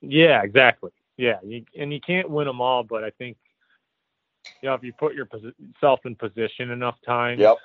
yeah, 0.00 0.42
exactly. 0.42 0.90
Yeah, 1.16 1.38
you, 1.42 1.64
and 1.76 1.92
you 1.92 2.00
can't 2.00 2.30
win 2.30 2.46
them 2.46 2.60
all, 2.60 2.84
but 2.84 3.02
I 3.02 3.10
think 3.10 3.36
you 4.62 4.68
know 4.68 4.74
if 4.74 4.82
you 4.82 4.92
put 4.92 5.14
yourself 5.14 6.00
in 6.04 6.14
position 6.14 6.70
enough 6.70 6.96
times, 7.04 7.40
Yep. 7.40 7.56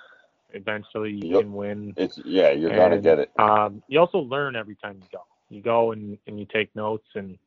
eventually 0.54 1.12
you 1.12 1.30
Yep. 1.34 1.42
can 1.42 1.54
win. 1.54 1.94
It's 1.98 2.18
yeah, 2.26 2.52
you're 2.52 2.72
gonna 2.76 3.00
get 3.00 3.20
it. 3.20 3.32
Um, 3.40 3.84
you 3.88 4.00
also 4.00 4.20
learn 4.20 4.56
every 4.56 4.76
time 4.76 5.00
you 5.02 5.08
go. 5.12 5.24
You 5.50 5.62
go 5.62 5.92
and, 5.92 6.18
and 6.26 6.40
you 6.40 6.46
take 6.52 6.76
notes 6.76 7.08
and 7.14 7.38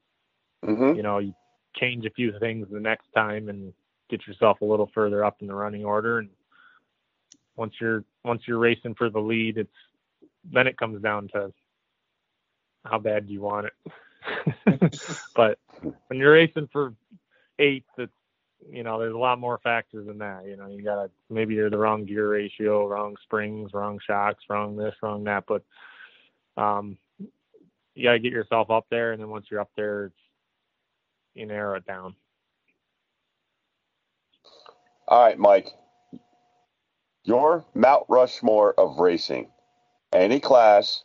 mm-hmm. 0.64 0.94
you 0.94 1.02
know 1.02 1.18
you 1.18 1.34
change 1.74 2.06
a 2.06 2.10
few 2.10 2.38
things 2.38 2.68
the 2.70 2.80
next 2.80 3.06
time 3.14 3.48
and 3.48 3.72
get 4.08 4.26
yourself 4.26 4.60
a 4.60 4.64
little 4.64 4.90
further 4.94 5.24
up 5.24 5.38
in 5.40 5.46
the 5.46 5.54
running 5.54 5.84
order. 5.84 6.18
And 6.18 6.30
once 7.56 7.74
you're 7.80 8.04
once 8.24 8.42
you're 8.46 8.58
racing 8.58 8.94
for 8.94 9.10
the 9.10 9.20
lead, 9.20 9.58
it's 9.58 9.70
then 10.52 10.66
it 10.66 10.78
comes 10.78 11.02
down 11.02 11.28
to 11.28 11.52
how 12.84 12.98
bad 12.98 13.26
do 13.26 13.32
you 13.32 13.40
want 13.40 13.66
it. 13.66 14.98
but 15.34 15.58
when 15.80 16.18
you're 16.18 16.32
racing 16.32 16.68
for 16.72 16.94
eighth, 17.58 17.84
it's 17.98 18.12
you 18.70 18.82
know 18.82 18.98
there's 18.98 19.14
a 19.14 19.18
lot 19.18 19.38
more 19.38 19.58
factors 19.62 20.06
than 20.06 20.18
that. 20.18 20.46
You 20.46 20.56
know 20.56 20.68
you 20.68 20.82
gotta 20.82 21.10
maybe 21.30 21.54
you're 21.54 21.70
the 21.70 21.78
wrong 21.78 22.04
gear 22.04 22.28
ratio, 22.28 22.86
wrong 22.86 23.16
springs, 23.22 23.72
wrong 23.72 23.98
shocks, 24.06 24.44
wrong 24.48 24.76
this, 24.76 24.94
wrong 25.02 25.24
that. 25.24 25.44
But 25.46 25.62
um, 26.56 26.98
you 27.94 28.04
gotta 28.04 28.18
get 28.18 28.32
yourself 28.32 28.70
up 28.70 28.86
there, 28.90 29.12
and 29.12 29.20
then 29.20 29.30
once 29.30 29.46
you're 29.50 29.60
up 29.60 29.70
there, 29.76 30.12
you 31.34 31.46
narrow 31.46 31.76
it 31.76 31.86
down. 31.86 32.14
All 35.08 35.24
right, 35.24 35.38
Mike. 35.38 35.72
Your 37.24 37.64
Mount 37.74 38.04
Rushmore 38.08 38.74
of 38.78 38.98
racing. 38.98 39.48
Any 40.12 40.40
class, 40.40 41.04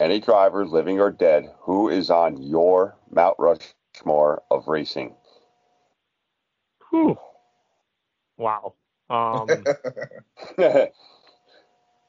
any 0.00 0.20
driver, 0.20 0.64
living 0.66 1.00
or 1.00 1.10
dead, 1.10 1.52
who 1.60 1.88
is 1.88 2.10
on 2.10 2.42
your 2.42 2.96
Mount 3.10 3.36
Rushmore 3.38 4.42
of 4.50 4.68
racing? 4.68 5.14
Whew. 6.90 7.18
Wow. 8.36 8.74
Um, 9.10 9.46
so 10.58 10.90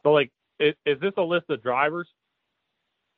like, 0.06 0.32
is, 0.60 0.74
is 0.86 1.00
this 1.00 1.14
a 1.18 1.22
list 1.22 1.46
of 1.50 1.62
drivers? 1.62 2.10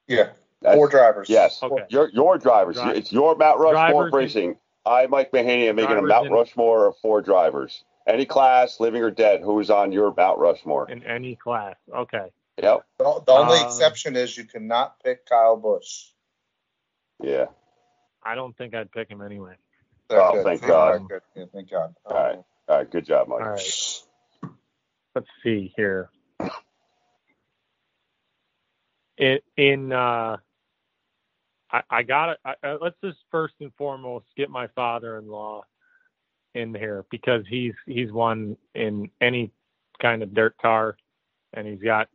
yeah, 0.08 0.32
That's- 0.62 0.76
four 0.78 0.90
drivers. 0.90 1.30
Yes. 1.30 1.62
Okay. 1.64 1.84
Your 1.90 2.10
your 2.10 2.38
drivers. 2.38 2.76
Dri- 2.76 2.98
it's 2.98 3.12
your 3.12 3.36
Mount 3.36 3.60
Rushmore 3.60 3.74
drivers 3.74 4.08
of 4.08 4.14
racing. 4.14 4.58
I, 4.86 5.08
Mike 5.08 5.32
Mahaney, 5.32 5.70
am 5.70 5.76
making 5.78 5.98
a 5.98 6.02
Mount 6.02 6.28
in- 6.28 6.34
Rushmore 6.34 6.88
of 6.88 6.98
four 6.98 7.22
drivers. 7.22 7.84
Any 8.10 8.26
class, 8.26 8.80
living 8.80 9.03
or 9.03 9.12
dead, 9.12 9.41
who 9.41 9.60
is 9.60 9.70
on 9.70 9.91
your 9.91 10.12
Mount 10.18 10.39
Rushmore? 10.39 10.89
in 10.89 11.03
any 11.03 11.36
class. 11.36 11.76
Okay. 11.95 12.32
Yep. 12.57 12.84
The, 12.97 13.24
the 13.28 13.32
only 13.32 13.60
Um, 13.60 13.66
exception 13.66 14.16
is 14.16 14.36
you 14.36 14.45
cannot 14.45 14.99
pick 15.03 15.28
Kyle 15.28 15.55
Busch. 15.55 16.07
Yeah. 17.22 17.45
I 18.24 18.34
don't 18.34 18.57
think 18.57 18.74
I'd 18.74 18.91
pick 18.91 19.10
him 19.10 19.22
anyway. 19.22 19.55
Oh, 20.10 20.32
Good. 20.34 20.43
thank 20.43 20.62
Yeah, 20.64 20.68
God. 20.68 21.07
good. 21.07 21.22
Yeah, 21.36 21.45
thank 21.53 21.70
God. 21.70 21.93
All 22.03 22.16
right. 22.16 22.39
All 22.68 22.78
right. 22.78 22.89
Good 22.89 23.05
job, 23.05 23.28
Mike. 23.28 23.41
All 23.41 23.49
right. 23.49 24.01
Let's 25.14 25.28
see 25.43 25.72
here. 25.76 26.10
In, 29.20 29.38
in 29.55 29.91
uh, 29.91 30.38
I, 31.72 31.82
I 31.91 32.01
got 32.03 32.32
it. 32.32 32.39
Let's 32.82 32.95
just 33.03 33.20
first 33.30 33.53
and 33.60 33.72
foremost 33.78 34.26
get 34.36 34.49
my 34.49 34.66
father-in-law 34.76 35.64
in 36.54 36.74
here 36.74 37.06
because 37.12 37.45
he's 37.47 37.74
he's 37.86 38.12
won 38.12 38.58
in 38.74 39.10
any 39.22 39.52
kind 40.02 40.24
of 40.24 40.34
dirt 40.34 40.58
car, 40.58 40.97
and 41.54 41.68
he's 41.68 41.82
got 41.82 42.08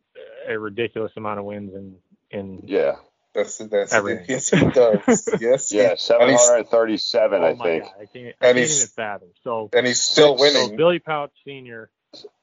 a 0.49 0.59
ridiculous 0.59 1.13
amount 1.17 1.39
of 1.39 1.45
wins 1.45 1.73
in 1.75 1.97
in 2.31 2.63
Yeah. 2.67 2.97
That's 3.35 3.59
that's 3.59 3.93
Everything. 3.93 4.27
yes 4.29 4.49
he 4.51 4.71
does. 4.71 5.29
Yes, 5.41 5.71
he- 5.71 5.79
Yeah. 5.79 5.91
and 5.91 5.99
Seven 5.99 6.29
he's 6.31 6.47
hundred 6.49 6.69
thirty-seven, 6.69 7.43
oh 7.43 7.47
I 7.47 7.55
my 7.55 7.65
think. 7.65 7.83
God, 7.85 7.93
I 8.01 8.07
can't, 8.07 8.17
I 8.17 8.21
And 8.29 8.35
can't 8.41 8.59
he's- 8.59 8.77
even 8.79 8.89
fathom. 8.89 9.29
So, 9.43 9.71
and 9.73 9.85
he's 9.87 10.01
still 10.01 10.37
so 10.39 10.41
winning. 10.41 10.69
So 10.71 10.77
Billy 10.77 11.01
Pauch 11.01 11.31
Senior 11.45 11.91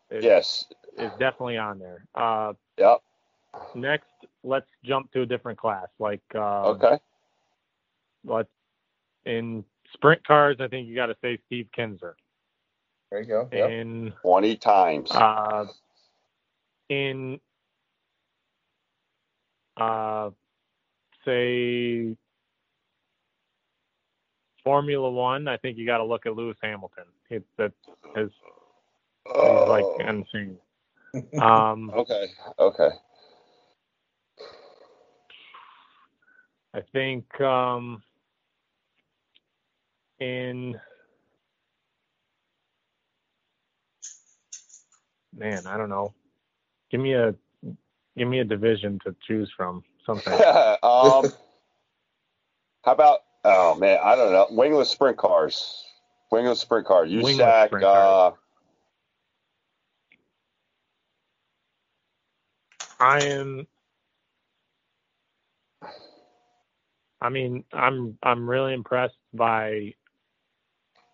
is, 0.10 0.24
Yes. 0.24 0.66
is 0.98 1.10
definitely 1.12 1.58
on 1.58 1.80
there. 1.80 2.06
Uh, 2.14 2.54
Yep. 2.78 3.02
next, 3.76 4.10
let's 4.44 4.68
jump 4.84 5.12
to 5.14 5.22
a 5.22 5.26
different 5.26 5.58
class. 5.60 5.88
Like, 5.98 6.22
uh, 6.36 6.72
Okay. 6.72 7.00
let's 8.26 8.50
in 9.26 9.64
sprint 9.94 10.26
cars. 10.26 10.58
I 10.60 10.68
think 10.68 10.88
you 10.88 10.96
got 10.96 11.08
to 11.08 11.16
say 11.22 11.40
Steve 11.48 11.68
Kinser. 11.78 12.14
There 13.12 13.22
you 13.22 13.28
go. 13.28 13.50
Yep. 13.52 13.70
In 13.70 14.14
Twenty 14.22 14.56
times. 14.56 15.12
uh, 15.12 15.66
in 16.90 17.40
uh, 19.78 20.30
say 21.26 22.16
Formula 24.64 25.10
One, 25.10 25.48
I 25.48 25.58
think 25.58 25.78
you 25.78 25.86
got 25.86 25.98
to 25.98 26.04
look 26.06 26.26
at 26.26 26.36
Lewis 26.36 26.58
Hamilton. 26.62 27.06
It, 27.30 27.44
that 27.58 27.72
is 28.16 28.30
he's 29.26 29.68
like 29.68 29.84
Oh. 29.84 29.98
insane. 30.08 30.58
Um, 31.42 31.90
Okay. 31.94 32.28
Okay. 32.58 32.90
I 36.74 36.80
think 36.94 37.26
um, 37.42 38.02
in 40.22 40.80
man, 45.36 45.66
I 45.66 45.78
don't 45.78 45.90
know. 45.90 46.14
Give 46.90 47.02
me 47.02 47.14
a 47.14 47.34
give 48.18 48.28
me 48.28 48.40
a 48.40 48.46
division 48.46 49.00
to 49.06 49.16
choose 49.28 49.52
from. 49.56 49.84
Something. 50.06 50.34
um, 50.84 51.32
how 52.84 52.94
about? 52.94 53.20
Oh 53.44 53.76
man, 53.76 54.00
I 54.04 54.16
don't 54.16 54.32
know. 54.32 54.48
Wingless 54.52 54.90
sprint 54.90 55.18
cars. 55.18 55.84
Wingless 56.32 56.60
sprint 56.60 56.88
car. 56.88 57.06
USAC. 57.06 57.68
sprint 57.68 57.84
Uh. 57.84 58.32
I 63.00 63.24
am. 63.24 63.68
I 67.20 67.30
mean, 67.30 67.64
I'm 67.74 68.18
I'm 68.24 68.50
really 68.50 68.74
impressed 68.74 69.18
by 69.34 69.94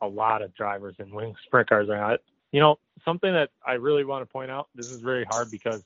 a 0.02 0.08
lot 0.08 0.42
of 0.42 0.54
drivers 0.56 0.96
in 1.00 1.14
wing 1.14 1.34
sprint 1.46 1.70
cars 1.70 1.88
right 1.90 1.98
now. 2.12 2.18
You 2.52 2.62
know, 2.62 2.80
something 3.04 3.32
that 3.34 3.50
I 3.66 3.74
really 3.74 4.06
want 4.06 4.22
to 4.22 4.32
point 4.32 4.52
out. 4.52 4.70
This 4.76 4.88
is 4.88 5.02
very 5.02 5.26
hard 5.26 5.52
because 5.52 5.82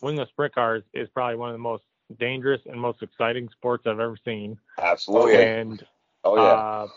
wingless 0.00 0.28
sprint 0.30 0.54
cars 0.54 0.82
is 0.94 1.08
probably 1.14 1.36
one 1.36 1.50
of 1.50 1.54
the 1.54 1.58
most 1.58 1.84
dangerous 2.18 2.60
and 2.66 2.80
most 2.80 3.02
exciting 3.02 3.48
sports 3.52 3.84
I've 3.86 4.00
ever 4.00 4.16
seen. 4.24 4.58
absolutely. 4.78 5.44
And 5.44 5.84
Oh 6.24 6.36
yeah. 6.36 6.52
uh, 6.52 6.88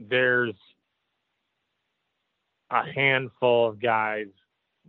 there's 0.00 0.54
a 2.70 2.82
handful 2.92 3.68
of 3.68 3.80
guys 3.80 4.26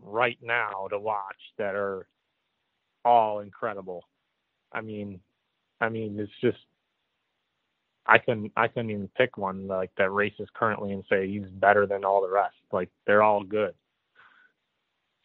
right 0.01 0.37
now 0.41 0.87
to 0.89 0.99
watch 0.99 1.37
that 1.57 1.75
are 1.75 2.07
all 3.03 3.39
incredible. 3.39 4.03
I 4.71 4.81
mean, 4.81 5.19
I 5.79 5.89
mean, 5.89 6.19
it's 6.19 6.31
just 6.41 6.57
I 8.07 8.17
couldn't 8.19 8.51
I 8.55 8.67
couldn't 8.67 8.91
even 8.91 9.09
pick 9.17 9.37
one 9.37 9.67
like 9.67 9.91
that 9.97 10.11
races 10.11 10.47
currently 10.53 10.91
and 10.91 11.03
say 11.09 11.27
he's 11.27 11.47
better 11.49 11.85
than 11.87 12.05
all 12.05 12.21
the 12.21 12.29
rest. 12.29 12.55
Like 12.71 12.89
they're 13.07 13.23
all 13.23 13.43
good. 13.43 13.73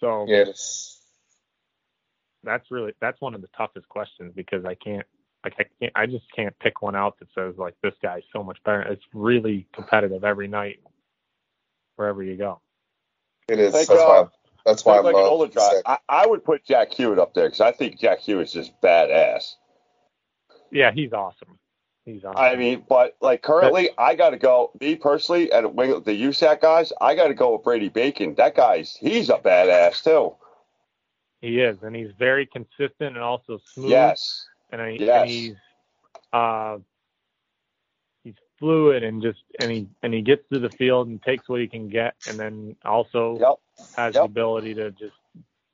So 0.00 0.24
Yes. 0.28 0.98
that's 2.42 2.70
really 2.70 2.94
that's 3.00 3.20
one 3.20 3.34
of 3.34 3.42
the 3.42 3.48
toughest 3.56 3.88
questions 3.88 4.32
because 4.34 4.64
I 4.64 4.74
can't 4.74 5.06
like 5.44 5.54
I 5.58 5.64
can't 5.78 5.92
I 5.94 6.06
just 6.06 6.24
can't 6.34 6.58
pick 6.58 6.80
one 6.82 6.96
out 6.96 7.18
that 7.18 7.28
says 7.34 7.54
like 7.58 7.74
this 7.82 7.94
guy's 8.02 8.22
so 8.32 8.42
much 8.42 8.58
better. 8.64 8.82
It's 8.82 9.04
really 9.12 9.66
competitive 9.74 10.24
every 10.24 10.48
night 10.48 10.80
wherever 11.96 12.22
you 12.22 12.36
go. 12.36 12.60
It 13.48 13.58
is. 13.58 13.74
Like, 13.74 13.88
that's 13.88 14.00
why. 14.00 14.24
That's 14.66 14.84
why 14.84 14.96
I 14.96 15.00
like 15.00 15.14
an 15.14 15.22
love. 15.22 15.32
older 15.32 15.52
driver. 15.52 15.82
I, 15.86 15.98
I 16.08 16.26
would 16.26 16.44
put 16.44 16.64
Jack 16.64 16.92
Hewitt 16.92 17.18
up 17.18 17.34
there 17.34 17.46
because 17.46 17.62
I 17.62 17.72
think 17.72 17.98
Jack 17.98 18.20
Hewitt's 18.20 18.52
just 18.52 18.78
badass. 18.82 19.54
Yeah, 20.70 20.92
he's 20.92 21.12
awesome. 21.12 21.58
He's 22.06 22.24
awesome. 22.24 22.40
I 22.40 22.56
mean, 22.56 22.84
but 22.88 23.16
like 23.20 23.42
currently, 23.42 23.90
I 23.98 24.14
got 24.14 24.30
to 24.30 24.38
go. 24.38 24.72
Me 24.80 24.96
personally, 24.96 25.52
and 25.52 25.74
when 25.74 25.90
the 26.04 26.22
USAC 26.22 26.60
guys, 26.60 26.92
I 27.00 27.14
got 27.14 27.28
to 27.28 27.34
go 27.34 27.52
with 27.54 27.62
Brady 27.64 27.88
Bacon. 27.90 28.34
That 28.36 28.54
guy's 28.56 28.96
he's 28.96 29.28
a 29.28 29.36
badass 29.36 30.02
too. 30.02 30.34
he 31.40 31.60
is, 31.60 31.76
and 31.82 31.94
he's 31.94 32.10
very 32.18 32.46
consistent 32.46 33.16
and 33.16 33.18
also 33.18 33.58
smooth. 33.74 33.90
Yes, 33.90 34.46
and, 34.70 34.80
I, 34.80 34.88
Yes. 34.98 35.20
and 35.20 35.30
he's 35.30 35.54
uh 36.32 36.78
he's 38.24 38.34
fluid 38.58 39.02
and 39.02 39.20
just 39.22 39.38
and 39.58 39.70
he 39.70 39.88
and 40.02 40.14
he 40.14 40.22
gets 40.22 40.42
to 40.52 40.58
the 40.58 40.68
field 40.70 41.08
and 41.08 41.22
takes 41.22 41.48
what 41.48 41.60
he 41.60 41.66
can 41.68 41.88
get 41.88 42.14
and 42.26 42.38
then 42.38 42.76
also 42.84 43.36
yep. 43.40 43.86
has 43.96 44.14
Yep. 44.14 44.22
the 44.22 44.24
ability 44.24 44.74
to 44.74 44.90
just 44.92 45.14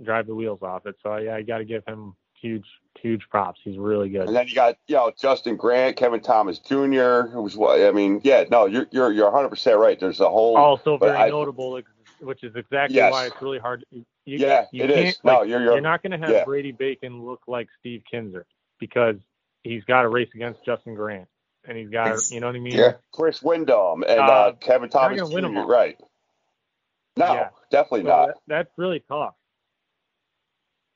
drive 0.03 0.27
the 0.27 0.35
wheels 0.35 0.61
off 0.63 0.87
it. 0.87 0.97
So 1.03 1.17
yeah, 1.17 1.35
I 1.37 1.43
got 1.43 1.59
to 1.59 1.65
give 1.65 1.85
him 1.87 2.15
huge 2.47 2.67
huge 3.01 3.29
props. 3.29 3.61
He's 3.63 3.77
really 3.79 4.09
good. 4.09 4.27
And 4.29 4.35
then 4.37 4.49
you 4.49 4.55
got 4.55 4.77
you 4.87 4.97
know 4.97 5.13
Justin 5.21 5.57
Grant, 5.57 5.97
Kevin 5.97 6.21
Thomas 6.21 6.59
Jr. 6.59 7.23
Who's 7.33 7.57
what? 7.57 7.81
I 7.81 7.91
mean, 7.93 8.21
yeah, 8.25 8.45
no, 8.51 8.67
you're 8.67 8.87
you're 8.91 9.13
you're 9.13 9.27
100 9.31 9.49
percent 9.49 9.79
right. 9.79 9.99
There's 9.99 10.21
a 10.21 10.29
whole. 10.29 10.57
also 10.57 10.97
very 10.99 11.17
I- 11.17 11.29
notable, 11.29 11.81
which 12.21 12.43
is 12.45 12.55
exactly 12.57 12.97
Yes. 12.97 13.13
why 13.13 13.27
it's 13.27 13.41
really 13.43 13.59
hard. 13.59 13.85
You, 13.91 14.05
you, 14.25 14.39
yeah, 14.39 14.65
you 14.73 14.85
it 14.85 14.91
is. 14.91 14.97
can't, 14.97 15.25
No, 15.25 15.33
like, 15.41 15.49
you're 15.49 15.61
you're, 15.63 15.73
you're 15.73 15.81
not 15.81 16.03
going 16.03 16.13
to 16.13 16.19
have 16.19 16.31
yeah. 16.35 16.45
Brady 16.45 16.73
Bacon 16.73 17.25
look 17.25 17.43
like 17.47 17.69
Steve 17.79 18.03
Kinser 18.13 18.45
because 18.81 19.17
he's 19.63 19.85
got 19.85 20.03
to 20.03 20.09
race 20.09 20.31
against 20.35 20.65
Justin 20.65 20.95
Grant 20.95 21.29
and 21.69 21.77
he's 21.79 21.91
got 21.91 22.19
you 22.31 22.41
know 22.41 22.47
what 22.49 22.57
I 22.57 22.61
mean? 22.61 22.73
Yeah. 22.75 22.93
Chris 23.13 23.41
Windom 23.43 24.03
and 24.03 24.19
uh, 24.21 24.25
Uh, 24.25 24.53
Kevin 24.53 24.89
Thomas 24.89 25.21
gonna 25.21 25.33
win 25.35 25.45
'em 25.45 25.55
Jr. 25.55 25.61
Right? 25.71 26.01
No, 27.17 27.33
Yeah. 27.35 27.49
definitely 27.71 28.03
So 28.03 28.09
not. 28.09 28.27
that, 28.29 28.37
that's 28.49 28.71
really 28.77 29.01
tough. 29.09 29.35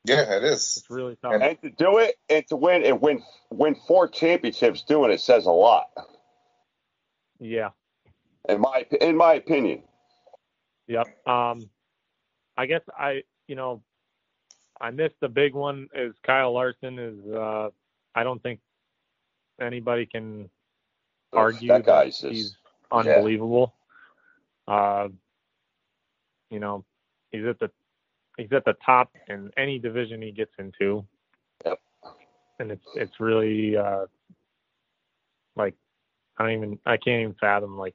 Yeah, 0.04 0.36
it 0.36 0.44
is. 0.44 0.78
It's 0.78 0.90
really 0.90 1.16
tough. 1.22 1.34
And- 1.34 1.42
And 1.42 1.60
to 1.62 1.70
do 1.70 1.98
it 1.98 2.16
and 2.28 2.46
to 2.48 2.56
win 2.56 2.84
and 2.84 3.00
win 3.00 3.22
win 3.50 3.74
four 3.74 4.08
championships 4.08 4.82
doing 4.82 5.10
it 5.10 5.20
says 5.20 5.46
a 5.46 5.50
lot. 5.50 5.90
yeah. 7.38 7.70
In 8.48 8.60
my 8.60 8.86
in 9.00 9.16
my 9.16 9.34
opinion. 9.34 9.82
Yep. 10.88 11.28
Um, 11.28 11.68
I 12.56 12.66
guess 12.66 12.80
I, 12.98 13.22
you 13.46 13.54
know, 13.54 13.82
I 14.80 14.90
missed 14.90 15.16
the 15.20 15.28
big 15.28 15.54
one. 15.54 15.88
Is 15.94 16.14
Kyle 16.22 16.52
Larson 16.52 16.98
is? 16.98 17.26
Uh, 17.32 17.68
I 18.14 18.24
don't 18.24 18.42
think 18.42 18.60
anybody 19.60 20.06
can 20.06 20.48
argue 21.32 21.68
that 21.68 21.84
that, 21.84 22.04
guy's 22.04 22.20
he's 22.20 22.44
just 22.50 22.56
unbelievable. 22.90 23.74
Uh, 24.66 25.08
you 26.50 26.58
know, 26.58 26.84
he's 27.30 27.44
at 27.44 27.58
the 27.60 27.70
he's 28.40 28.52
at 28.52 28.64
the 28.64 28.74
top 28.84 29.10
in 29.28 29.50
any 29.56 29.78
division 29.78 30.22
he 30.22 30.32
gets 30.32 30.52
into. 30.58 31.04
Yep. 31.64 31.80
And 32.58 32.70
it's 32.70 32.86
it's 32.94 33.20
really 33.20 33.76
uh, 33.76 34.06
like 35.56 35.74
I 36.38 36.44
don't 36.44 36.52
even 36.52 36.78
I 36.86 36.96
can't 36.96 37.22
even 37.22 37.36
fathom 37.40 37.76
like 37.76 37.94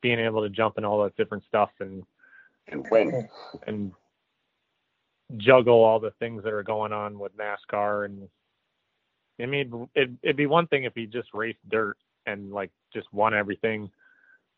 being 0.00 0.18
able 0.18 0.42
to 0.42 0.50
jump 0.50 0.78
in 0.78 0.84
all 0.84 1.02
that 1.02 1.16
different 1.16 1.44
stuff 1.48 1.70
and 1.80 2.04
and 2.68 2.86
win. 2.90 3.28
and 3.66 3.92
juggle 5.36 5.84
all 5.84 6.00
the 6.00 6.12
things 6.18 6.42
that 6.42 6.52
are 6.52 6.62
going 6.62 6.92
on 6.92 7.18
with 7.18 7.32
NASCAR. 7.36 8.06
And 8.06 8.28
I 9.40 9.46
mean, 9.46 9.88
it, 9.94 10.10
it'd 10.22 10.36
be 10.36 10.46
one 10.46 10.66
thing 10.66 10.84
if 10.84 10.94
he 10.94 11.06
just 11.06 11.28
raced 11.34 11.58
dirt 11.68 11.98
and 12.26 12.50
like 12.50 12.70
just 12.92 13.12
won 13.12 13.34
everything 13.34 13.90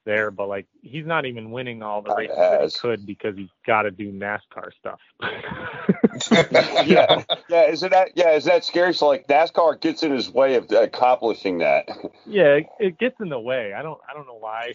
there, 0.04 0.30
but 0.30 0.48
like 0.48 0.66
he's 0.82 1.06
not 1.06 1.26
even 1.26 1.50
winning 1.50 1.82
all 1.82 2.02
the 2.02 2.14
races 2.14 2.36
that 2.36 2.62
he 2.62 2.78
could 2.78 3.06
because 3.06 3.36
he's 3.36 3.48
got 3.66 3.82
to 3.82 3.90
do 3.90 4.12
NASCAR 4.12 4.70
stuff. 4.78 5.00
yeah, 6.86 7.24
yeah. 7.48 7.66
Isn't 7.68 7.90
that 7.90 8.12
yeah? 8.14 8.32
Is 8.32 8.44
that 8.44 8.64
scary? 8.64 8.94
So 8.94 9.08
like 9.08 9.26
NASCAR 9.26 9.80
gets 9.80 10.02
in 10.02 10.12
his 10.12 10.30
way 10.30 10.54
of 10.56 10.70
accomplishing 10.70 11.58
that. 11.58 11.88
yeah, 12.26 12.54
it, 12.56 12.66
it 12.78 12.98
gets 12.98 13.16
in 13.20 13.28
the 13.28 13.40
way. 13.40 13.72
I 13.74 13.82
don't, 13.82 14.00
I 14.08 14.14
don't 14.14 14.26
know 14.26 14.38
why 14.38 14.72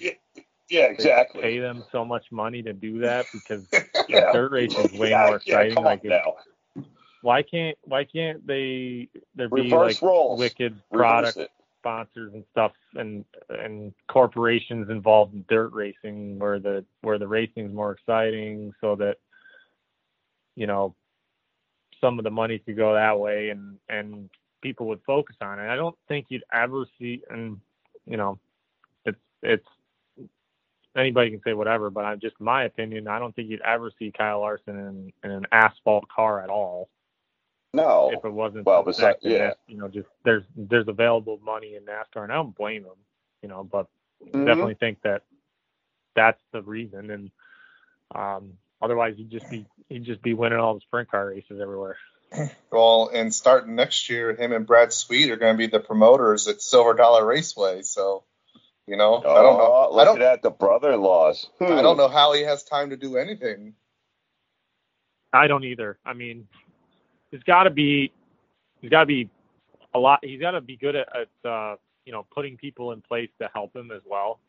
yeah, 0.70 0.88
they 0.88 0.90
exactly. 0.90 1.42
pay 1.42 1.60
them 1.60 1.84
so 1.92 2.04
much 2.06 2.26
money 2.32 2.62
to 2.64 2.74
do 2.74 3.00
that 3.00 3.26
because 3.34 3.66
Yeah. 4.08 4.32
dirt 4.34 4.52
racing 4.52 4.86
is 4.86 4.94
way 4.94 5.10
yeah, 5.12 5.26
more 5.26 5.38
exciting. 5.38 5.84
like, 5.84 6.04
why 7.22 7.42
can't, 7.42 7.78
why 7.84 8.04
can't 8.04 8.46
they 8.46 9.10
there 9.36 9.50
be 9.50 9.64
Reverse 9.64 10.02
like 10.02 10.02
roles. 10.02 10.40
wicked 10.40 10.74
Reverse 10.92 11.34
product 11.34 11.38
it. 11.38 11.52
Sponsors 11.86 12.34
and 12.34 12.44
stuff 12.52 12.72
and 12.96 13.24
and 13.50 13.94
corporations 14.08 14.90
involved 14.90 15.36
in 15.36 15.46
dirt 15.48 15.72
racing 15.72 16.40
where 16.40 16.60
the 16.60 16.84
where 17.02 17.20
the 17.20 17.28
racing 17.28 17.68
is 17.68 17.74
more 17.74 17.92
exciting 17.92 18.74
so 18.82 18.96
that 18.96 19.18
you 20.56 20.66
know 20.66 20.96
some 22.02 22.18
of 22.18 22.24
the 22.24 22.32
money 22.32 22.58
could 22.58 22.76
go 22.76 22.96
that 22.96 23.20
way 23.20 23.50
and 23.50 23.78
and 23.88 24.32
people 24.62 24.88
would 24.88 25.02
focus 25.06 25.36
on 25.42 25.60
it. 25.60 25.70
I 25.70 25.76
don't 25.76 25.96
think 26.08 26.26
you'd 26.30 26.44
ever 26.52 26.88
see 26.98 27.22
and 27.30 27.60
you 28.08 28.18
know 28.18 28.40
it's 29.06 29.20
it's 29.44 29.68
anybody 30.98 31.30
can 31.30 31.42
say 31.46 31.54
whatever, 31.54 31.92
but 31.92 32.04
I'm 32.04 32.20
just 32.20 32.40
my 32.40 32.64
opinion. 32.64 33.08
I 33.08 33.20
don't 33.20 33.36
think 33.36 33.48
you'd 33.52 33.62
ever 33.62 33.92
see 34.00 34.12
Kyle 34.18 34.40
Larson 34.40 34.80
in, 34.80 35.14
in 35.24 35.30
an 35.30 35.46
asphalt 35.52 36.08
car 36.10 36.42
at 36.42 36.50
all 36.50 36.90
No. 37.76 38.12
if 38.14 38.24
it 38.26 38.30
wasn't 38.32 38.66
Well, 38.66 38.84
for 38.84 38.92
the 38.92 38.98
besi- 38.98 39.02
that 39.02 39.18
yeah. 39.22 39.54
You 39.68 39.78
know 39.78 39.88
just 39.88 40.08
there's 40.24 40.44
there's 40.56 40.88
available 40.88 41.40
money 41.44 41.76
in 41.76 41.84
NASCAR, 41.84 42.24
and 42.24 42.32
I 42.32 42.36
don't 42.36 42.56
blame 42.56 42.84
them, 42.84 42.98
you 43.42 43.50
know, 43.50 43.64
but 43.64 43.88
Mhm. 44.26 44.46
definitely 44.46 44.76
think 44.76 45.02
that 45.04 45.24
that's 46.16 46.42
the 46.52 46.62
reason, 46.62 47.12
and 47.12 47.32
um, 48.14 48.54
otherwise 48.82 49.16
he'd 49.18 49.30
just 49.30 49.50
be 49.50 49.66
he'd 49.90 50.04
just 50.06 50.22
be 50.22 50.34
winning 50.34 50.60
all 50.60 50.74
the 50.76 50.82
sprint 50.82 51.10
car 51.12 51.28
races 51.28 51.60
everywhere. 51.62 51.98
Well, 52.72 53.10
and 53.14 53.34
starting 53.34 53.76
next 53.76 54.10
year, 54.10 54.34
him 54.36 54.52
and 54.52 54.66
Brad 54.68 54.92
Sweet 54.92 55.30
are 55.32 55.38
going 55.38 55.54
to 55.54 55.58
be 55.58 55.68
the 55.68 55.80
promoters 55.80 56.48
at 56.50 56.62
Silver 56.62 56.94
Dollar 56.94 57.26
Raceway. 57.26 57.84
So, 57.84 58.26
you 58.86 58.98
know, 58.98 59.18
I 59.20 59.22
don't 59.22 59.58
know. 59.58 59.72
Oh, 59.72 59.90
I 59.94 59.96
Look 59.96 60.06
don't. 60.06 60.22
at 60.22 60.26
that, 60.26 60.42
the 60.42 60.50
brother-in-laws. 60.50 61.50
Hmm. 61.60 61.64
I 61.72 61.82
don't 61.82 61.96
know 61.96 62.10
how 62.10 62.34
he 62.34 62.42
has 62.42 62.64
time 62.66 62.90
to 62.90 62.98
do 62.98 63.16
anything. 63.16 63.76
I 65.32 65.48
don't 65.48 65.64
either. 65.64 65.98
I 66.06 66.14
mean, 66.14 66.48
he's 67.32 67.44
got 67.44 67.64
to 67.64 67.70
be 67.70 68.12
he's 68.82 68.90
got 68.92 69.02
to 69.02 69.06
be 69.06 69.30
a 69.94 70.00
lot. 70.00 70.20
He's 70.24 70.40
got 70.40 70.52
to 70.52 70.62
be 70.62 70.78
good 70.78 70.96
at, 70.96 71.08
at 71.16 71.50
uh, 71.50 71.76
you 72.06 72.12
know 72.14 72.26
putting 72.34 72.58
people 72.58 72.92
in 72.92 73.02
place 73.02 73.30
to 73.42 73.50
help 73.54 73.76
him 73.76 73.92
as 73.92 74.02
well. 74.06 74.40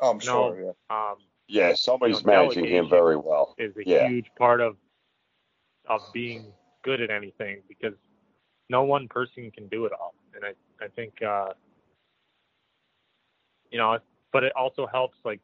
Oh, 0.00 0.10
I'm 0.10 0.20
No. 0.22 0.54
sure. 0.54 0.60
Yeah. 0.62 0.72
Um, 0.90 1.16
Yeah, 1.48 1.74
somebody's 1.74 2.24
You 2.24 2.32
know, 2.32 2.52
managing 2.52 2.66
him 2.66 2.88
very 2.88 3.16
well. 3.16 3.56
is 3.58 3.76
a 3.76 3.84
Yeah. 3.84 4.08
huge 4.08 4.26
part 4.38 4.60
of 4.60 4.76
of 5.88 6.02
being 6.12 6.52
good 6.82 7.00
at 7.00 7.10
anything 7.10 7.62
because 7.68 7.94
no 8.68 8.82
one 8.84 9.08
person 9.08 9.50
can 9.50 9.66
do 9.68 9.86
it 9.86 9.92
all. 9.92 10.14
And 10.34 10.44
I 10.44 10.84
I 10.84 10.88
think 10.88 11.22
uh 11.22 11.52
you 13.70 13.78
know, 13.78 13.98
but 14.32 14.44
it 14.44 14.52
also 14.56 14.86
helps 14.86 15.16
like 15.24 15.40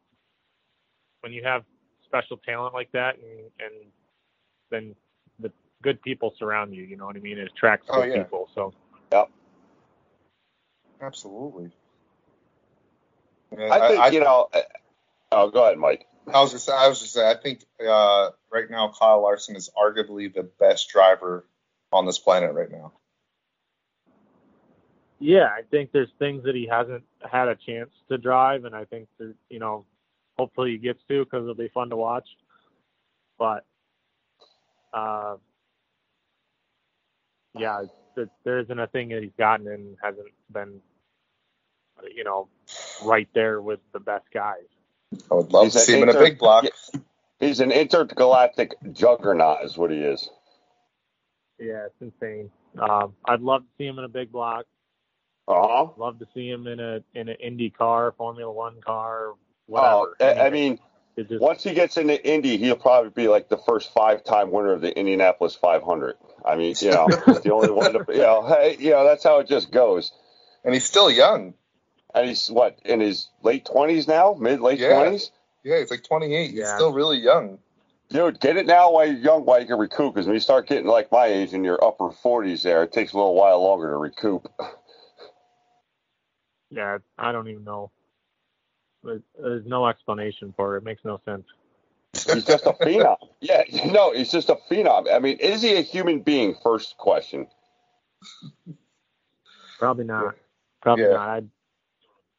when 1.21 1.31
you 1.33 1.43
have 1.43 1.63
special 2.05 2.37
talent 2.37 2.73
like 2.73 2.91
that 2.91 3.15
and 3.17 3.39
and 3.59 3.91
then 4.71 4.89
the 4.89 5.02
good 5.83 6.01
people 6.01 6.33
surround 6.39 6.73
you, 6.73 6.83
you 6.83 6.97
know 6.97 7.05
what 7.05 7.15
I 7.15 7.19
mean? 7.19 7.37
It 7.37 7.51
attracts 7.55 7.87
Oh, 7.89 8.01
good 8.01 8.13
yeah. 8.13 8.23
people. 8.23 8.49
So 8.55 8.73
Yep. 9.11 9.29
Absolutely. 11.01 11.71
Yeah, 13.57 13.67
I 13.71 13.87
think 13.87 14.01
I, 14.01 14.07
you 14.09 14.19
know. 14.21 14.47
uh, 14.51 14.61
Oh, 15.31 15.49
go 15.49 15.63
ahead, 15.65 15.77
Mike. 15.79 16.05
I 16.27 16.41
was 16.41 16.51
just 16.51 16.69
I 16.69 16.87
was 16.87 16.99
just 16.99 17.13
saying 17.13 17.27
I 17.27 17.41
think 17.41 17.63
uh, 17.85 18.29
right 18.51 18.69
now 18.69 18.93
Kyle 18.97 19.21
Larson 19.21 19.55
is 19.55 19.69
arguably 19.75 20.33
the 20.33 20.43
best 20.43 20.89
driver 20.89 21.45
on 21.91 22.05
this 22.05 22.19
planet 22.19 22.53
right 22.53 22.71
now. 22.71 22.93
yeah, 25.19 25.45
I 25.45 25.61
think 25.71 25.91
there's 25.91 26.11
things 26.19 26.43
that 26.43 26.53
he 26.55 26.67
hasn't 26.67 27.03
had 27.29 27.47
a 27.47 27.55
chance 27.55 27.89
to 28.09 28.17
drive, 28.17 28.65
and 28.65 28.75
I 28.75 28.85
think 28.85 29.07
that 29.19 29.33
you 29.49 29.59
know, 29.59 29.85
hopefully 30.37 30.71
he 30.71 30.77
gets 30.77 30.99
to 31.09 31.23
because 31.23 31.43
it'll 31.43 31.55
be 31.55 31.69
fun 31.73 31.89
to 31.89 31.95
watch. 31.95 32.27
But, 33.39 33.65
uh, 34.93 35.37
yeah, 37.57 37.83
there, 38.15 38.29
there 38.43 38.59
isn't 38.59 38.79
a 38.79 38.87
thing 38.87 39.09
that 39.09 39.23
he's 39.23 39.31
gotten 39.37 39.67
and 39.67 39.97
hasn't 40.01 40.27
been, 40.51 40.81
you 42.15 42.23
know, 42.23 42.47
right 43.03 43.27
there 43.33 43.61
with 43.61 43.79
the 43.93 43.99
best 43.99 44.25
guys. 44.33 44.63
I 45.31 45.35
would 45.35 45.53
love 45.53 45.65
He's 45.65 45.73
to 45.73 45.79
an 45.79 45.85
see 45.85 45.97
him 45.97 46.09
in 46.09 46.15
a 46.15 46.19
big 46.19 46.37
block. 46.39 46.65
He's 47.39 47.59
an 47.59 47.71
intergalactic 47.71 48.75
juggernaut, 48.93 49.63
is 49.63 49.77
what 49.77 49.91
he 49.91 49.97
is. 49.97 50.29
Yeah, 51.59 51.87
it's 51.87 51.95
insane. 52.01 52.49
Um, 52.79 53.13
I'd 53.25 53.41
love 53.41 53.61
to 53.61 53.67
see 53.77 53.85
him 53.85 53.99
in 53.99 54.05
a 54.05 54.09
big 54.09 54.31
block. 54.31 54.65
Uh 55.47 55.53
huh. 55.55 55.87
Love 55.97 56.19
to 56.19 56.27
see 56.33 56.49
him 56.49 56.67
in 56.67 56.79
a 56.79 57.03
in 57.13 57.27
an 57.27 57.35
Indy 57.35 57.69
car, 57.69 58.13
Formula 58.17 58.51
One 58.51 58.81
car, 58.81 59.33
Oh, 59.71 60.13
whatever. 60.15 60.39
I, 60.39 60.47
I 60.47 60.49
mean, 60.49 60.79
just, 61.17 61.41
once 61.41 61.63
he 61.63 61.73
gets 61.73 61.97
into 61.97 62.23
Indy, 62.25 62.57
he'll 62.57 62.75
probably 62.75 63.11
be 63.11 63.27
like 63.27 63.49
the 63.49 63.57
first 63.57 63.93
five-time 63.93 64.51
winner 64.51 64.73
of 64.73 64.81
the 64.81 64.97
Indianapolis 64.97 65.55
500. 65.55 66.15
I 66.45 66.55
mean, 66.55 66.75
you 66.79 66.89
know, 66.91 67.09
he's 67.25 67.41
the 67.41 67.53
only 67.53 67.71
one 67.71 67.93
to, 67.93 68.05
you 68.09 68.19
know, 68.19 68.45
hey, 68.47 68.77
you 68.79 68.91
know, 68.91 69.05
that's 69.05 69.23
how 69.23 69.39
it 69.39 69.47
just 69.47 69.71
goes. 69.71 70.11
And 70.63 70.73
he's 70.73 70.85
still 70.85 71.09
young. 71.11 71.53
And 72.13 72.27
he's 72.27 72.49
what 72.49 72.79
in 72.85 72.99
his 72.99 73.29
late 73.41 73.65
20s 73.65 74.07
now, 74.07 74.35
mid 74.39 74.61
late 74.61 74.79
Yeah. 74.79 74.89
20s. 74.89 75.31
Yeah, 75.63 75.79
he's 75.79 75.91
like 75.91 76.03
28. 76.03 76.51
He's 76.51 76.59
Yeah. 76.59 76.75
still 76.75 76.93
really 76.93 77.19
young. 77.19 77.59
Dude, 78.09 78.39
get 78.39 78.57
it 78.57 78.67
now 78.67 78.91
while 78.91 79.07
you're 79.07 79.17
young, 79.17 79.45
while 79.45 79.59
you 79.59 79.65
can 79.65 79.79
recoup. 79.79 80.13
Because 80.13 80.27
when 80.27 80.35
you 80.35 80.39
start 80.41 80.67
getting 80.67 80.85
like 80.87 81.11
my 81.11 81.25
age 81.27 81.53
in 81.53 81.63
your 81.63 81.83
upper 81.83 82.09
40s, 82.09 82.61
there, 82.61 82.83
it 82.83 82.91
takes 82.91 83.13
a 83.13 83.17
little 83.17 83.33
while 83.35 83.61
longer 83.63 83.89
to 83.89 83.97
recoup. 83.97 84.47
yeah, 86.69 86.99
I 87.17 87.31
don't 87.31 87.47
even 87.47 87.63
know. 87.63 87.91
There's, 89.03 89.21
there's 89.39 89.65
no 89.65 89.87
explanation 89.87 90.53
for 90.55 90.75
it. 90.75 90.79
It 90.79 90.83
makes 90.83 91.03
no 91.03 91.19
sense. 91.25 91.45
He's 92.13 92.45
just 92.45 92.65
a 92.65 92.73
phenom. 92.81 93.17
Yeah, 93.41 93.63
no, 93.85 94.11
he's 94.13 94.31
just 94.31 94.49
a 94.49 94.55
phenom. 94.69 95.11
I 95.13 95.19
mean, 95.19 95.37
is 95.37 95.61
he 95.61 95.75
a 95.75 95.81
human 95.81 96.21
being? 96.21 96.55
First 96.63 96.97
question. 96.97 97.47
Probably 99.79 100.05
not. 100.05 100.35
Probably 100.81 101.05
Yeah. 101.05 101.11
not. 101.13 101.29
I 101.29 101.41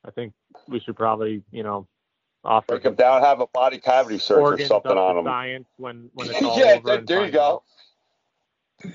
I 0.06 0.10
think 0.10 0.34
we 0.68 0.80
should 0.80 0.96
probably, 0.96 1.42
you 1.50 1.62
know, 1.62 1.86
offer 2.44 2.72
Break 2.74 2.84
him 2.84 2.94
down, 2.94 3.22
have 3.22 3.40
a 3.40 3.46
body 3.46 3.78
cavity 3.78 4.18
search 4.18 4.38
or 4.38 4.42
organs 4.52 4.68
something 4.68 4.92
up 4.92 4.98
on 4.98 5.14
to 5.14 5.20
him. 5.20 5.26
science 5.26 5.68
when 5.78 6.10
when 6.14 6.28
it's 6.30 6.42
all 6.42 6.58
yeah, 6.58 6.74
over. 6.74 6.86
there, 6.88 6.98
and 6.98 7.08
there 7.08 7.24
you 7.24 7.32
go. 7.32 7.62
out. 8.84 8.92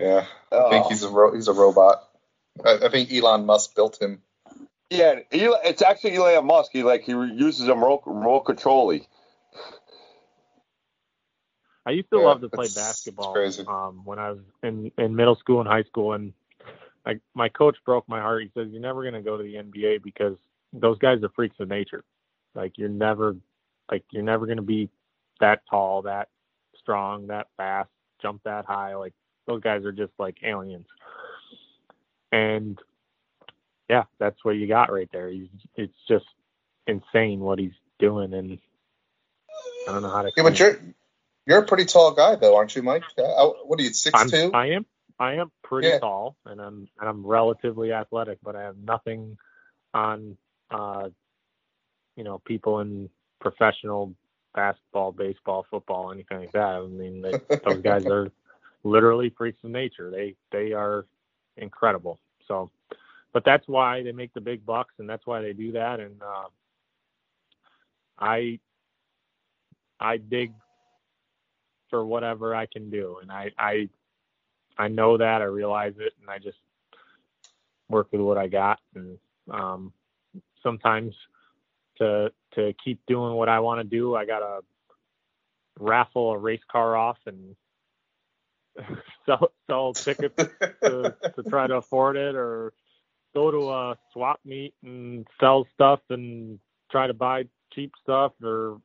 Yeah, 0.00 0.26
I 0.52 0.56
Oh. 0.56 0.70
think 0.70 0.86
he's 0.86 1.02
a 1.02 1.08
ro- 1.08 1.34
he's 1.34 1.48
a 1.48 1.52
robot. 1.52 2.08
I, 2.64 2.78
I 2.86 2.88
think 2.90 3.12
Elon 3.12 3.44
Musk 3.46 3.74
built 3.74 4.00
him. 4.00 4.22
Yeah, 4.90 5.20
it's 5.32 5.82
actually 5.82 6.14
Elon 6.16 6.46
Musk. 6.46 6.70
He 6.72 6.82
like 6.84 7.02
he 7.02 7.12
uses 7.12 7.66
a 7.68 7.74
remote, 7.74 8.02
remote 8.06 8.40
controlly. 8.42 9.08
I 11.86 11.92
used 11.92 12.10
to 12.10 12.18
Yeah, 12.18 12.20
love 12.20 12.40
to 12.42 12.48
play 12.48 12.68
basketball 12.68 13.34
um, 13.68 14.02
when 14.04 14.18
I 14.18 14.30
was 14.30 14.40
in, 14.62 14.90
in 14.98 15.16
middle 15.16 15.36
school 15.36 15.60
and 15.60 15.68
high 15.68 15.84
school, 15.84 16.14
and 16.14 16.32
like 17.06 17.20
my 17.34 17.48
coach 17.48 17.76
broke 17.84 18.08
my 18.08 18.20
heart. 18.20 18.42
He 18.42 18.50
says, 18.54 18.68
"You're 18.70 18.82
never 18.82 19.02
going 19.02 19.14
to 19.14 19.22
go 19.22 19.36
to 19.36 19.42
the 19.42 19.54
NBA 19.56 20.02
because 20.02 20.36
those 20.72 20.98
guys 20.98 21.22
are 21.22 21.30
freaks 21.36 21.56
of 21.60 21.68
nature. 21.68 22.04
Like 22.54 22.74
you're 22.78 22.88
never, 22.88 23.36
like 23.90 24.04
you're 24.12 24.22
never 24.22 24.46
going 24.46 24.58
to 24.58 24.62
be 24.62 24.90
that 25.40 25.62
tall, 25.70 26.02
that 26.02 26.28
strong, 26.80 27.28
that 27.28 27.48
fast, 27.56 27.90
jump 28.22 28.42
that 28.44 28.66
high. 28.66 28.94
Like 28.96 29.14
those 29.46 29.62
guys 29.62 29.84
are 29.84 29.92
just 29.92 30.12
like 30.18 30.38
aliens." 30.44 30.86
And 32.32 32.78
yeah, 33.90 34.04
that's 34.18 34.44
what 34.44 34.52
you 34.52 34.66
got 34.68 34.92
right 34.92 35.08
there. 35.12 35.28
He's, 35.30 35.48
it's 35.76 35.94
just 36.08 36.26
insane 36.86 37.40
what 37.40 37.58
he's 37.58 37.72
doing, 37.98 38.34
and 38.34 38.58
I 39.88 39.92
don't 39.92 40.02
know 40.02 40.10
how 40.10 40.22
to. 40.22 40.32
Yeah, 40.36 40.44
but 40.44 40.58
it. 40.58 40.58
you're 40.58 40.80
you're 41.46 41.60
a 41.62 41.66
pretty 41.66 41.86
tall 41.86 42.12
guy 42.14 42.36
though, 42.36 42.56
aren't 42.56 42.76
you, 42.76 42.82
Mike? 42.82 43.04
Uh, 43.18 43.48
what 43.64 43.80
are 43.80 43.82
you, 43.84 43.90
six 43.90 44.14
I'm, 44.14 44.30
two? 44.30 44.52
I 44.52 44.68
am. 44.68 44.86
I 45.20 45.34
am 45.34 45.52
pretty 45.62 45.88
Yeah. 45.88 46.00
tall, 46.00 46.36
and 46.46 46.60
I'm 46.60 46.88
and 47.00 47.08
I'm 47.08 47.26
relatively 47.26 47.92
athletic, 47.92 48.38
but 48.42 48.56
I 48.56 48.62
have 48.62 48.78
nothing 48.78 49.36
on, 49.94 50.36
uh, 50.70 51.10
you 52.16 52.24
know, 52.24 52.40
people 52.46 52.80
in 52.80 53.10
professional 53.40 54.14
basketball, 54.54 55.12
baseball, 55.12 55.66
football, 55.70 56.12
anything 56.12 56.40
like 56.40 56.52
that. 56.52 56.60
I 56.82 56.86
mean, 56.86 57.22
they, 57.22 57.38
those 57.64 57.82
guys 57.82 58.06
are 58.08 58.32
literally 58.84 59.34
freaks 59.36 59.64
of 59.64 59.70
nature. 59.70 60.10
They 60.10 60.36
they 60.52 60.72
are 60.72 61.06
incredible. 61.56 62.20
So, 62.48 62.70
but 63.32 63.44
that's 63.44 63.68
why 63.68 64.02
they 64.02 64.12
make 64.12 64.34
the 64.34 64.40
big 64.42 64.66
bucks, 64.66 64.94
and 64.98 65.08
that's 65.08 65.26
why 65.26 65.42
they 65.42 65.52
do 65.54 65.72
that. 65.72 66.00
And 66.00 66.22
uh, 66.22 66.48
I 68.18 68.60
I 70.00 70.18
dig 70.18 70.52
for 71.94 72.04
whatever 72.04 72.56
I 72.56 72.66
can 72.66 72.90
do, 72.90 73.18
and 73.22 73.30
I 73.30 73.52
I 73.56 73.88
I 74.76 74.88
know 74.88 75.16
that 75.16 75.42
I 75.42 75.44
realize 75.44 75.94
it, 76.00 76.12
and 76.20 76.28
I 76.28 76.38
just 76.38 76.58
work 77.88 78.08
with 78.10 78.20
what 78.20 78.36
I 78.36 78.48
got. 78.48 78.80
And 78.96 79.16
um, 79.48 79.92
sometimes 80.60 81.14
to 81.98 82.32
to 82.56 82.74
keep 82.84 82.98
doing 83.06 83.34
what 83.34 83.48
I 83.48 83.60
want 83.60 83.78
to 83.78 83.84
do, 83.84 84.16
I 84.16 84.26
gotta 84.26 84.62
raffle 85.78 86.32
a 86.32 86.38
race 86.38 86.64
car 86.68 86.96
off 86.96 87.18
and 87.26 87.54
sell 89.24 89.52
sell 89.68 89.92
tickets 89.92 90.34
to, 90.82 91.14
to 91.36 91.42
try 91.48 91.68
to 91.68 91.76
afford 91.76 92.16
it, 92.16 92.34
or 92.34 92.72
go 93.34 93.52
to 93.52 93.70
a 93.70 93.98
swap 94.12 94.40
meet 94.44 94.74
and 94.82 95.28
sell 95.38 95.64
stuff 95.72 96.00
and 96.10 96.58
try 96.90 97.06
to 97.06 97.14
buy 97.14 97.44
cheap 97.72 97.92
stuff, 98.02 98.32
or 98.42 98.80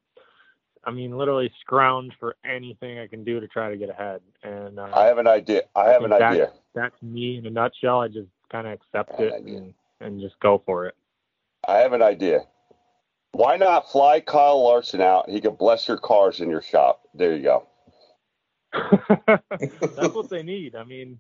I 0.86 0.92
mean, 0.92 1.18
literally 1.18 1.52
scrounge 1.60 2.14
for 2.20 2.36
anything 2.46 3.00
I 3.00 3.08
can 3.08 3.24
do 3.24 3.40
to 3.40 3.48
try 3.48 3.70
to 3.70 3.78
get 3.78 3.90
ahead. 3.90 4.22
And 4.44 4.80
uh, 4.80 4.90
I 4.94 5.06
have 5.06 5.18
an 5.18 5.28
idea. 5.28 5.64
I 5.76 5.90
have 5.90 6.04
an 6.04 6.10
think 6.12 6.20
that- 6.20 6.32
idea. 6.32 6.52
that's 6.74 7.02
me 7.02 7.38
in 7.38 7.46
a 7.46 7.50
nutshell. 7.50 8.02
I 8.02 8.08
just 8.08 8.30
kind 8.52 8.66
of 8.68 8.74
accept 8.74 9.20
it 9.20 9.34
idea. 9.34 9.58
and, 9.58 9.74
and 10.00 10.22
just 10.22 10.40
go 10.40 10.62
for 10.66 10.86
it. 10.86 10.96
I 11.68 11.78
have 11.80 11.94
an 11.94 12.02
idea. 12.02 12.42
Why 13.34 13.58
not 13.58 13.92
fly 13.92 14.22
Kyle 14.22 14.64
Larson 14.64 15.02
out? 15.02 15.30
He 15.30 15.42
could 15.42 15.58
bless 15.58 15.88
your 15.88 15.98
cars 15.98 16.40
in 16.40 16.50
your 16.50 16.62
shop. 16.62 17.02
There 17.14 17.36
you 17.36 17.44
go. 17.44 17.68
that's 19.38 20.16
what 20.16 20.30
they 20.30 20.42
need. 20.42 20.76
I 20.76 20.84
mean, 20.84 21.20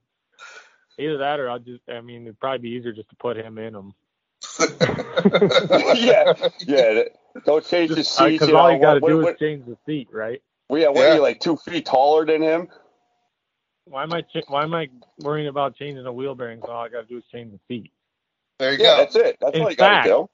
either 0.97 1.17
that 1.17 1.39
or 1.39 1.49
I'll 1.49 1.59
just, 1.59 1.83
I 1.89 2.01
mean, 2.01 2.23
it'd 2.23 2.39
probably 2.39 2.69
be 2.69 2.75
easier 2.75 2.93
just 2.93 3.09
to 3.09 3.15
put 3.17 3.37
him 3.37 3.57
in 3.57 3.73
them. 3.73 3.93
yeah, 5.95 6.33
yeah. 6.67 7.03
Don't 7.45 7.65
change 7.65 7.89
the 7.89 7.95
Because 7.97 8.05
seats. 8.05 8.47
You 8.47 8.53
know, 8.53 8.59
all 8.59 8.71
you 8.73 8.79
got 8.81 8.95
to 8.95 9.01
do 9.01 9.21
what- 9.21 9.33
is 9.33 9.39
change 9.39 9.65
the 9.65 9.77
seat, 9.85 10.09
right? 10.11 10.41
what- 10.67 10.81
yeah, 10.81 10.89
what 10.89 11.05
are 11.05 11.09
Yeah. 11.09 11.15
you 11.15 11.21
like 11.21 11.39
two 11.39 11.57
feet 11.57 11.85
taller 11.85 12.25
than 12.25 12.41
him? 12.41 12.69
Why 13.85 14.03
am 14.03 14.13
I 14.13 14.21
ch- 14.21 14.43
why 14.47 14.63
am 14.63 14.73
I 14.73 14.89
worrying 15.19 15.47
about 15.47 15.75
changing 15.75 16.03
the 16.03 16.11
wheel 16.13 16.35
bearings? 16.35 16.63
All 16.67 16.83
I 16.83 16.89
got 16.89 17.01
to 17.01 17.07
do 17.07 17.17
is 17.17 17.23
change 17.31 17.51
the 17.53 17.59
seat. 17.67 17.91
There 18.59 18.73
you 18.73 18.77
Yeah, 18.79 18.95
go. 18.95 18.97
that's 18.97 19.15
it. 19.15 19.37
That's 19.41 19.55
In 19.55 19.61
all 19.63 19.69
you 19.71 19.75
got 19.77 20.03
to 20.03 20.09
do. 20.09 20.29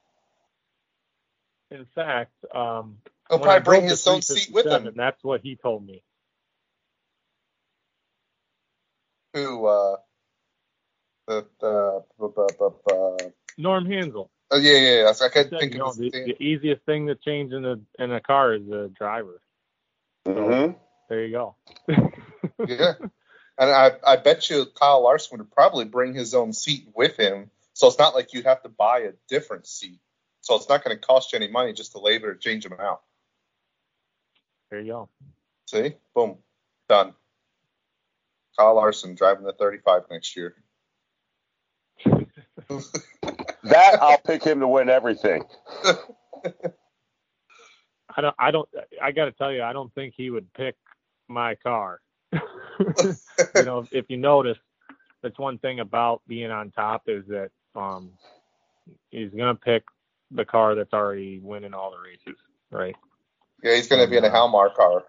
In 1.72 1.86
fact, 1.96 2.34
um, 2.54 2.98
He'll 3.30 3.40
I 3.40 3.44
probably 3.44 3.64
bring 3.64 3.84
his 3.84 4.06
own 4.08 4.22
seat 4.22 4.50
with 4.54 4.66
357, 4.66 4.88
him. 4.88 4.94
That's 4.96 5.24
what 5.24 5.42
he 5.42 5.56
told 5.56 5.86
me. 5.86 6.04
Who? 9.34 9.66
Uh, 9.66 9.98
the 11.28 11.48
the 11.60 12.04
bu- 12.20 12.30
bu- 12.34 12.48
bu- 12.60 12.76
bu- 12.86 13.32
Norm 13.58 13.86
Hansel. 13.86 14.30
oh 14.52 14.58
yeah 14.58 14.78
yeah. 14.78 15.04
yeah. 15.04 15.10
I 15.10 15.24
He 15.24 15.30
can't 15.30 15.50
think 15.60 15.76
of 15.80 15.98
the, 15.98 16.10
the 16.12 16.44
easiest 16.44 16.84
thing 16.86 17.08
to 17.08 17.16
change 17.16 17.52
in 17.54 17.66
a 17.66 17.76
in 18.04 18.12
a 18.12 18.20
car 18.22 18.54
is 18.54 18.66
the 18.68 18.92
driver. 18.98 19.42
hmm 20.26 20.72
There 21.10 21.26
you 21.26 21.32
go. 21.32 21.56
Yeah, 22.68 22.94
and 23.58 23.70
I 23.72 23.92
I 24.06 24.16
bet 24.18 24.50
you 24.50 24.66
Kyle 24.66 25.04
Larson 25.04 25.38
would 25.38 25.52
probably 25.52 25.86
bring 25.86 26.14
his 26.14 26.34
own 26.34 26.54
seat 26.54 26.88
with 26.96 27.18
him, 27.18 27.52
so 27.74 27.88
it's 27.88 28.00
not 28.00 28.16
like 28.16 28.34
you'd 28.34 28.46
have 28.46 28.64
to 28.64 28.70
buy 28.70 29.00
a 29.00 29.12
different 29.30 29.68
seat. 29.68 30.00
So 30.42 30.56
it's 30.56 30.70
not 30.70 30.84
going 30.84 30.96
to 30.96 31.02
cost 31.02 31.34
you 31.34 31.38
any 31.38 31.48
money 31.48 31.74
just 31.74 31.94
to 31.94 32.00
later 32.00 32.36
change 32.36 32.64
them 32.64 32.80
out. 32.80 33.02
There 34.70 34.80
you 34.80 34.92
go. 34.92 35.10
See, 35.68 35.96
boom, 36.14 36.38
done. 36.88 37.14
Kyle 38.58 38.76
Larson 38.76 39.16
driving 39.16 39.44
the 39.44 39.54
35 39.54 40.04
next 40.10 40.36
year. 40.36 40.56
That 43.66 44.02
I'll 44.02 44.18
pick 44.20 44.44
him 44.44 44.60
to 44.60 44.68
win 44.68 44.90
everything. 44.90 45.44
I 48.16 48.22
don't. 48.22 48.36
I 48.40 48.52
don't. 48.52 48.70
I 49.02 49.12
got 49.12 49.26
to 49.26 49.32
tell 49.32 49.52
you, 49.52 49.64
I 49.64 49.74
don't 49.74 49.94
think 49.94 50.14
he 50.16 50.30
would 50.30 50.52
pick 50.54 50.76
my 51.28 51.56
car. 51.56 52.02
you 52.32 53.64
know, 53.64 53.88
if 53.92 54.06
you 54.10 54.18
notice, 54.18 54.58
that's 55.22 55.38
one 55.38 55.58
thing 55.58 55.80
about 55.80 56.22
being 56.28 56.52
on 56.52 56.72
top 56.72 57.04
is 57.08 57.26
that 57.28 57.52
um, 57.76 58.12
he's 59.10 59.32
gonna 59.32 59.56
pick 59.56 59.84
the 60.32 60.46
car 60.46 60.76
that's 60.76 60.94
already 60.94 61.40
winning 61.40 61.74
all 61.74 61.92
the 61.92 61.98
races, 61.98 62.40
right? 62.72 62.96
Yeah, 63.64 63.76
he's 63.76 63.88
going 63.88 64.02
to 64.04 64.10
be 64.10 64.18
in 64.18 64.26
a 64.26 64.30
Halmar 64.30 64.74
car. 64.74 65.06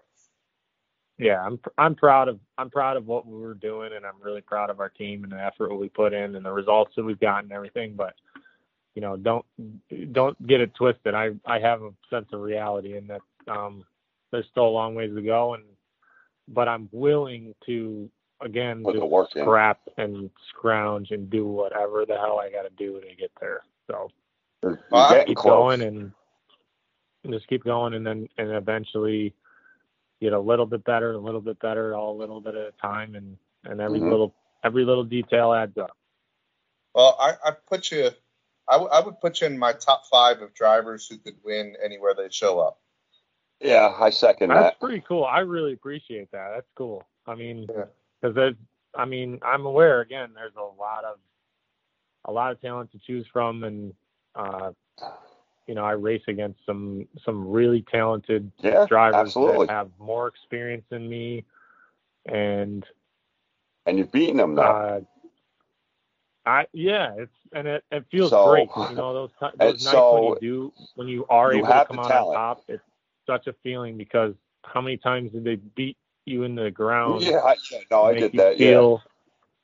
Yeah, 1.19 1.43
I'm 1.43 1.59
I'm 1.79 1.95
proud 1.95 2.29
of 2.29 2.39
I'm 2.59 2.69
proud 2.69 2.99
of 2.99 3.07
what 3.07 3.27
we 3.27 3.39
were 3.39 3.55
doing, 3.55 3.93
and 3.95 4.05
I'm 4.05 4.21
really 4.21 4.43
proud 4.43 4.69
of 4.69 4.81
our 4.81 4.91
team 4.91 5.25
and 5.25 5.33
the 5.33 5.43
effort 5.43 5.75
we 5.75 5.89
put 5.89 6.13
in 6.13 6.37
and 6.37 6.45
the 6.45 6.53
results 6.53 6.95
that 6.97 7.05
we've 7.05 7.21
gotten 7.21 7.45
and 7.45 7.53
everything. 7.53 7.95
But 7.97 8.15
you 8.97 9.03
know, 9.03 9.17
don't 9.17 9.47
don't 10.13 10.47
get 10.49 10.63
it 10.63 10.75
twisted. 10.75 11.15
I 11.15 11.33
I 11.47 11.61
have 11.61 11.83
a 11.83 11.91
sense 12.11 12.29
of 12.33 12.41
reality, 12.41 12.97
and 12.99 13.11
that 13.11 13.23
um, 13.49 13.85
there's 14.33 14.47
still 14.51 14.67
a 14.67 14.71
long 14.71 14.97
ways 14.97 15.15
to 15.15 15.23
go, 15.23 15.55
and 15.55 15.65
but 16.49 16.69
I'm 16.69 16.89
willing 16.93 17.55
to 17.67 18.11
again 18.43 18.83
Put 18.85 18.95
just 18.95 19.07
work 19.07 19.37
in. 19.37 19.43
scrap 19.43 19.81
and 19.99 20.31
scrounge 20.51 21.13
and 21.13 21.31
do 21.31 21.47
whatever 21.47 22.07
the 22.07 22.17
hell 22.17 22.41
I 22.41 22.51
got 22.51 22.63
to 22.65 22.71
do 22.79 23.01
to 23.01 23.17
get 23.17 23.31
there. 23.41 23.63
So 23.89 24.11
Well, 24.91 25.25
keep 25.27 25.39
close. 25.39 25.53
going 25.79 25.83
and 25.83 26.13
and 27.25 27.35
just 27.35 27.49
keep 27.49 27.65
going 27.65 27.95
and 27.95 28.07
then 28.07 28.29
and 28.39 28.51
eventually 28.53 29.35
get 30.21 30.33
a 30.33 30.41
little 30.41 30.67
bit 30.67 30.85
better, 30.85 31.13
a 31.13 31.19
little 31.19 31.43
bit 31.43 31.59
better, 31.61 31.95
all 31.95 32.17
a 32.17 32.19
little 32.19 32.41
bit 32.41 32.55
at 32.55 32.69
a 32.69 32.73
time, 32.83 33.15
and 33.15 33.37
and 33.65 33.81
every 33.81 34.01
Mhm. 34.01 34.11
little 34.11 34.35
every 34.65 34.85
little 34.87 35.05
detail 35.05 35.53
adds 35.53 35.77
up. 35.79 35.97
Well, 36.95 37.17
I, 37.21 37.35
I 37.45 37.51
put 37.53 37.91
you. 37.93 38.11
I, 38.69 38.73
w- 38.75 38.91
I 38.91 39.01
would 39.01 39.21
put 39.21 39.41
you 39.41 39.47
in 39.47 39.59
my 39.59 39.73
top 39.73 40.07
five 40.11 40.41
of 40.43 40.55
drivers 40.55 41.07
who 41.09 41.19
could 41.19 41.37
win 41.45 41.77
anywhere 41.85 42.15
they 42.17 42.29
show 42.31 42.59
up. 42.59 42.79
Yeah, 43.61 43.95
I 43.99 44.11
second 44.11 44.51
That's 44.51 44.75
that. 44.75 44.81
pretty 44.81 45.03
cool. 45.07 45.25
I 45.25 45.41
really 45.41 45.73
appreciate 45.73 46.31
that. 46.33 46.51
That's 46.55 46.67
cool. 46.77 47.03
I 47.27 47.35
mean, 47.35 47.67
Yeah. 47.75 47.85
because 48.21 48.35
there's, 48.35 48.55
I 48.95 49.05
mean, 49.05 49.39
I'm 49.43 49.67
aware 49.67 50.01
again. 50.01 50.31
There's 50.35 50.57
a 50.57 50.63
lot 50.63 51.05
of, 51.05 51.19
a 52.27 52.33
lot 52.33 52.53
of 52.53 52.61
talent 52.61 52.91
to 52.93 52.99
choose 52.99 53.27
from, 53.33 53.63
and 53.65 53.95
uh, 54.35 54.73
you 55.67 55.75
know, 55.75 55.85
I 55.85 55.93
race 55.93 56.23
against 56.29 56.59
some 56.67 57.07
some 57.25 57.49
really 57.49 57.83
talented 57.91 58.51
Yeah, 58.59 58.85
drivers 58.89 59.17
absolutely. 59.29 59.67
that 59.67 59.73
have 59.73 59.91
more 59.99 60.27
experience 60.29 60.85
than 60.91 61.09
me, 61.09 61.45
and 62.27 62.85
And 63.87 63.97
you've 63.99 64.13
beaten 64.13 64.39
them 64.39 64.55
now. 64.57 64.63
uh, 64.77 65.01
I 66.47 66.67
yeah, 66.73 67.15
it's 67.19 67.33
and 67.53 67.67
it, 67.67 67.85
it 67.91 68.05
feels 68.11 68.31
So- 68.31 68.49
great. 68.49 68.69
You 68.91 68.97
know 68.97 69.13
those 69.13 69.31
those 69.59 69.85
nights 69.85 69.95
when 70.13 70.23
you 70.25 70.39
do 70.41 70.73
when 70.95 71.09
you 71.09 71.27
are 71.29 71.53
you 71.53 71.59
able 71.59 71.69
to 71.69 71.85
come 71.87 71.99
out 71.99 72.11
on 72.13 72.35
top. 72.35 72.65
It's 72.69 72.83
such 73.27 73.49
a 73.49 73.53
feeling 73.65 73.97
because 73.97 74.35
how 74.65 74.81
many 74.81 74.97
times 74.97 75.33
did 75.33 75.45
they 75.45 75.57
beat 75.57 75.97
you 76.25 76.45
in 76.45 76.55
the 76.55 76.71
ground? 76.71 77.23
yeah, 77.23 77.39
I, 77.39 77.57
yeah, 77.71 77.79
no, 77.91 78.05
I 78.05 78.15
did 78.15 78.33
you 78.35 78.41
that. 78.41 78.59
Yeah, 78.59 78.67
feel 78.71 79.03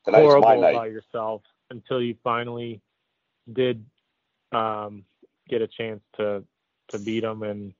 tonight's 0.05 0.23
horrible 0.23 0.49
my 0.49 0.57
night. 0.57 0.71
about 0.71 0.91
yourself 0.91 1.43
until 1.71 2.03
you 2.03 2.17
finally 2.25 2.81
did 3.53 3.85
um, 4.53 5.05
get 5.49 5.63
a 5.63 5.69
chance 5.69 6.01
to 6.17 6.43
to 6.89 6.99
beat 6.99 7.21
them, 7.21 7.43
and 7.45 7.73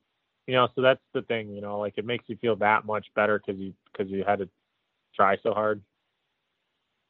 you 0.47 0.55
know, 0.55 0.69
so 0.75 0.81
that's 0.83 1.03
the 1.13 1.23
thing. 1.23 1.51
You 1.55 1.61
know, 1.61 1.79
like 1.81 1.95
it 1.97 2.05
makes 2.07 2.25
you 2.29 2.37
feel 2.37 2.57
that 2.57 2.87
much 2.87 3.07
better 3.15 3.41
because 3.45 3.61
you 3.61 3.75
because 3.93 4.11
you 4.13 4.23
had 4.25 4.39
to 4.39 4.49
try 5.15 5.37
so 5.43 5.53
hard. 5.53 5.83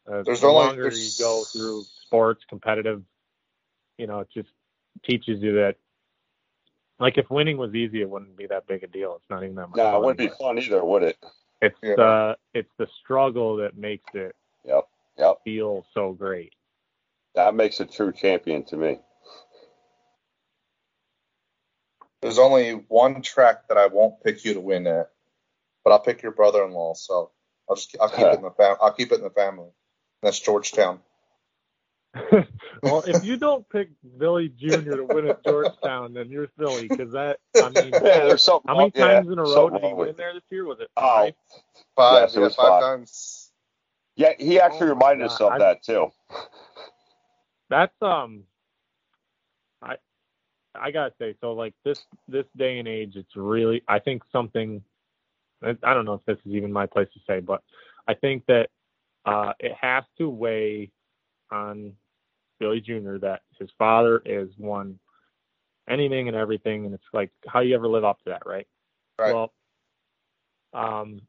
Uh, 0.06 0.22
There's 0.22 0.40
the 0.40 0.48
only- 0.48 0.66
longer 0.66 0.82
there's- 0.82 1.18
you 1.18 1.24
go 1.24 1.44
through 1.44 1.82
sports, 1.84 2.44
competitive, 2.48 3.04
you 3.98 4.06
know, 4.06 4.20
it 4.20 4.28
just 4.30 4.48
teaches 5.04 5.40
you 5.42 5.54
that. 5.54 5.76
Like 6.98 7.18
if 7.18 7.30
winning 7.30 7.56
was 7.56 7.74
easy, 7.74 8.00
it 8.00 8.08
wouldn't 8.10 8.36
be 8.36 8.46
that 8.46 8.66
big 8.66 8.84
a 8.84 8.86
deal. 8.86 9.16
It's 9.16 9.28
not 9.30 9.42
even 9.42 9.56
that 9.56 9.68
much. 9.68 9.76
No, 9.76 9.96
it 9.96 10.00
wouldn't 10.04 10.18
be 10.18 10.28
fun 10.28 10.58
either, 10.58 10.84
would 10.84 11.02
it? 11.02 11.16
It's 11.60 11.76
Yeah. 11.82 11.94
the 11.96 12.38
it's 12.54 12.70
the 12.76 12.86
struggle 13.00 13.56
that 13.56 13.76
makes 13.76 14.12
it 14.14 14.36
Yep, 14.64 14.88
yep. 15.16 15.42
feel 15.44 15.84
so 15.94 16.12
great. 16.12 16.54
That 17.34 17.54
makes 17.54 17.80
a 17.80 17.86
true 17.86 18.12
champion 18.12 18.64
to 18.64 18.76
me. 18.76 19.00
There's 22.20 22.38
only 22.38 22.72
one 22.72 23.22
track 23.22 23.66
that 23.68 23.78
I 23.78 23.86
won't 23.86 24.22
pick 24.22 24.44
you 24.44 24.54
to 24.54 24.60
win 24.60 24.86
at, 24.86 25.10
but 25.82 25.92
I'll 25.92 25.98
pick 26.00 26.22
your 26.22 26.32
brother-in-law. 26.32 26.94
So 26.94 27.32
I'll 27.68 27.76
just 27.76 27.96
I'll 28.00 28.08
keep 28.10 28.26
it 28.26 28.34
in 28.34 28.42
the 28.42 28.50
fam- 28.52 28.76
I'll 28.80 28.92
keep 28.92 29.10
it 29.10 29.16
in 29.16 29.22
the 29.22 29.30
family. 29.30 29.70
That's 30.22 30.40
Georgetown. 30.40 31.00
well, 32.82 33.02
if 33.06 33.18
you 33.22 33.36
don't 33.38 33.68
pick 33.70 33.88
Billy 34.18 34.48
Jr. 34.48 34.96
to 34.96 35.04
win 35.04 35.26
at 35.26 35.42
Georgetown, 35.44 36.14
then 36.14 36.30
you're 36.30 36.48
silly 36.58 36.88
because 36.88 37.12
that. 37.12 37.38
I 37.58 37.70
mean, 37.70 38.00
Yeah, 38.04 38.24
there's 38.26 38.42
something. 38.42 38.68
how 38.68 38.74
many 38.76 38.90
wrong- 38.90 38.92
yeah, 38.94 39.20
times 39.20 39.28
in 39.30 39.38
a 39.38 39.46
row 39.46 39.70
did 39.70 39.82
he 39.82 39.86
wrong 39.86 39.96
with 39.98 40.08
win 40.08 40.16
there 40.16 40.34
this 40.34 40.42
year? 40.50 40.64
Was 40.66 40.78
it 40.80 40.88
Oh, 40.96 41.02
five? 41.02 41.34
Five, 41.96 42.22
Yes, 42.22 42.36
it 42.36 42.40
yeah, 42.40 42.44
was 42.44 42.56
five, 42.56 42.68
five. 42.68 42.80
times. 42.80 43.52
yeah, 44.16 44.32
he 44.38 44.60
actually 44.60 44.88
Oh 44.88 44.90
reminded 44.90 45.26
us 45.26 45.40
of 45.40 45.58
that 45.58 45.82
too. 45.84 46.12
That's 47.70 47.94
um, 48.02 48.44
I 49.82 49.96
I 50.74 50.90
gotta 50.90 51.14
say, 51.18 51.34
so 51.40 51.52
like 51.52 51.74
this 51.84 52.00
this 52.28 52.46
day 52.56 52.78
and 52.78 52.88
age, 52.88 53.16
it's 53.16 53.36
really 53.36 53.82
I 53.88 53.98
think 53.98 54.22
something. 54.32 54.82
I 55.62 55.76
I 55.82 55.94
don't 55.94 56.04
know 56.04 56.14
if 56.14 56.24
this 56.26 56.38
is 56.46 56.52
even 56.52 56.72
my 56.72 56.86
place 56.86 57.08
to 57.14 57.20
say, 57.26 57.40
but 57.40 57.62
I 58.08 58.14
think 58.14 58.44
that 58.46 58.70
uh, 59.24 59.52
it 59.58 59.72
has 59.80 60.04
to 60.18 60.28
weigh 60.28 60.90
on 61.50 61.92
Billy 62.58 62.80
Jr. 62.80 63.18
that 63.18 63.42
his 63.58 63.70
father 63.78 64.22
is 64.24 64.50
one 64.56 64.98
anything 65.88 66.28
and 66.28 66.36
everything, 66.36 66.86
and 66.86 66.94
it's 66.94 67.04
like 67.12 67.30
how 67.46 67.60
you 67.60 67.74
ever 67.74 67.88
live 67.88 68.04
up 68.04 68.18
to 68.24 68.30
that, 68.30 68.42
right? 68.46 68.66
Right. 69.18 69.34
Well, 69.34 69.52
um, 70.72 71.20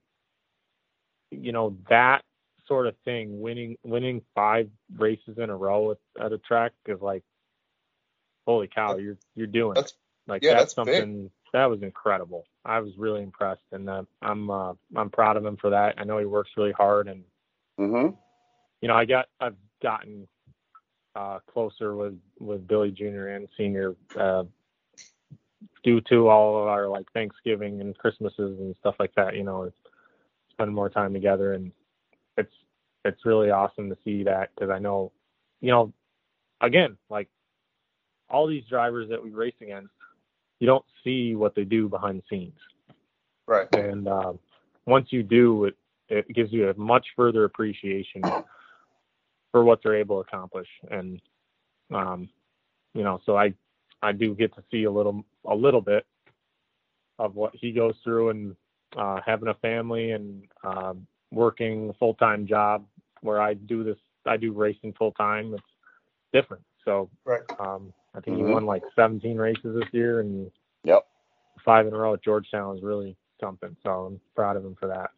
you 1.31 1.51
know 1.51 1.75
that 1.89 2.23
sort 2.67 2.87
of 2.87 2.95
thing, 3.03 3.41
winning 3.41 3.77
winning 3.83 4.21
five 4.35 4.69
races 4.95 5.37
in 5.37 5.49
a 5.49 5.55
row 5.55 5.91
at, 5.91 5.97
at 6.25 6.31
a 6.31 6.37
track 6.37 6.71
is 6.85 7.01
like, 7.01 7.23
holy 8.45 8.67
cow, 8.67 8.97
you're 8.97 9.17
you're 9.35 9.47
doing 9.47 9.73
That's 9.73 9.91
it. 9.91 9.97
Like 10.27 10.43
yeah, 10.43 10.53
that's, 10.53 10.73
that's 10.73 10.87
big. 10.87 10.95
something 10.95 11.31
that 11.51 11.65
was 11.65 11.81
incredible. 11.83 12.45
I 12.65 12.79
was 12.79 12.93
really 12.97 13.21
impressed, 13.21 13.65
and 13.71 13.89
uh, 13.89 14.03
I'm 14.21 14.49
uh, 14.49 14.73
I'm 14.95 15.09
proud 15.09 15.37
of 15.37 15.45
him 15.45 15.57
for 15.57 15.71
that. 15.71 15.95
I 15.97 16.03
know 16.03 16.17
he 16.17 16.25
works 16.25 16.51
really 16.55 16.71
hard, 16.71 17.07
and 17.07 17.23
hmm 17.77 18.09
you 18.81 18.87
know 18.87 18.95
I 18.95 19.05
got 19.05 19.27
I've 19.39 19.55
gotten 19.81 20.27
uh, 21.15 21.39
closer 21.51 21.95
with 21.95 22.17
with 22.39 22.67
Billy 22.67 22.91
Jr. 22.91 23.27
and 23.27 23.47
Senior 23.57 23.95
uh, 24.19 24.43
due 25.83 26.01
to 26.01 26.29
all 26.29 26.61
of 26.61 26.67
our 26.67 26.87
like 26.87 27.05
Thanksgiving 27.13 27.81
and 27.81 27.97
Christmases 27.97 28.59
and 28.59 28.75
stuff 28.79 28.95
like 28.99 29.13
that. 29.15 29.35
You 29.35 29.43
know, 29.43 29.71
spend 30.51 30.73
more 30.73 30.89
time 30.89 31.13
together, 31.13 31.53
and 31.53 31.71
it's 32.37 32.53
it's 33.05 33.25
really 33.25 33.51
awesome 33.51 33.89
to 33.89 33.97
see 34.03 34.23
that 34.23 34.49
because 34.55 34.69
I 34.69 34.79
know, 34.79 35.11
you 35.61 35.71
know, 35.71 35.93
again 36.61 36.97
like 37.09 37.29
all 38.29 38.47
these 38.47 38.63
drivers 38.69 39.09
that 39.09 39.23
we 39.23 39.29
race 39.29 39.53
against, 39.61 39.93
you 40.59 40.65
don't 40.67 40.85
see 41.03 41.35
what 41.35 41.53
they 41.53 41.63
do 41.65 41.87
behind 41.87 42.19
the 42.19 42.23
scenes, 42.29 42.57
Right. 43.45 43.67
and 43.73 44.07
um, 44.07 44.39
once 44.85 45.07
you 45.11 45.21
do, 45.21 45.65
it 45.65 45.75
it 46.09 46.27
gives 46.33 46.51
you 46.51 46.69
a 46.69 46.73
much 46.75 47.05
further 47.15 47.43
appreciation 47.45 48.21
for 49.51 49.63
what 49.63 49.79
they're 49.83 49.95
able 49.95 50.23
to 50.23 50.27
accomplish, 50.27 50.67
and 50.91 51.21
um, 51.93 52.29
you 52.93 53.03
know, 53.03 53.19
so 53.25 53.37
I 53.37 53.53
I 54.01 54.11
do 54.11 54.35
get 54.35 54.53
to 54.55 54.63
see 54.71 54.83
a 54.83 54.91
little 54.91 55.23
a 55.49 55.55
little 55.55 55.81
bit 55.81 56.05
of 57.19 57.35
what 57.35 57.53
he 57.55 57.71
goes 57.71 57.95
through 58.03 58.29
and 58.29 58.55
uh, 58.97 59.19
having 59.25 59.49
a 59.49 59.53
family 59.55 60.11
and 60.11 60.43
uh, 60.63 60.93
working 61.31 61.89
a 61.89 61.93
full 61.93 62.13
time 62.15 62.45
job 62.47 62.85
where 63.21 63.41
I 63.41 63.53
do 63.53 63.83
this 63.83 63.97
I 64.25 64.37
do 64.37 64.51
racing 64.53 64.93
full 64.97 65.11
time. 65.13 65.53
It's 65.53 65.63
different. 66.31 66.63
So 66.85 67.09
Right. 67.25 67.41
um, 67.59 67.93
I 68.13 68.19
think 68.21 68.37
Mhm. 68.37 68.47
he 68.47 68.53
won 68.53 68.65
like 68.65 68.83
17 68.95 69.37
races 69.37 69.75
this 69.75 69.93
year 69.93 70.19
and 70.21 70.51
Yep. 70.83 71.07
five 71.63 71.87
in 71.87 71.93
a 71.93 71.97
row 71.97 72.13
at 72.13 72.21
Georgetown 72.23 72.75
is 72.77 72.83
really 72.83 73.15
something. 73.39 73.75
So 73.83 74.05
I'm 74.05 74.21
proud 74.35 74.57
of 74.57 74.65
him 74.65 74.75
for 74.75 74.87
that. 74.87 75.11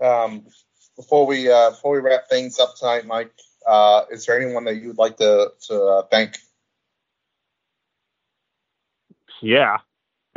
Um, 0.00 0.46
before 0.96 1.26
we 1.26 1.50
uh, 1.50 1.70
before 1.70 1.92
we 1.92 2.00
wrap 2.00 2.28
things 2.28 2.58
up 2.58 2.76
tonight, 2.76 3.06
Mike, 3.06 3.32
uh, 3.66 4.02
is 4.10 4.26
there 4.26 4.40
anyone 4.40 4.64
that 4.64 4.76
you 4.76 4.88
would 4.88 4.98
like 4.98 5.16
to 5.18 5.52
to 5.68 5.82
uh, 5.82 6.02
thank? 6.10 6.38
Yeah. 9.40 9.78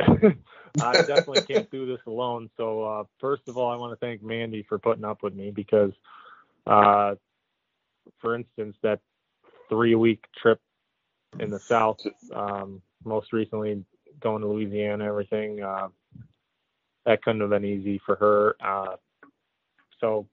I 0.80 0.92
definitely 1.02 1.42
can't 1.42 1.70
do 1.70 1.86
this 1.86 2.00
alone. 2.06 2.50
So 2.56 2.82
uh, 2.82 3.04
first 3.20 3.42
of 3.48 3.56
all, 3.56 3.70
I 3.70 3.76
want 3.76 3.92
to 3.92 4.04
thank 4.04 4.22
Mandy 4.22 4.64
for 4.68 4.78
putting 4.78 5.04
up 5.04 5.22
with 5.22 5.34
me 5.34 5.50
because, 5.50 5.92
uh, 6.66 7.14
for 8.20 8.34
instance, 8.34 8.76
that 8.82 9.00
three 9.68 9.94
week 9.94 10.24
trip 10.36 10.60
in 11.38 11.50
the 11.50 11.60
South, 11.60 11.98
um, 12.34 12.82
most 13.04 13.32
recently 13.32 13.84
going 14.20 14.42
to 14.42 14.48
Louisiana, 14.48 15.04
everything, 15.04 15.62
uh, 15.62 15.88
that 17.06 17.22
couldn't 17.22 17.42
have 17.42 17.50
been 17.50 17.64
easy 17.64 18.00
for 18.04 18.16
her. 18.16 18.56
So 20.04 20.28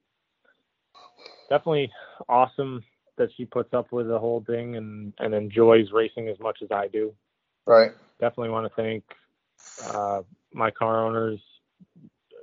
definitely 1.50 1.90
awesome 2.28 2.84
that 3.18 3.30
she 3.36 3.46
puts 3.46 3.74
up 3.74 3.92
with 3.92 4.08
the 4.08 4.18
whole 4.18 4.44
thing 4.46 4.76
and, 4.76 5.14
and 5.18 5.34
enjoys 5.34 5.86
racing 5.92 6.28
as 6.28 6.38
much 6.40 6.58
as 6.62 6.70
I 6.72 6.88
do 6.88 7.14
Right. 7.66 7.92
definitely 8.20 8.50
want 8.50 8.66
to 8.72 8.82
thank 8.82 9.04
uh, 9.84 10.22
my 10.54 10.70
car 10.70 11.06
owners, 11.06 11.40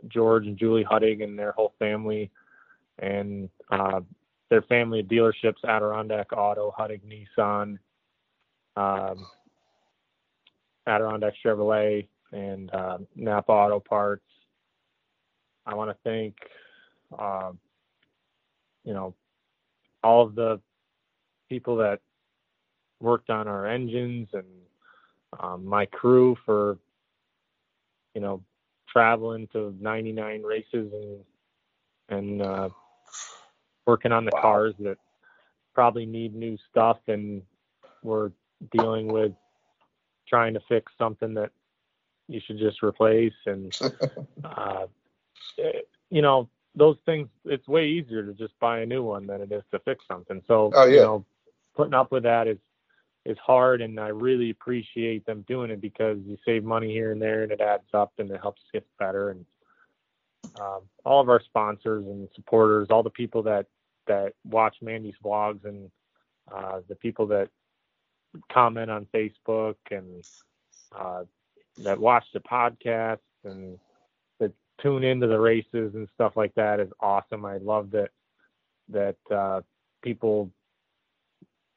George 0.09 0.47
and 0.47 0.57
Julie 0.57 0.85
Huddig 0.89 1.23
and 1.23 1.39
their 1.39 1.53
whole 1.53 1.73
family, 1.79 2.31
and 2.99 3.49
uh, 3.71 4.01
their 4.49 4.63
family 4.63 5.01
of 5.01 5.07
dealerships, 5.07 5.63
Adirondack 5.67 6.33
Auto, 6.33 6.73
Huddig 6.77 7.01
Nissan, 7.05 7.79
um, 8.77 9.27
Adirondack 10.87 11.33
Chevrolet, 11.45 12.07
and 12.31 12.73
uh, 12.73 12.99
Napa 13.15 13.51
Auto 13.51 13.79
Parts. 13.79 14.25
I 15.65 15.75
want 15.75 15.91
to 15.91 15.97
thank, 16.03 16.35
uh, 17.17 17.51
you 18.83 18.93
know, 18.93 19.13
all 20.03 20.25
of 20.25 20.35
the 20.35 20.59
people 21.49 21.75
that 21.77 21.99
worked 22.99 23.29
on 23.29 23.47
our 23.47 23.65
engines 23.65 24.27
and 24.33 24.45
um, 25.39 25.65
my 25.65 25.85
crew 25.85 26.35
for 26.45 26.77
you 28.13 28.21
know 28.21 28.41
traveling 28.87 29.47
to 29.53 29.75
99 29.79 30.43
races 30.43 30.91
and 30.93 31.19
and 32.09 32.41
uh, 32.41 32.69
working 33.85 34.11
on 34.11 34.25
the 34.25 34.31
Wow. 34.31 34.41
cars 34.41 34.73
that 34.79 34.97
probably 35.73 36.05
need 36.05 36.35
new 36.35 36.57
stuff 36.69 36.97
and 37.07 37.41
we're 38.03 38.31
dealing 38.71 39.07
with 39.07 39.31
trying 40.27 40.53
to 40.53 40.59
fix 40.67 40.91
something 40.97 41.33
that 41.33 41.51
you 42.27 42.39
should 42.45 42.57
just 42.57 42.81
replace 42.83 43.33
and 43.45 43.73
uh, 44.43 44.85
eh, 45.59 45.79
you 46.09 46.21
know 46.21 46.49
those 46.75 46.97
things 47.05 47.27
it's 47.45 47.67
way 47.67 47.87
easier 47.87 48.23
to 48.23 48.33
just 48.33 48.57
buy 48.59 48.79
a 48.79 48.85
new 48.85 49.03
one 49.03 49.25
than 49.27 49.41
it 49.41 49.51
is 49.51 49.63
to 49.71 49.79
fix 49.79 50.03
something 50.07 50.41
so 50.47 50.71
Oh, 50.73 50.85
yeah. 50.85 50.93
you 50.95 51.01
know 51.01 51.25
putting 51.75 51.93
up 51.93 52.11
with 52.11 52.23
that 52.23 52.47
is 52.47 52.57
is 53.25 53.37
hard 53.45 53.81
and 53.81 53.99
i 53.99 54.07
really 54.07 54.49
appreciate 54.49 55.25
them 55.25 55.43
doing 55.47 55.69
it 55.71 55.81
because 55.81 56.17
you 56.25 56.37
save 56.45 56.63
money 56.63 56.91
here 56.91 57.11
and 57.11 57.21
there 57.21 57.43
and 57.43 57.51
it 57.51 57.59
adds 57.61 57.87
up 57.93 58.11
and 58.19 58.29
it 58.31 58.39
helps 58.41 58.61
get 58.71 58.85
better 58.97 59.31
and 59.31 59.45
um, 60.59 60.81
all 61.05 61.21
of 61.21 61.29
our 61.29 61.41
sponsors 61.43 62.05
and 62.05 62.27
supporters 62.35 62.87
all 62.89 63.03
the 63.03 63.09
people 63.09 63.43
that 63.43 63.65
that 64.07 64.33
watch 64.45 64.75
mandy's 64.81 65.15
vlogs 65.23 65.63
and 65.65 65.91
uh, 66.53 66.79
the 66.87 66.95
people 66.95 67.25
that 67.27 67.49
comment 68.51 68.89
on 68.89 69.05
facebook 69.13 69.75
and 69.91 70.23
uh, 70.97 71.23
that 71.83 71.99
watch 71.99 72.25
the 72.33 72.39
podcast 72.39 73.19
and 73.43 73.77
tune 74.81 75.03
into 75.03 75.27
the 75.27 75.39
races 75.39 75.93
and 75.95 76.07
stuff 76.13 76.33
like 76.35 76.53
that 76.55 76.79
is 76.79 76.89
awesome. 76.99 77.45
I 77.45 77.57
love 77.57 77.91
that 77.91 78.09
that 78.89 79.17
uh, 79.31 79.61
people. 80.01 80.51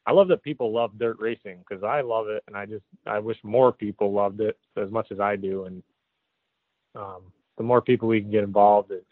I 0.04 0.12
love 0.12 0.28
that 0.28 0.42
people 0.42 0.72
love 0.72 0.98
dirt 0.98 1.18
racing 1.20 1.58
because 1.68 1.84
I 1.84 2.00
love 2.00 2.28
it, 2.28 2.42
and 2.46 2.56
I 2.56 2.66
just 2.66 2.84
I 3.06 3.20
wish 3.20 3.38
more 3.42 3.72
people 3.72 4.12
loved 4.12 4.40
it 4.40 4.58
as 4.76 4.90
much 4.90 5.12
as 5.12 5.20
I 5.20 5.36
do. 5.36 5.64
And 5.64 5.82
um, 6.94 7.32
the 7.56 7.62
more 7.62 7.80
people 7.80 8.08
we 8.08 8.20
can 8.20 8.30
get 8.30 8.44
involved, 8.44 8.90
it 8.90 9.06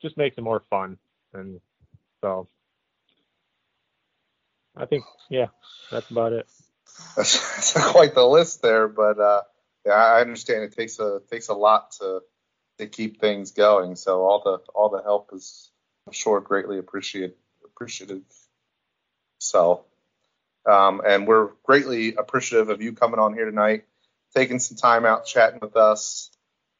just 0.00 0.16
makes 0.16 0.38
it 0.38 0.42
more 0.42 0.62
fun. 0.70 0.96
And 1.34 1.60
so, 2.22 2.48
I 4.76 4.86
think 4.86 5.04
yeah, 5.28 5.48
that's 5.90 6.10
about 6.10 6.32
it. 6.32 6.46
That's, 7.16 7.72
quite 7.90 8.14
the 8.14 8.26
list 8.26 8.62
there, 8.62 8.88
but 8.88 9.18
uh, 9.18 9.42
yeah, 9.86 9.92
I 9.92 10.20
understand 10.20 10.64
it 10.64 10.76
takes 10.76 10.98
a 10.98 11.20
takes 11.30 11.48
a 11.48 11.54
lot 11.54 11.92
to 12.00 12.20
to 12.80 12.86
keep 12.86 13.20
things 13.20 13.52
going. 13.52 13.96
So 13.96 14.22
all 14.22 14.42
the 14.42 14.58
all 14.74 14.88
the 14.88 15.02
help 15.02 15.30
is, 15.32 15.70
I'm 16.06 16.12
sure, 16.12 16.40
greatly 16.40 16.78
appreciate 16.78 17.36
appreciative. 17.64 18.22
So, 19.38 19.84
um, 20.66 21.00
and 21.06 21.26
we're 21.26 21.50
greatly 21.62 22.14
appreciative 22.14 22.68
of 22.68 22.82
you 22.82 22.92
coming 22.92 23.20
on 23.20 23.34
here 23.34 23.46
tonight, 23.46 23.84
taking 24.34 24.58
some 24.58 24.76
time 24.76 25.06
out 25.06 25.24
chatting 25.24 25.60
with 25.60 25.76
us. 25.76 26.30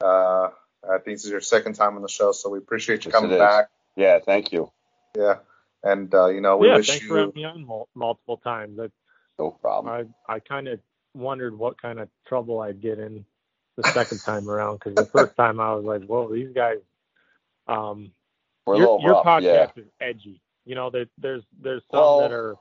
Uh, 0.01 0.51
I 0.83 0.99
think 1.05 1.17
this 1.19 1.25
is 1.25 1.31
your 1.31 1.41
second 1.41 1.75
time 1.75 1.97
on 1.97 2.03
the 2.03 2.09
show, 2.09 2.33
so 2.33 2.51
we 2.51 2.59
appreciate 2.59 3.05
you 3.05 3.11
Yes, 3.13 3.21
coming 3.21 3.39
back. 3.39 3.69
Yeah, 3.97 4.19
thank 4.19 4.53
you. 4.53 4.71
Yeah, 5.17 5.37
and 5.83 6.13
uh, 6.15 6.29
you 6.29 6.41
know 6.41 6.57
we 6.57 6.69
yeah, 6.69 6.77
wish 6.77 6.89
thanks 6.89 7.03
you. 7.03 7.09
for 7.09 7.19
having 7.19 7.33
me 7.35 7.45
on 7.45 7.67
mul- 7.67 7.89
multiple 7.95 8.39
times. 8.39 8.79
I, 8.79 8.89
No 9.39 9.51
problem. 9.51 10.11
I 10.29 10.35
I 10.35 10.39
kind 10.41 10.69
of 10.69 10.81
wondered 11.15 11.57
what 11.59 11.81
kind 11.81 11.99
of 11.99 12.09
trouble 12.27 12.61
I'd 12.61 12.81
get 12.81 12.99
in 12.99 13.25
the 13.83 13.89
second 13.93 14.19
time 14.21 14.49
around 14.49 14.75
because 14.79 14.95
the 14.95 15.05
first 15.07 15.37
time 15.37 15.61
I 15.61 15.75
was 15.75 15.85
like, 15.85 16.05
"Whoa, 16.05 16.33
these 16.33 16.53
guys." 16.55 16.79
Um, 17.67 18.13
We're 18.67 18.75
a 18.75 18.79
your, 18.79 18.87
little 18.99 19.03
your 19.03 19.13
rough. 19.13 19.25
podcast 19.27 19.43
Yeah. 19.77 19.83
is 19.83 19.89
edgy. 20.01 20.41
You 20.65 20.75
know, 20.75 20.91
there, 20.91 21.07
there's 21.19 21.43
there's 21.61 21.83
some 21.91 22.01
Well, 22.01 22.21
that 22.21 22.33
are 22.33 22.57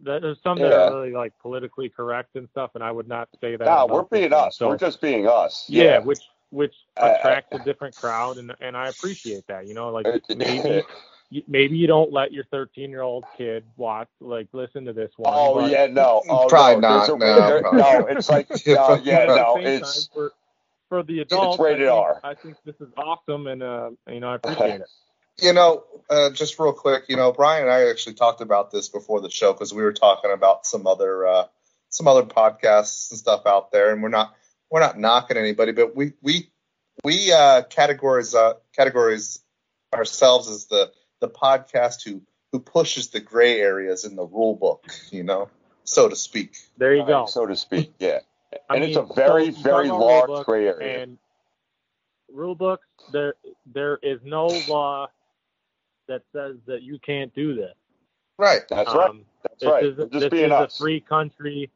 that- 0.00 0.22
there's 0.22 0.40
some 0.42 0.58
that 0.58 0.72
are 0.72 0.92
really 0.94 1.12
like 1.12 1.32
politically 1.40 1.88
correct 1.88 2.34
and 2.36 2.48
stuff, 2.50 2.72
and 2.74 2.82
I 2.84 2.90
would 2.90 3.08
not 3.08 3.28
say 3.40 3.56
that. 3.56 3.64
No, 3.64 3.84
about 3.84 3.90
we're 3.90 4.02
being 4.18 4.32
us. 4.32 4.58
So, 4.58 4.68
we're 4.68 4.76
just 4.76 5.00
being 5.00 5.26
us. 5.26 5.66
yeah, 5.68 5.84
Yeah. 5.84 5.98
which 6.00 6.20
which 6.50 6.74
I- 6.96 7.08
I- 7.10 7.12
attracts 7.16 7.48
a 7.54 7.58
different 7.64 7.94
crowd, 7.96 8.38
and 8.38 8.54
and 8.60 8.76
I 8.76 8.88
appreciate 8.88 9.46
that. 9.48 9.66
You 9.66 9.74
know, 9.74 9.90
like 9.90 10.06
maybe 10.28 10.82
maybe 11.46 11.76
you 11.76 11.86
don't 11.86 12.12
let 12.12 12.32
your 12.32 12.44
13 12.50 12.90
year 12.90 13.02
old 13.02 13.24
kid 13.36 13.64
watch 13.76 14.08
like 14.20 14.48
listen 14.52 14.84
to 14.84 14.92
this 14.92 15.12
one. 15.16 15.32
Oh 15.34 15.60
but- 15.60 15.70
yeah, 15.70 15.86
no. 15.86 16.22
Oh, 16.28 16.46
Probably 16.48 16.80
no. 16.80 16.88
Not, 16.88 17.08
a- 17.08 17.16
no, 17.18 17.48
there- 17.48 17.60
probably 17.62 17.80
no, 17.80 18.06
it's 18.06 18.28
like 18.28 18.48
no, 18.66 18.94
yeah, 19.02 19.26
But 19.26 19.36
no, 19.36 19.56
it's 19.58 20.08
for 20.08 20.32
for 20.88 21.02
the 21.02 21.20
adults. 21.20 21.58
rated 21.58 21.88
I 21.88 21.90
think, 21.90 22.06
R. 22.06 22.20
I 22.22 22.34
think 22.34 22.56
this 22.64 22.76
is 22.80 22.88
awesome, 22.96 23.46
and 23.46 23.62
uh, 23.62 23.90
you 24.08 24.20
know, 24.20 24.28
I 24.30 24.34
appreciate 24.36 24.80
it. 24.80 24.88
You 25.42 25.52
know, 25.52 25.82
uh, 26.08 26.30
just 26.30 26.58
real 26.60 26.72
quick, 26.72 27.04
you 27.08 27.16
know, 27.16 27.32
Bryan 27.32 27.62
and 27.64 27.72
I 27.72 27.90
actually 27.90 28.14
talked 28.14 28.40
about 28.40 28.70
this 28.70 28.88
before 28.88 29.20
the 29.20 29.30
show 29.30 29.52
because 29.52 29.74
we 29.74 29.82
were 29.82 29.92
talking 29.92 30.30
about 30.30 30.66
some 30.66 30.86
other 30.86 31.26
uh, 31.26 31.46
some 31.88 32.06
other 32.06 32.22
podcasts 32.22 33.10
and 33.10 33.18
stuff 33.18 33.42
out 33.46 33.72
there, 33.72 33.92
and 33.92 34.02
we're 34.02 34.10
not 34.10 34.34
we're 34.70 34.80
not 34.80 34.98
knocking 34.98 35.36
anybody, 35.36 35.72
but 35.72 35.96
we 35.96 36.12
we 36.22 36.50
we 37.02 37.32
uh, 37.32 37.62
categorize 37.62 38.34
uh, 38.34 38.54
categorize 38.78 39.40
ourselves 39.92 40.48
as 40.48 40.66
the 40.66 40.92
the 41.24 41.30
podcast 41.30 42.04
who 42.04 42.20
who 42.52 42.60
pushes 42.60 43.08
the 43.08 43.20
gray 43.20 43.60
areas 43.60 44.04
in 44.04 44.14
the 44.14 44.24
rule 44.24 44.54
book, 44.54 44.86
you 45.10 45.24
know, 45.24 45.48
so 45.84 46.08
to 46.08 46.14
speak. 46.14 46.56
There 46.76 46.94
you 46.94 47.04
go. 47.06 47.20
right, 47.20 47.28
so 47.28 47.46
to 47.46 47.56
speak. 47.56 47.92
Yeah, 47.98 48.20
I 48.70 48.76
and 48.76 48.84
it's 48.84 48.96
a 48.96 49.02
very, 49.02 49.52
so 49.52 49.60
very 49.62 49.88
large 49.88 50.28
rule 50.28 50.44
gray 50.44 50.68
area. 50.68 51.02
And 51.02 51.18
rule 52.32 52.54
books, 52.54 52.86
there 53.12 53.34
there 53.72 53.98
is 54.02 54.20
no 54.24 54.46
law 54.68 55.08
that 56.08 56.22
says 56.32 56.56
that 56.66 56.82
you 56.82 56.98
can't 56.98 57.34
do 57.34 57.54
this. 57.54 57.74
Right. 58.38 58.62
That's 58.68 58.92
right. 58.92 59.10
Um, 59.10 59.24
That's 59.42 59.60
this 59.60 59.70
right. 59.70 59.84
is, 59.84 59.96
We're 59.96 60.06
just 60.06 60.20
this 60.20 60.30
being 60.30 60.44
is 60.46 60.52
us. 60.52 60.74
a 60.74 60.82
free 60.82 61.00
country, 61.00 61.70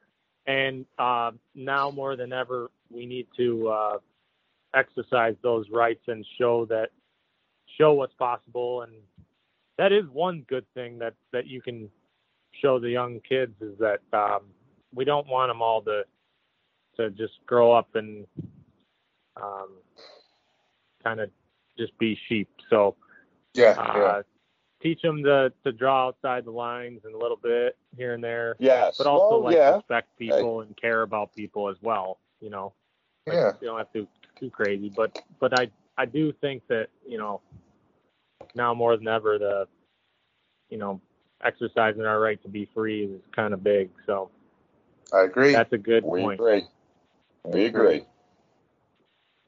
and 0.47 0.85
uh, 0.99 1.31
now 1.55 1.91
more 1.91 2.17
than 2.17 2.33
ever, 2.33 2.71
we 2.91 3.07
need 3.07 3.27
to 3.37 3.69
uh, 3.69 3.99
exercise 4.75 5.37
those 5.43 5.71
rights 5.71 6.03
and 6.09 6.27
show 6.39 6.67
that 6.67 6.91
show 7.79 7.95
what's 7.95 8.15
possible. 8.15 8.83
And 8.83 8.93
that 9.79 9.93
is 9.93 10.05
one 10.13 10.45
good 10.49 10.67
thing 10.75 10.99
that 10.99 11.15
that 11.33 11.47
you 11.47 11.63
can 11.63 11.89
show 12.61 12.79
the 12.79 12.91
young 12.91 13.21
kids 13.27 13.55
is 13.61 13.79
that 13.79 14.01
um, 14.13 14.43
we 14.95 15.05
don't 15.05 15.27
want 15.29 15.51
them 15.51 15.63
all 15.63 15.81
to 15.83 16.03
to 16.97 17.11
just 17.11 17.35
grow 17.47 17.73
up 17.73 17.95
and 17.95 18.27
um, 19.41 19.69
kind 21.03 21.21
of 21.21 21.31
just 21.79 21.97
be 21.99 22.19
sheep. 22.29 22.49
So 22.69 22.97
Yeah. 23.55 23.71
uh, 23.79 23.99
yeah. 23.99 24.23
teach 24.83 25.01
them 25.03 25.23
to, 25.23 25.53
to 25.65 25.73
draw 25.73 26.09
outside 26.09 26.45
the 26.45 26.51
lines 26.51 27.01
and 27.05 27.15
a 27.15 27.19
little 27.19 27.37
bit 27.37 27.77
here 27.97 28.15
and 28.15 28.23
there, 28.23 28.57
yes. 28.59 28.99
but 28.99 29.07
also 29.07 29.37
well, 29.37 29.45
like 29.45 29.55
yeah. 29.57 29.77
respect 29.77 30.09
people 30.19 30.63
and 30.63 30.77
care 30.77 31.03
about 31.03 31.35
people 31.37 31.69
as 31.69 31.77
well. 31.83 32.19
You 32.41 32.51
know, 32.51 32.73
like, 33.27 33.37
Yeah. 33.37 33.53
you 33.61 33.69
don't 33.69 33.79
have 33.79 33.93
to 33.93 34.09
too 34.39 34.51
crazy, 34.51 34.91
but 34.95 35.23
but 35.39 35.59
I 35.59 35.71
I 35.97 36.05
do 36.07 36.33
think 36.41 36.67
that 36.69 36.89
you 37.07 37.19
know 37.19 37.41
now 38.55 38.75
more 38.75 38.97
than 38.97 39.09
ever 39.09 39.39
the 39.39 39.67
you 40.71 40.79
know 40.79 41.01
exercising 41.45 42.05
our 42.05 42.21
right 42.21 42.43
to 42.43 42.49
be 42.49 42.69
free 42.75 43.05
is 43.05 43.21
kind 43.35 43.55
of 43.55 43.63
big. 43.63 43.91
So 44.07 44.31
I 45.13 45.23
agree. 45.23 45.53
that's 45.53 45.73
a 45.73 45.79
good 45.79 46.05
We 46.05 46.21
point. 46.21 46.41
agree. 46.41 46.67
We 47.45 47.65
agree. 47.65 48.05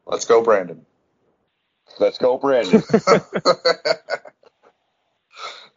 Let's 0.07 0.25
go, 0.25 0.43
Brandon. 0.43 0.87
Let's 1.99 2.19
go, 2.19 2.39
Brandon. 2.39 2.83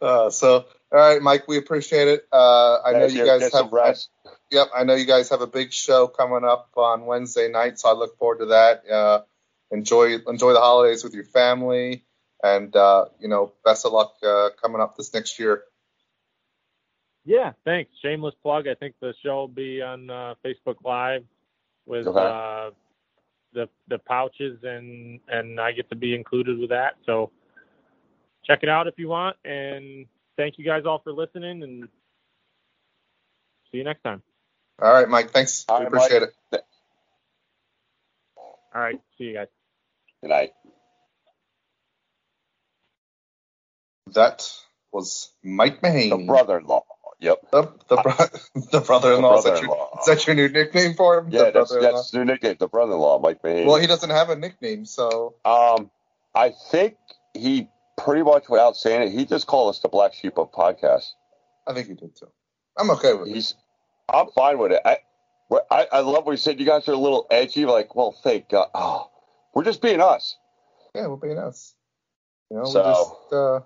uh, 0.00 0.30
so, 0.30 0.54
all 0.54 0.64
right, 0.98 1.20
Mike, 1.20 1.48
we 1.48 1.58
appreciate 1.58 2.08
it. 2.08 2.26
Uh, 2.32 2.78
I 2.84 2.92
know 2.92 3.06
you 3.06 3.24
guys 3.24 3.52
have. 3.52 3.72
rest. 3.72 4.08
Yep, 4.50 4.68
I 4.74 4.84
know 4.84 4.94
you 4.94 5.06
guys 5.06 5.30
have 5.30 5.40
a 5.40 5.46
big 5.46 5.72
show 5.72 6.06
coming 6.06 6.48
up 6.48 6.70
on 6.76 7.06
Wednesday 7.06 7.48
night, 7.48 7.78
so 7.78 7.88
I 7.88 7.92
look 7.92 8.16
forward 8.18 8.40
to 8.40 8.46
that. 8.46 8.88
Uh, 8.88 9.22
enjoy 9.70 10.18
enjoy 10.26 10.52
the 10.52 10.60
holidays 10.60 11.02
with 11.02 11.14
your 11.14 11.24
family, 11.24 12.04
and 12.44 12.76
uh, 12.76 13.06
you 13.18 13.28
know, 13.28 13.52
best 13.64 13.86
of 13.86 13.92
luck 13.92 14.14
uh, 14.22 14.50
coming 14.62 14.80
up 14.80 14.96
this 14.96 15.12
next 15.14 15.38
year. 15.40 15.64
Yeah, 17.24 17.52
thanks. 17.64 17.90
Shameless 18.02 18.34
plug. 18.42 18.68
I 18.68 18.74
think 18.74 18.94
the 19.00 19.14
show 19.24 19.36
will 19.36 19.48
be 19.48 19.80
on 19.80 20.10
uh, 20.10 20.34
Facebook 20.44 20.76
Live 20.84 21.24
with 21.86 22.06
Okay. 22.06 22.20
uh, 22.20 22.70
the 23.54 23.68
the 23.88 23.98
Pauches, 23.98 24.62
and 24.62 25.20
and 25.28 25.58
I 25.58 25.72
get 25.72 25.88
to 25.90 25.96
be 25.96 26.14
included 26.14 26.58
with 26.58 26.68
that. 26.70 26.96
So 27.06 27.32
check 28.44 28.60
it 28.62 28.68
out 28.68 28.86
if 28.88 28.94
you 28.98 29.08
want. 29.08 29.36
And 29.46 30.06
thank 30.36 30.58
you 30.58 30.66
guys 30.66 30.82
all 30.84 31.00
for 31.02 31.12
listening. 31.12 31.62
And 31.62 31.88
see 33.72 33.78
you 33.78 33.84
next 33.84 34.02
time. 34.02 34.22
All 34.82 34.92
right, 34.92 35.08
Mike. 35.08 35.30
Thanks. 35.30 35.64
All 35.68 35.78
we 35.78 35.84
right, 35.86 35.88
appreciate 35.94 36.20
Mike. 36.20 36.30
it. 36.52 36.64
All 38.74 38.80
right. 38.82 39.00
See 39.16 39.24
you 39.24 39.34
guys. 39.34 39.48
Good 40.20 40.30
night. 40.30 40.52
That 44.12 44.48
was 44.92 45.30
Mike 45.42 45.80
Mahaney, 45.80 46.10
The 46.10 46.26
brother-in-law. 46.26 46.84
Yep. 47.20 47.50
the 47.52 47.62
the, 47.88 47.96
bro- 47.96 48.62
the 48.72 48.80
brother-in-law. 48.80 49.38
Is, 49.38 49.44
your, 49.44 49.52
brother-in-law. 49.54 49.98
is 50.00 50.06
that 50.06 50.26
your 50.26 50.36
new 50.36 50.48
nickname 50.48 50.94
for 50.94 51.18
him? 51.18 51.28
Yeah, 51.30 51.44
the 51.44 51.52
that's 51.52 51.70
brother-in-law? 51.72 51.96
that's 51.98 52.12
new 52.14 52.24
nickname. 52.24 52.56
The 52.58 52.68
brother-in-law, 52.68 53.20
Mike 53.20 53.42
Mahaney. 53.42 53.66
Well, 53.66 53.76
he 53.76 53.86
doesn't 53.86 54.10
have 54.10 54.30
a 54.30 54.36
nickname, 54.36 54.84
so 54.84 55.34
Um, 55.44 55.90
I 56.34 56.50
think 56.70 56.96
he 57.32 57.68
pretty 57.96 58.22
much, 58.22 58.48
without 58.48 58.76
saying 58.76 59.08
it, 59.08 59.12
he 59.12 59.24
just 59.24 59.46
called 59.46 59.70
us 59.70 59.78
the 59.80 59.88
black 59.88 60.12
sheep 60.14 60.36
of 60.38 60.52
podcasts. 60.52 61.12
I 61.66 61.72
think 61.72 61.88
he 61.88 61.94
did 61.94 62.14
too. 62.16 62.28
I'm 62.76 62.90
okay 62.90 63.14
with 63.14 63.28
it. 63.28 63.34
He's, 63.34 63.54
I'm 64.08 64.26
fine 64.34 64.58
with 64.58 64.72
it. 64.72 64.82
I, 64.84 64.98
I, 65.70 65.86
I 65.92 66.00
love 66.00 66.26
what 66.26 66.32
he 66.32 66.36
said. 66.36 66.58
You 66.60 66.66
guys 66.66 66.88
are 66.88 66.92
a 66.92 66.96
little 66.98 67.26
edgy. 67.30 67.64
Like, 67.64 67.94
well, 67.94 68.12
thank 68.12 68.48
God. 68.50 68.68
Oh, 68.74 69.10
we're 69.54 69.64
just 69.64 69.80
being 69.80 70.00
us. 70.00 70.36
Yeah, 70.94 71.06
we're 71.06 71.16
being 71.16 71.38
us. 71.38 71.74
You 72.50 72.58
know, 72.58 72.64
So- 72.64 72.82
we're 72.82 72.92
just 72.92 73.32
uh, 73.32 73.60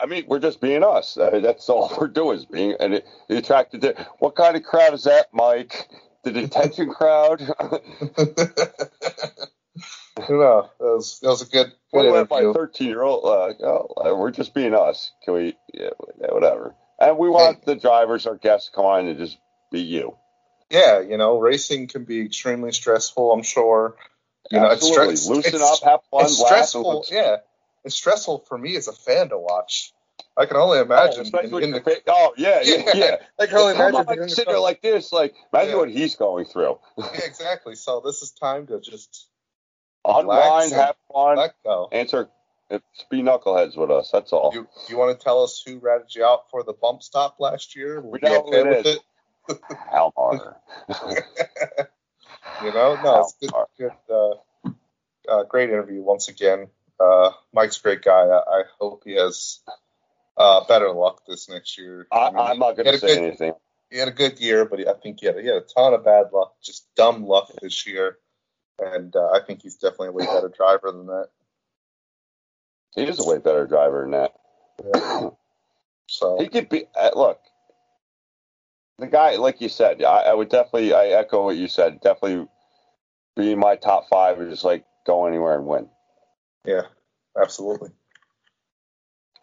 I 0.00 0.06
mean, 0.06 0.24
we're 0.26 0.38
just 0.38 0.60
being 0.60 0.82
us. 0.84 1.16
Uh, 1.16 1.40
That's 1.40 1.68
all 1.68 1.92
we're 2.00 2.08
doing 2.08 2.38
is 2.38 2.44
being, 2.44 2.74
and 2.80 2.94
it, 2.94 3.06
it 3.28 3.36
attracted 3.36 3.82
to. 3.82 4.06
What 4.18 4.34
kind 4.36 4.56
of 4.56 4.62
crowd 4.62 4.94
is 4.94 5.04
that, 5.04 5.28
Mike? 5.32 5.88
the 6.24 6.32
detention 6.32 6.90
crowd. 6.90 7.40
no, 7.60 7.78
that 10.18 10.70
was 10.80 11.20
that 11.20 11.28
was 11.28 11.42
a 11.42 11.46
good 11.46 11.66
good 11.66 11.72
What 11.90 12.06
about 12.06 12.30
my 12.30 12.52
13 12.52 12.88
year 12.88 13.02
old? 13.02 13.24
Uh, 13.24 13.54
oh, 13.64 14.16
we're 14.16 14.30
just 14.30 14.54
being 14.54 14.74
us. 14.74 15.12
Can 15.24 15.34
we? 15.34 15.56
Yeah, 15.72 15.90
whatever. 16.28 16.74
And 17.00 17.16
we 17.16 17.28
want 17.28 17.64
the 17.64 17.76
drivers, 17.76 18.26
our 18.26 18.36
guests, 18.36 18.68
to 18.70 18.74
come 18.74 18.84
on 18.84 19.06
and 19.06 19.18
just 19.18 19.38
be 19.70 19.80
you. 19.80 20.16
Yeah, 20.70 21.00
you 21.00 21.16
know, 21.16 21.38
racing 21.38 21.86
can 21.86 22.04
be 22.04 22.20
extremely 22.22 22.72
stressful. 22.72 23.32
I'm 23.32 23.42
sure. 23.42 23.94
You 24.50 24.60
know, 24.60 24.70
it's 24.70 24.84
Absolutely. 24.86 25.36
Loosen 25.36 25.54
it's- 25.56 25.82
up, 25.82 25.88
have 25.88 26.00
fun, 26.10 26.24
it's 26.24 26.40
laugh. 26.40 26.48
stressful. 26.48 27.04
Yeah, 27.10 27.36
it's 27.88 27.96
stressful 27.96 28.44
for 28.48 28.56
me 28.58 28.76
as 28.76 28.86
a 28.86 28.92
fan 28.92 29.30
to 29.30 29.38
watch. 29.38 29.92
I 30.36 30.46
can 30.46 30.56
only 30.56 30.78
Oh, 30.78 30.82
imagine. 30.82 31.22
especially 31.22 31.64
in, 31.64 31.70
in 31.70 31.72
with 31.72 31.84
the, 31.84 32.02
oh 32.06 32.34
yeah, 32.36 32.60
yeah, 32.62 32.94
Yeah. 32.94 33.16
I 33.40 33.46
can 33.46 33.56
only 33.56 33.72
Like, 33.72 33.80
imagine 33.82 34.00
on, 34.00 34.06
being 34.06 34.22
in 34.22 34.28
the 34.28 34.34
sitting 34.34 34.52
there 34.52 34.60
like 34.60 34.82
this. 34.82 35.12
Like, 35.12 35.34
imagine 35.52 35.72
Yeah. 35.72 35.78
what 35.78 35.90
he's 35.90 36.14
going 36.16 36.44
through. 36.44 36.78
yeah, 36.98 37.06
exactly. 37.24 37.74
So 37.74 38.00
this 38.04 38.22
is 38.22 38.30
time 38.32 38.66
to 38.68 38.80
just 38.80 39.28
Unwind, 40.04 40.72
have 40.72 40.94
fun, 41.12 41.50
answer, 41.92 42.28
be 43.10 43.22
knuckleheads 43.22 43.76
with 43.76 43.90
us. 43.90 44.10
That's 44.12 44.32
all. 44.32 44.52
You 44.54 44.68
you 44.88 44.96
want 44.96 45.18
to 45.18 45.22
tell 45.22 45.42
us 45.42 45.62
who 45.66 45.78
ratted 45.78 46.14
you 46.14 46.24
out 46.24 46.50
for 46.50 46.62
the 46.62 46.72
bump 46.72 47.02
stop 47.02 47.40
last 47.40 47.74
year? 47.76 48.00
We 48.00 48.20
know 48.22 48.44
okay 48.48 48.70
it 48.70 48.86
is. 48.86 48.98
it. 49.48 49.58
Hal 49.90 50.12
Marner. 50.16 50.56
You 52.60 52.72
know, 52.72 52.98
no, 53.00 53.20
it's 53.20 53.36
good. 53.40 53.52
Good. 53.78 53.92
Uh, 54.10 54.34
uh, 55.28 55.44
great 55.44 55.70
interview 55.70 56.02
once 56.02 56.28
again. 56.28 56.66
Uh, 57.00 57.30
Mike's 57.52 57.78
a 57.78 57.82
great 57.82 58.02
guy. 58.02 58.26
I, 58.26 58.38
I 58.38 58.62
hope 58.80 59.02
he 59.04 59.14
has 59.14 59.60
uh, 60.36 60.64
better 60.66 60.90
luck 60.90 61.22
this 61.26 61.48
next 61.48 61.78
year. 61.78 62.06
I, 62.10 62.30
mean, 62.30 62.38
I'm 62.38 62.58
not 62.58 62.76
going 62.76 62.86
to 62.86 62.98
say 62.98 63.06
good- 63.06 63.18
anything. 63.18 63.52
He 63.90 63.96
had 63.96 64.08
a 64.08 64.12
good 64.12 64.38
year, 64.38 64.66
but 64.66 64.80
he, 64.80 64.86
I 64.86 64.92
think 64.92 65.20
he 65.20 65.26
had, 65.26 65.38
he 65.38 65.46
had 65.46 65.56
a 65.56 65.60
ton 65.62 65.94
of 65.94 66.04
bad 66.04 66.26
luck, 66.30 66.56
just 66.62 66.86
dumb 66.94 67.24
luck 67.24 67.50
this 67.62 67.86
year. 67.86 68.18
And 68.78 69.16
uh, 69.16 69.30
I 69.30 69.40
think 69.46 69.62
he's 69.62 69.76
definitely 69.76 70.08
a 70.08 70.12
way 70.12 70.26
better 70.26 70.52
driver 70.54 70.92
than 70.92 71.06
that. 71.06 71.28
He 72.94 73.04
is 73.04 73.18
a 73.18 73.26
way 73.26 73.38
better 73.38 73.66
driver 73.66 74.02
than 74.02 74.10
that. 74.12 74.32
Yeah. 74.94 75.30
So 76.10 76.38
He 76.40 76.48
could 76.48 76.70
be. 76.70 76.86
Uh, 76.98 77.10
look, 77.14 77.38
the 78.98 79.06
guy, 79.06 79.36
like 79.36 79.60
you 79.60 79.68
said, 79.68 80.02
I, 80.02 80.20
I 80.22 80.32
would 80.32 80.48
definitely. 80.48 80.94
I 80.94 81.08
echo 81.08 81.44
what 81.44 81.56
you 81.56 81.68
said. 81.68 82.00
Definitely 82.00 82.48
be 83.36 83.52
in 83.52 83.58
my 83.58 83.76
top 83.76 84.08
five 84.08 84.40
and 84.40 84.50
just 84.50 84.64
like 84.64 84.86
go 85.06 85.26
anywhere 85.26 85.54
and 85.54 85.66
win. 85.66 85.88
Yeah, 86.64 86.82
absolutely. 87.40 87.90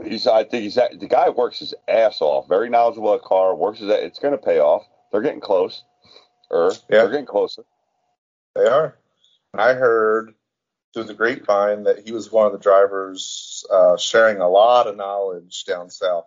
He's. 0.04 0.28
I 0.28 0.44
think 0.44 0.64
he's. 0.64 0.76
The 0.76 1.08
guy 1.10 1.30
works 1.30 1.60
his 1.60 1.74
ass 1.88 2.22
off. 2.22 2.48
Very 2.50 2.70
knowledgeable 2.70 3.14
at 3.14 3.22
car. 3.22 3.56
Works 3.56 3.80
his. 3.80 3.90
It's 3.90 4.20
going 4.20 4.34
to 4.34 4.38
pay 4.38 4.60
off. 4.60 4.84
They're 5.12 5.22
getting 5.22 5.40
close. 5.40 5.84
Or 6.50 6.72
Yeah. 6.90 7.02
they're 7.02 7.10
getting 7.12 7.26
closer. 7.26 7.64
They 8.56 8.66
are. 8.68 8.98
I 9.54 9.74
heard 9.74 10.34
through 10.94 11.06
the 11.06 11.14
grapevine 11.14 11.84
that 11.84 12.00
he 12.00 12.12
was 12.12 12.32
one 12.32 12.46
of 12.46 12.52
the 12.52 12.60
drivers 12.60 13.66
uh, 13.72 13.96
sharing 13.98 14.38
a 14.40 14.50
lot 14.50 14.88
of 14.88 14.98
knowledge 14.98 15.64
down 15.66 15.90
south. 15.90 16.26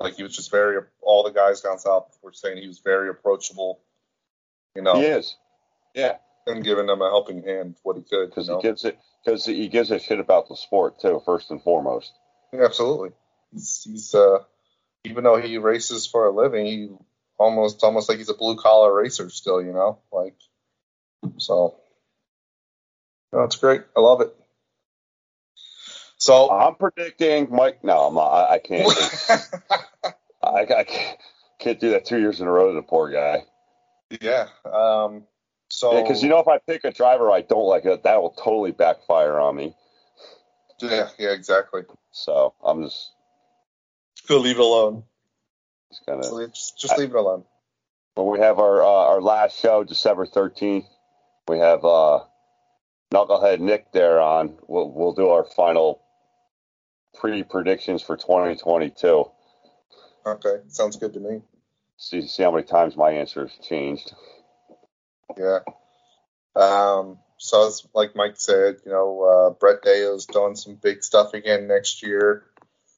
Like 0.00 0.14
he 0.14 0.22
was 0.24 0.34
just 0.34 0.50
very. 0.50 0.82
All 1.00 1.22
the 1.22 1.30
guys 1.30 1.60
down 1.60 1.78
south 1.78 2.18
were 2.22 2.32
saying 2.32 2.56
he 2.58 2.66
was 2.66 2.80
very 2.80 3.08
approachable. 3.08 3.80
You 4.74 4.82
know, 4.82 4.94
He 4.96 5.04
is. 5.04 5.36
Yeah, 5.94 6.16
and 6.46 6.64
giving 6.64 6.86
them 6.86 7.02
a 7.02 7.08
helping 7.08 7.42
hand 7.42 7.76
what 7.82 7.96
he 7.96 8.02
could. 8.02 8.20
You 8.20 8.26
because 8.26 8.48
know? 8.48 8.56
he 8.56 8.62
gives 8.62 8.84
it. 8.84 8.98
Because 9.24 9.44
he 9.44 9.68
gives 9.68 9.90
a 9.90 9.98
shit 9.98 10.20
about 10.20 10.48
the 10.48 10.56
sport 10.56 11.00
too. 11.00 11.20
First 11.24 11.50
and 11.50 11.62
foremost. 11.62 12.12
Absolutely. 12.52 13.10
He's, 13.52 13.82
he's 13.84 14.14
uh, 14.14 14.38
even 15.04 15.24
though 15.24 15.36
he 15.36 15.58
races 15.58 16.06
for 16.06 16.26
a 16.26 16.30
living, 16.30 16.66
he 16.66 16.88
almost 17.38 17.82
almost 17.82 18.08
like 18.08 18.18
he's 18.18 18.28
a 18.28 18.34
blue 18.34 18.56
collar 18.56 18.94
racer 18.94 19.28
still. 19.30 19.62
You 19.62 19.72
know, 19.72 19.98
like 20.12 20.36
so. 21.38 21.76
No, 23.32 23.42
it's 23.42 23.56
great. 23.56 23.82
I 23.96 24.00
love 24.00 24.20
it. 24.22 24.34
So. 26.16 26.50
I'm 26.50 26.74
predicting 26.74 27.48
Mike. 27.50 27.82
No, 27.82 28.00
I'm 28.00 28.14
not. 28.14 28.28
I, 28.28 28.54
I 28.54 28.58
can't. 28.58 28.92
I, 30.42 30.66
I 30.78 30.84
can't, 30.84 31.18
can't 31.58 31.80
do 31.80 31.90
that 31.90 32.04
two 32.04 32.18
years 32.18 32.40
in 32.40 32.46
a 32.46 32.50
row 32.50 32.68
to 32.68 32.74
the 32.74 32.82
poor 32.82 33.10
guy. 33.10 33.44
yeah. 34.20 34.48
Um. 34.64 35.24
So. 35.70 36.02
because 36.02 36.22
you 36.22 36.28
know 36.28 36.40
if 36.40 36.48
I 36.48 36.58
pick 36.58 36.84
a 36.84 36.90
driver 36.90 37.30
I 37.30 37.42
don't 37.42 37.66
like, 37.66 37.84
that 37.84 38.02
that 38.02 38.20
will 38.20 38.30
totally 38.30 38.72
backfire 38.72 39.38
on 39.38 39.56
me. 39.56 39.74
Yeah. 40.80 41.08
Yeah. 41.18 41.30
Exactly. 41.30 41.82
So 42.10 42.54
I'm 42.64 42.82
just, 42.82 43.12
Go 44.28 44.38
leave 44.38 44.56
it 44.56 44.60
alone. 44.60 45.04
just 45.90 46.06
gonna. 46.06 46.48
Just, 46.48 46.78
just 46.78 46.98
leave 46.98 47.10
it 47.10 47.16
alone. 47.16 47.44
When 48.14 48.26
we 48.26 48.40
have 48.40 48.58
our 48.58 48.82
uh, 48.82 48.86
our 48.86 49.20
last 49.20 49.60
show, 49.60 49.84
December 49.84 50.26
13th, 50.26 50.86
we 51.48 51.58
have 51.58 51.84
uh, 51.84 52.20
Knucklehead 53.12 53.60
Nick 53.60 53.92
there 53.92 54.20
on. 54.20 54.56
We'll 54.66 54.90
we'll 54.90 55.12
do 55.12 55.28
our 55.28 55.44
final 55.44 56.02
pre 57.14 57.42
predictions 57.42 58.02
for 58.02 58.16
2022. 58.16 59.24
Okay. 60.26 60.56
Sounds 60.68 60.96
good 60.96 61.14
to 61.14 61.20
me. 61.20 61.42
See 61.96 62.26
see 62.26 62.42
how 62.42 62.50
many 62.50 62.64
times 62.64 62.96
my 62.96 63.10
answer 63.10 63.46
has 63.46 63.66
changed. 63.66 64.12
Yeah. 65.38 65.60
Um, 66.56 67.18
so 67.38 67.66
it's 67.66 67.86
like 67.94 68.14
Mike 68.14 68.34
said, 68.36 68.76
you 68.84 68.92
know, 68.92 69.22
uh, 69.22 69.50
Brett 69.58 69.82
Deyo's 69.82 70.26
doing 70.26 70.56
some 70.56 70.74
big 70.74 71.02
stuff 71.02 71.32
again 71.34 71.68
next 71.68 72.02
year. 72.02 72.44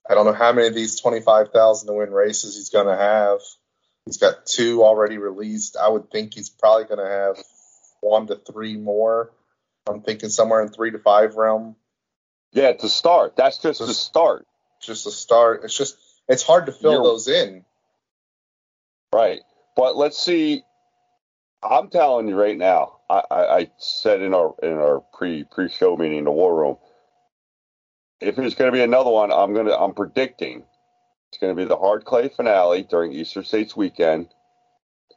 I 0.08 0.14
don't 0.14 0.26
know 0.26 0.32
how 0.32 0.52
many 0.52 0.66
of 0.68 0.74
these 0.74 1.00
25,000 1.00 1.86
to 1.86 1.92
win 1.94 2.10
races 2.10 2.56
he's 2.56 2.70
going 2.70 2.88
to 2.88 2.96
have. 2.96 3.38
He's 4.04 4.16
got 4.18 4.46
two 4.46 4.82
already 4.82 5.18
released. 5.18 5.76
I 5.76 5.88
would 5.88 6.10
think 6.10 6.34
he's 6.34 6.50
probably 6.50 6.84
going 6.84 6.98
to 6.98 7.06
have 7.12 7.36
one 8.00 8.26
to 8.26 8.36
three 8.36 8.76
more. 8.76 9.30
I'm 9.88 10.02
thinking 10.02 10.28
somewhere 10.28 10.60
in 10.62 10.68
three 10.70 10.90
to 10.90 10.98
five 10.98 11.36
realm. 11.36 11.76
Yeah, 12.52 12.72
to 12.72 12.88
start. 12.88 13.36
That's 13.36 13.58
just 13.58 13.78
the 13.78 13.86
Just- 13.86 14.02
start. 14.04 14.46
Just 14.80 15.06
a 15.06 15.12
start. 15.12 15.60
It's 15.62 15.76
just, 15.78 15.96
it's 16.28 16.42
hard 16.42 16.66
to 16.66 16.72
fill 16.72 16.92
You're- 16.92 17.04
those 17.04 17.28
in. 17.28 17.64
Right. 19.12 19.40
But 19.76 19.96
let's 19.96 20.18
see. 20.18 20.64
I'm 21.62 21.88
telling 21.88 22.28
you 22.28 22.40
right 22.40 22.56
now. 22.58 23.00
I, 23.08 23.22
I, 23.30 23.56
I 23.58 23.70
said 23.78 24.22
in 24.22 24.34
our 24.34 24.54
in 24.62 24.72
our 24.72 25.00
pre 25.12 25.44
pre 25.44 25.68
show 25.68 25.96
meeting 25.96 26.18
in 26.18 26.24
the 26.24 26.32
war 26.32 26.54
room. 26.58 26.76
If 28.20 28.36
there's 28.36 28.54
going 28.54 28.70
to 28.70 28.76
be 28.76 28.82
another 28.82 29.10
one, 29.10 29.32
I'm 29.32 29.54
gonna 29.54 29.74
I'm 29.74 29.94
predicting 29.94 30.64
it's 31.30 31.38
going 31.40 31.56
to 31.56 31.60
be 31.62 31.66
the 31.66 31.76
hard 31.76 32.04
clay 32.04 32.28
finale 32.28 32.82
during 32.82 33.12
Eastern 33.12 33.44
States 33.44 33.76
weekend. 33.76 34.28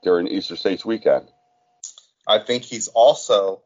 During 0.04 0.28
Eastern 0.28 0.58
States 0.58 0.86
weekend. 0.86 1.28
I 2.28 2.39
think 2.39 2.64
he's 2.64 2.88
also 2.89 3.64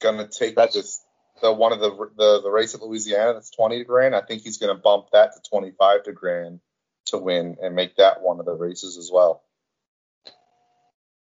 going 0.00 0.18
to 0.18 0.26
take 0.28 0.56
That's- 0.56 0.74
this 0.74 1.04
the 1.40 1.52
one 1.52 1.72
of 1.72 1.78
the 1.80 1.90
the 2.16 2.42
the 2.42 2.50
race 2.50 2.74
at 2.74 2.82
Louisiana 2.82 3.34
that's 3.34 3.50
twenty 3.50 3.78
to 3.78 3.84
grand. 3.84 4.14
I 4.16 4.22
think 4.22 4.42
he's 4.42 4.58
going 4.58 4.74
to 4.74 4.82
bump 4.82 5.10
that 5.12 5.32
to 5.34 5.50
twenty 5.50 5.70
five 5.78 6.02
to 6.04 6.12
grand 6.12 6.60
to 7.06 7.18
win 7.18 7.56
and 7.62 7.76
make 7.76 7.96
that 7.96 8.22
one 8.22 8.40
of 8.40 8.46
the 8.46 8.54
races 8.54 8.98
as 8.98 9.10
well. 9.12 9.42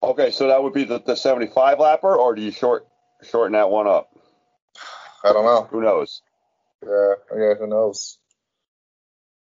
Okay, 0.01 0.31
so 0.31 0.47
that 0.47 0.63
would 0.63 0.73
be 0.73 0.85
the, 0.85 0.99
the 0.99 1.15
75 1.15 1.77
lapper, 1.79 2.15
or 2.17 2.35
do 2.35 2.41
you 2.41 2.51
short 2.51 2.87
shorten 3.23 3.53
that 3.53 3.69
one 3.69 3.87
up? 3.87 4.09
I 5.23 5.33
don't 5.33 5.43
know. 5.45 5.67
Who 5.71 5.81
knows? 5.81 6.21
Yeah, 6.85 7.13
yeah, 7.37 7.53
who 7.55 7.67
knows? 7.67 8.17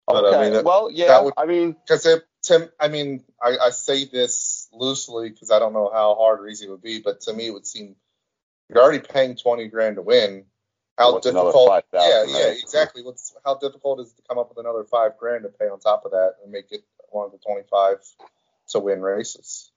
But, 0.07 0.25
I 0.25 0.29
Okay. 0.29 0.41
mean, 0.41 0.53
that- 0.53 0.65
well, 0.65 0.89
yeah. 0.91 1.07
that 1.09 1.23
would- 1.23 1.33
I 1.37 1.45
mean, 1.45 1.73
Because 1.73 2.07
Tim, 2.41 2.69
I 2.79 2.87
mean, 2.87 3.23
I, 3.41 3.57
I 3.59 3.69
say 3.69 4.05
this 4.05 4.67
loosely 4.73 5.29
because 5.29 5.51
I 5.51 5.59
don't 5.59 5.73
know 5.73 5.91
how 5.93 6.15
hard 6.15 6.39
or 6.39 6.47
easy 6.47 6.65
it 6.65 6.71
would 6.71 6.81
be, 6.81 6.99
but 7.01 7.21
to 7.21 7.33
me, 7.33 7.47
it 7.47 7.51
would 7.51 7.67
seem 7.67 7.95
you're 8.69 8.81
already 8.81 8.99
paying 8.99 9.35
twenty 9.35 9.67
grand 9.67 9.97
to 9.97 10.01
win. 10.01 10.45
How 10.97 11.19
difficult? 11.19 11.67
5,000, 11.67 12.09
Yeah, 12.09 12.23
yeah, 12.39 12.47
right? 12.47 12.57
exactly. 12.61 13.03
What's 13.03 13.35
how 13.45 13.55
difficult 13.55 13.99
is 14.01 14.11
it 14.11 14.17
to 14.17 14.21
come 14.27 14.37
up 14.39 14.49
with 14.49 14.57
another 14.59 14.83
five 14.85 15.17
grand 15.17 15.43
to 15.43 15.49
pay 15.49 15.67
on 15.67 15.79
top 15.79 16.05
of 16.05 16.11
that 16.11 16.35
and 16.43 16.51
make 16.51 16.71
it 16.71 16.83
one 17.09 17.25
of 17.25 17.31
the 17.31 17.37
twenty 17.39 17.63
five 17.69 17.97
to 18.69 18.79
win 18.79 19.01
races? 19.01 19.70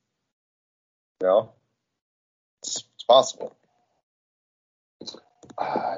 You 1.24 1.30
know, 1.30 1.52
it's, 2.62 2.84
it's 2.96 3.04
possible. 3.04 3.56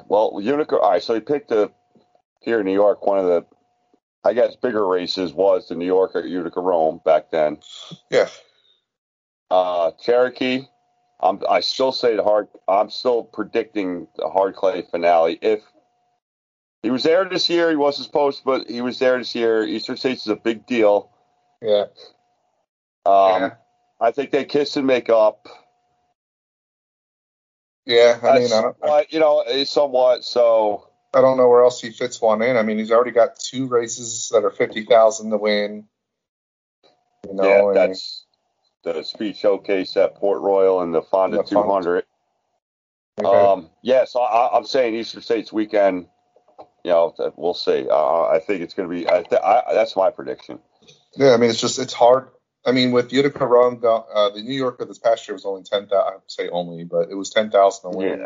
Well, 0.07 0.39
Unica. 0.41 0.79
All 0.79 0.91
right, 0.91 1.03
so 1.03 1.15
he 1.15 1.19
picked 1.19 1.51
a 1.51 1.69
here 2.39 2.61
in 2.61 2.65
New 2.65 2.71
York. 2.73 3.05
One 3.05 3.19
of 3.19 3.25
the, 3.25 3.45
I 4.23 4.31
guess, 4.31 4.55
bigger 4.55 4.87
races 4.87 5.33
was 5.33 5.67
the 5.67 5.75
New 5.75 5.85
York 5.85 6.11
at 6.15 6.29
Utica 6.29 6.61
Rome 6.61 7.01
back 7.03 7.29
then. 7.29 7.57
Yeah, 8.09 8.29
Uh, 9.51 9.91
Cherokee. 10.01 10.61
I'm. 11.19 11.41
I 11.49 11.59
still 11.59 11.91
say 11.91 12.15
the 12.15 12.23
hard. 12.23 12.47
I'm 12.65 12.89
still 12.89 13.25
predicting 13.25 14.07
the 14.15 14.29
hard 14.29 14.55
clay 14.55 14.81
finale. 14.89 15.37
If 15.41 15.59
he 16.83 16.89
was 16.89 17.03
there 17.03 17.25
this 17.27 17.49
year, 17.49 17.69
he 17.69 17.75
wasn't 17.75 18.05
supposed, 18.05 18.43
but 18.45 18.69
he 18.69 18.79
was 18.79 18.97
there 18.99 19.17
this 19.17 19.35
year. 19.35 19.63
Eastern 19.65 19.97
States 19.97 20.21
is 20.21 20.27
a 20.27 20.37
big 20.37 20.65
deal. 20.65 21.11
yeah, 21.61 21.87
Um, 23.05 23.41
yeah. 23.41 23.51
I 23.99 24.11
think 24.11 24.31
they 24.31 24.45
kiss 24.45 24.77
and 24.77 24.87
make 24.87 25.09
up. 25.09 25.47
Yeah, 27.85 28.19
I 28.21 28.31
mean, 28.33 28.51
I 28.51 28.61
don't, 28.61 28.77
I, 28.83 29.05
you 29.09 29.19
know, 29.19 29.43
it's 29.47 29.71
somewhat. 29.71 30.23
So 30.25 30.89
I 31.13 31.21
don't 31.21 31.37
know 31.37 31.47
where 31.47 31.63
else 31.63 31.81
he 31.81 31.91
fits 31.91 32.21
one 32.21 32.41
in. 32.41 32.57
I 32.57 32.63
mean, 32.63 32.77
he's 32.77 32.91
already 32.91 33.11
got 33.11 33.39
two 33.39 33.67
races 33.67 34.29
that 34.33 34.43
are 34.43 34.51
fifty 34.51 34.85
thousand 34.85 35.31
to 35.31 35.37
win. 35.37 35.87
You 37.27 37.33
know, 37.35 37.45
yeah, 37.45 37.63
that's 37.73 38.25
the 38.83 39.03
speed 39.03 39.37
showcase 39.37 39.97
at 39.97 40.15
Port 40.15 40.41
Royal 40.41 40.81
and 40.81 40.93
the 40.93 41.01
Fonda 41.01 41.39
200. 41.43 42.05
Okay. 43.19 43.51
Um, 43.51 43.69
yeah, 43.81 44.05
so 44.05 44.21
I, 44.21 44.55
I'm 44.57 44.65
saying 44.65 44.95
Eastern 44.95 45.21
States 45.21 45.51
weekend. 45.51 46.07
You 46.83 46.91
know, 46.91 47.33
we'll 47.35 47.53
see. 47.53 47.87
Uh, 47.89 48.23
I 48.23 48.39
think 48.39 48.61
it's 48.61 48.73
going 48.73 48.89
to 48.89 48.95
be. 48.95 49.09
I, 49.09 49.23
th- 49.23 49.41
I, 49.41 49.63
that's 49.73 49.95
my 49.95 50.09
prediction. 50.11 50.59
yeah, 51.15 51.33
I 51.33 51.37
mean, 51.37 51.49
it's 51.49 51.61
just 51.61 51.79
it's 51.79 51.93
hard. 51.93 52.29
I 52.67 52.73
mean, 52.73 52.91
with 52.91 53.13
Utica 53.13 53.47
Rome, 53.47 53.79
go- 53.79 54.05
uh, 54.13 54.29
the 54.31 54.41
New 54.43 54.53
Yorker 54.53 54.83
this 54.85 54.99
past 54.99 55.27
year 55.27 55.33
was 55.35 55.45
only 55.45 55.63
ten 55.63 55.87
thousand. 55.87 56.11
I 56.11 56.15
would 56.15 56.29
say 56.31 56.49
only, 56.49 56.83
but 56.83 57.09
it 57.09 57.15
was 57.15 57.29
ten 57.29 57.49
thousand 57.49 57.91
to 57.91 57.97
win. 57.97 58.19
Yeah. 58.19 58.25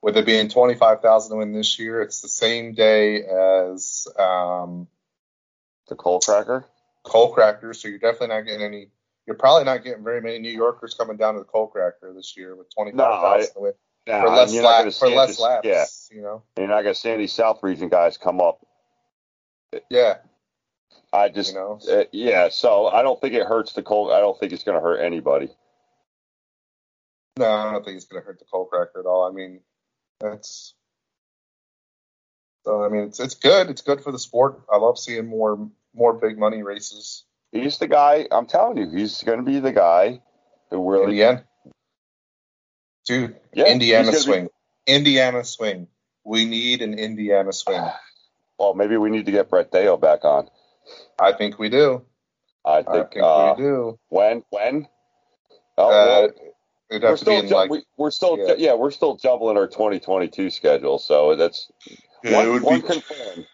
With 0.00 0.16
it 0.16 0.24
being 0.26 0.48
twenty 0.48 0.74
five 0.74 1.02
thousand 1.02 1.32
to 1.32 1.36
win 1.38 1.52
this 1.52 1.78
year, 1.78 2.00
it's 2.02 2.20
the 2.22 2.28
same 2.28 2.72
day 2.74 3.22
as 3.22 4.08
um, 4.18 4.88
The 5.88 5.94
coal 5.96 6.20
cracker. 6.20 6.64
Coal 7.02 7.34
Cracker, 7.34 7.74
so 7.74 7.88
you're 7.88 7.98
definitely 7.98 8.28
not 8.28 8.46
getting 8.46 8.62
any. 8.62 8.88
You're 9.26 9.36
probably 9.36 9.64
not 9.64 9.84
getting 9.84 10.02
very 10.02 10.22
many 10.22 10.38
New 10.38 10.50
Yorkers 10.50 10.94
coming 10.94 11.18
down 11.18 11.34
to 11.34 11.40
the 11.40 11.44
Coal 11.46 11.66
Cracker 11.66 12.12
this 12.14 12.34
year 12.38 12.56
with 12.56 12.72
twenty 12.74 12.92
five 12.92 13.20
thousand 13.20 13.52
to 13.54 13.60
win 13.60 13.72
Yeah, 14.06 14.22
for 14.22 14.28
less 14.30 14.52
you're 14.54 14.62
not 14.62 14.68
gonna 14.70 14.84
laps. 14.86 14.98
For 14.98 15.08
less 15.10 15.28
this- 15.28 15.40
laps, 15.40 15.66
Yeah, 16.10 16.16
you 16.16 16.22
know. 16.22 16.42
you're 16.56 16.68
not 16.68 16.80
going 16.82 16.94
to 16.94 17.00
see 17.00 17.10
any 17.10 17.26
South 17.26 17.62
region 17.62 17.90
guys 17.90 18.16
come 18.16 18.40
up. 18.40 18.66
Yeah, 19.90 20.16
I 21.14 21.28
just, 21.28 21.52
you 21.52 21.58
know. 21.58 21.78
uh, 21.90 22.04
yeah. 22.12 22.48
So 22.48 22.86
I 22.86 23.02
don't 23.02 23.20
think 23.20 23.34
it 23.34 23.46
hurts 23.46 23.72
the 23.72 23.82
coal. 23.82 24.12
I 24.12 24.20
don't 24.20 24.38
think 24.38 24.52
it's 24.52 24.64
going 24.64 24.76
to 24.76 24.82
hurt 24.82 24.98
anybody. 24.98 25.48
No, 27.38 27.46
I 27.46 27.72
don't 27.72 27.84
think 27.84 27.96
it's 27.96 28.06
going 28.06 28.22
to 28.22 28.26
hurt 28.26 28.38
the 28.38 28.44
coal 28.50 28.66
cracker 28.66 29.00
at 29.00 29.06
all. 29.06 29.28
I 29.28 29.32
mean, 29.32 29.60
that's 30.20 30.74
so. 32.64 32.84
I 32.84 32.88
mean, 32.88 33.04
it's 33.04 33.20
it's 33.20 33.34
good. 33.34 33.70
It's 33.70 33.82
good 33.82 34.02
for 34.02 34.12
the 34.12 34.18
sport. 34.18 34.62
I 34.72 34.76
love 34.76 34.98
seeing 34.98 35.26
more 35.26 35.68
more 35.94 36.14
big 36.14 36.38
money 36.38 36.62
races 36.62 37.24
He's 37.54 37.78
the 37.78 37.86
guy. 37.86 38.26
I'm 38.32 38.46
telling 38.46 38.76
you, 38.78 38.90
he's 38.90 39.22
going 39.22 39.38
to 39.38 39.44
be 39.44 39.60
the 39.60 39.70
guy 39.70 40.20
who 40.70 40.76
in 40.76 41.00
really. 41.00 41.16
the 41.16 41.22
end. 41.22 41.44
Dude, 43.06 43.36
Yeah, 43.52 43.66
Indiana 43.66 44.12
swing. 44.12 44.48
Indiana 44.88 45.44
swing. 45.44 45.86
We 46.24 46.46
need 46.46 46.82
an 46.82 46.94
Indiana 46.94 47.52
swing. 47.52 47.82
Well, 48.56 48.74
maybe 48.74 48.96
we 48.96 49.10
need 49.10 49.26
to 49.26 49.32
get 49.32 49.50
Brett 49.50 49.72
Deyo 49.72 50.00
back 50.00 50.24
on. 50.24 50.48
I 51.18 51.32
think 51.32 51.58
we 51.58 51.68
do. 51.68 52.04
I 52.64 52.78
I 52.78 52.82
think. 52.82 53.12
think 53.12 53.24
uh, 53.24 53.54
we 53.56 53.62
do. 53.62 53.98
When? 54.08 54.42
When? 54.50 54.88
Oh, 55.76 55.86
Uh, 55.88 55.90
well, 55.90 56.24
it'd 56.90 57.02
we're 57.02 57.08
have 57.10 57.18
to 57.18 57.24
be 57.24 57.30
still, 57.30 57.40
in 57.40 57.48
ju- 57.48 57.54
like. 57.54 57.70
we, 57.70 57.82
we're 57.96 58.10
still, 58.10 58.38
yeah. 58.38 58.54
yeah. 58.58 58.74
we're 58.74 58.90
still 58.90 59.16
jumbling 59.16 59.56
our 59.56 59.66
2022 59.66 60.50
schedule. 60.50 60.98
So 60.98 61.36
that's 61.36 61.70
Yeah, 62.22 62.36
one, 62.36 62.46
it 62.46 62.50
would 62.50 62.62
one 62.62 62.80
be. 62.80 62.86
confirmed. 62.86 63.46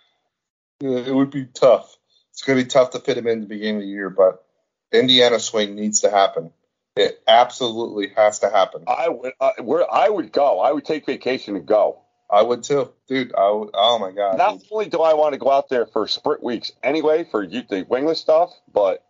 Yeah, 0.81 0.99
it 0.99 1.15
would 1.15 1.31
be 1.31 1.45
tough. 1.47 1.97
It's 2.33 2.43
going 2.43 2.59
to 2.59 2.65
be 2.65 2.69
tough 2.71 2.91
to 2.91 3.01
fit 3.01 3.19
him 3.19 3.27
in 3.27 3.41
the 3.41 3.47
beginning 3.47 3.77
of 3.77 3.83
the 3.83 3.89
year, 3.89 4.09
but 4.11 4.45
Indiana 4.93 5.39
swing 5.41 5.75
needs 5.75 6.01
to 6.01 6.11
happen. 6.11 6.53
It 6.97 7.23
absolutely 7.29 8.09
has 8.17 8.41
to 8.41 8.51
happen. 8.51 8.85
I 8.87 9.09
would, 9.09 9.33
uh, 9.41 9.53
where 9.63 9.93
I 9.93 10.09
would 10.09 10.33
go. 10.33 10.59
I 10.61 10.73
would 10.73 10.85
take 10.85 11.07
vacation 11.07 11.57
and 11.57 11.67
go. 11.67 12.03
I 12.33 12.43
would 12.43 12.63
too, 12.63 12.93
dude. 13.09 13.35
I 13.35 13.51
would, 13.51 13.71
oh 13.75 13.99
my 13.99 14.13
god. 14.13 14.39
Not 14.39 14.61
dude. 14.61 14.69
only 14.71 14.89
do 14.89 15.01
I 15.01 15.15
want 15.15 15.33
to 15.35 15.39
go 15.39 15.51
out 15.51 15.69
there 15.69 15.87
for 15.87 16.07
sprint 16.07 16.43
weeks 16.43 16.73
anyway 16.83 17.27
for 17.31 17.43
you, 17.43 17.63
the 17.69 17.85
wingless 17.89 18.21
stuff, 18.21 18.53
but 18.73 19.05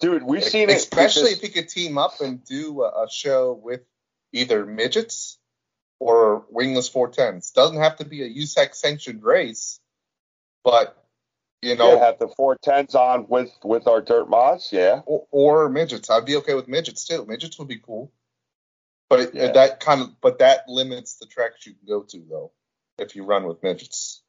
dude, 0.00 0.22
we've 0.22 0.44
seen 0.44 0.70
it. 0.70 0.76
Especially 0.76 1.30
if 1.30 1.42
you 1.42 1.50
could 1.50 1.68
team 1.68 1.98
up 1.98 2.20
and 2.20 2.44
do 2.44 2.82
a, 2.82 3.04
a 3.04 3.08
show 3.10 3.52
with 3.52 3.82
either 4.32 4.64
midgets 4.64 5.38
or 6.00 6.44
wingless 6.50 6.90
410s. 6.90 7.52
Doesn't 7.52 7.80
have 7.80 7.96
to 7.96 8.04
be 8.04 8.22
a 8.22 8.28
USAC 8.28 8.74
sanctioned 8.74 9.22
race, 9.22 9.80
but 10.62 10.96
you 11.62 11.76
know, 11.76 11.94
yeah, 11.94 12.06
have 12.06 12.18
the 12.18 12.28
four 12.28 12.56
tens 12.56 12.94
on 12.94 13.26
with 13.28 13.50
with 13.62 13.86
our 13.86 14.00
dirt 14.02 14.28
mods. 14.28 14.70
Yeah, 14.72 15.00
or, 15.06 15.26
or 15.30 15.68
midgets. 15.68 16.10
I'd 16.10 16.26
be 16.26 16.36
okay 16.36 16.54
with 16.54 16.68
midgets 16.68 17.06
too. 17.06 17.24
Midgets 17.26 17.58
would 17.58 17.68
be 17.68 17.78
cool. 17.78 18.12
But 19.16 19.20
it, 19.28 19.34
Yeah. 19.34 19.52
that 19.52 19.80
kind 19.80 20.00
of 20.02 20.20
but 20.20 20.38
that 20.40 20.68
limits 20.68 21.16
the 21.16 21.26
tracks 21.26 21.66
you 21.66 21.74
can 21.74 21.86
go 21.86 22.02
to 22.02 22.24
though 22.28 22.52
if 22.98 23.14
you 23.16 23.24
run 23.24 23.44
with 23.46 23.62
midgets. 23.62 24.22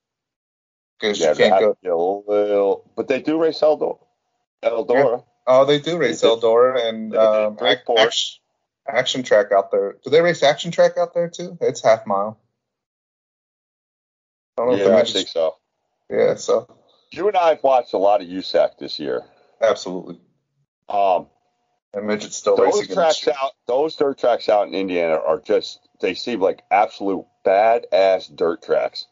Because 0.99 1.19
yeah, 1.19 1.31
you 1.31 1.35
can't 1.35 1.77
go. 1.83 2.23
little, 2.27 2.91
but 2.95 3.07
they 3.07 3.21
do 3.21 3.41
race 3.41 3.59
Eldora. 3.61 3.99
Eldora. 4.63 5.23
Oh, 5.47 5.65
they 5.65 5.79
do 5.79 5.97
race 5.97 6.21
They 6.21 6.27
Eldora 6.27 6.87
and 6.87 7.15
um, 7.15 7.57
action, 7.61 8.39
action 8.87 9.21
track 9.23 9.51
out 9.51 9.71
there. 9.71 9.97
Do 10.03 10.09
they 10.09 10.21
race 10.21 10.41
action 10.41 10.71
track 10.71 10.97
out 10.97 11.13
there 11.13 11.29
too? 11.29 11.57
It's 11.61 11.83
half 11.83 12.07
mile. 12.07 12.39
I 14.57 14.61
don't 14.61 14.69
know 14.69 14.73
if 14.75 14.79
Yeah, 14.79 14.85
I 14.87 14.89
midgets- 14.91 15.13
think 15.13 15.27
so. 15.27 15.55
Yeah, 16.09 16.35
so 16.35 16.67
You 17.11 17.27
and 17.27 17.35
I 17.37 17.49
have 17.49 17.63
watched 17.63 17.93
a 17.93 17.97
lot 17.97 18.21
of 18.21 18.27
USAC 18.27 18.77
this 18.79 18.99
year. 18.99 19.23
absolutely. 19.61 20.19
Um, 20.87 21.27
And 21.95 22.07
midgets 22.07 22.35
still 22.35 22.57
those 22.57 22.81
racing. 22.81 22.93
tracks 22.93 23.27
out, 23.29 23.53
those 23.67 23.95
dirt 23.95 24.17
tracks 24.19 24.49
out 24.49 24.67
in 24.67 24.73
Indiana 24.75 25.15
are 25.15 25.39
just 25.39 25.79
they 26.01 26.13
seem 26.13 26.41
like 26.41 26.61
absolute 26.69 27.25
badass 27.45 28.35
dirt 28.35 28.61
tracks. 28.63 29.07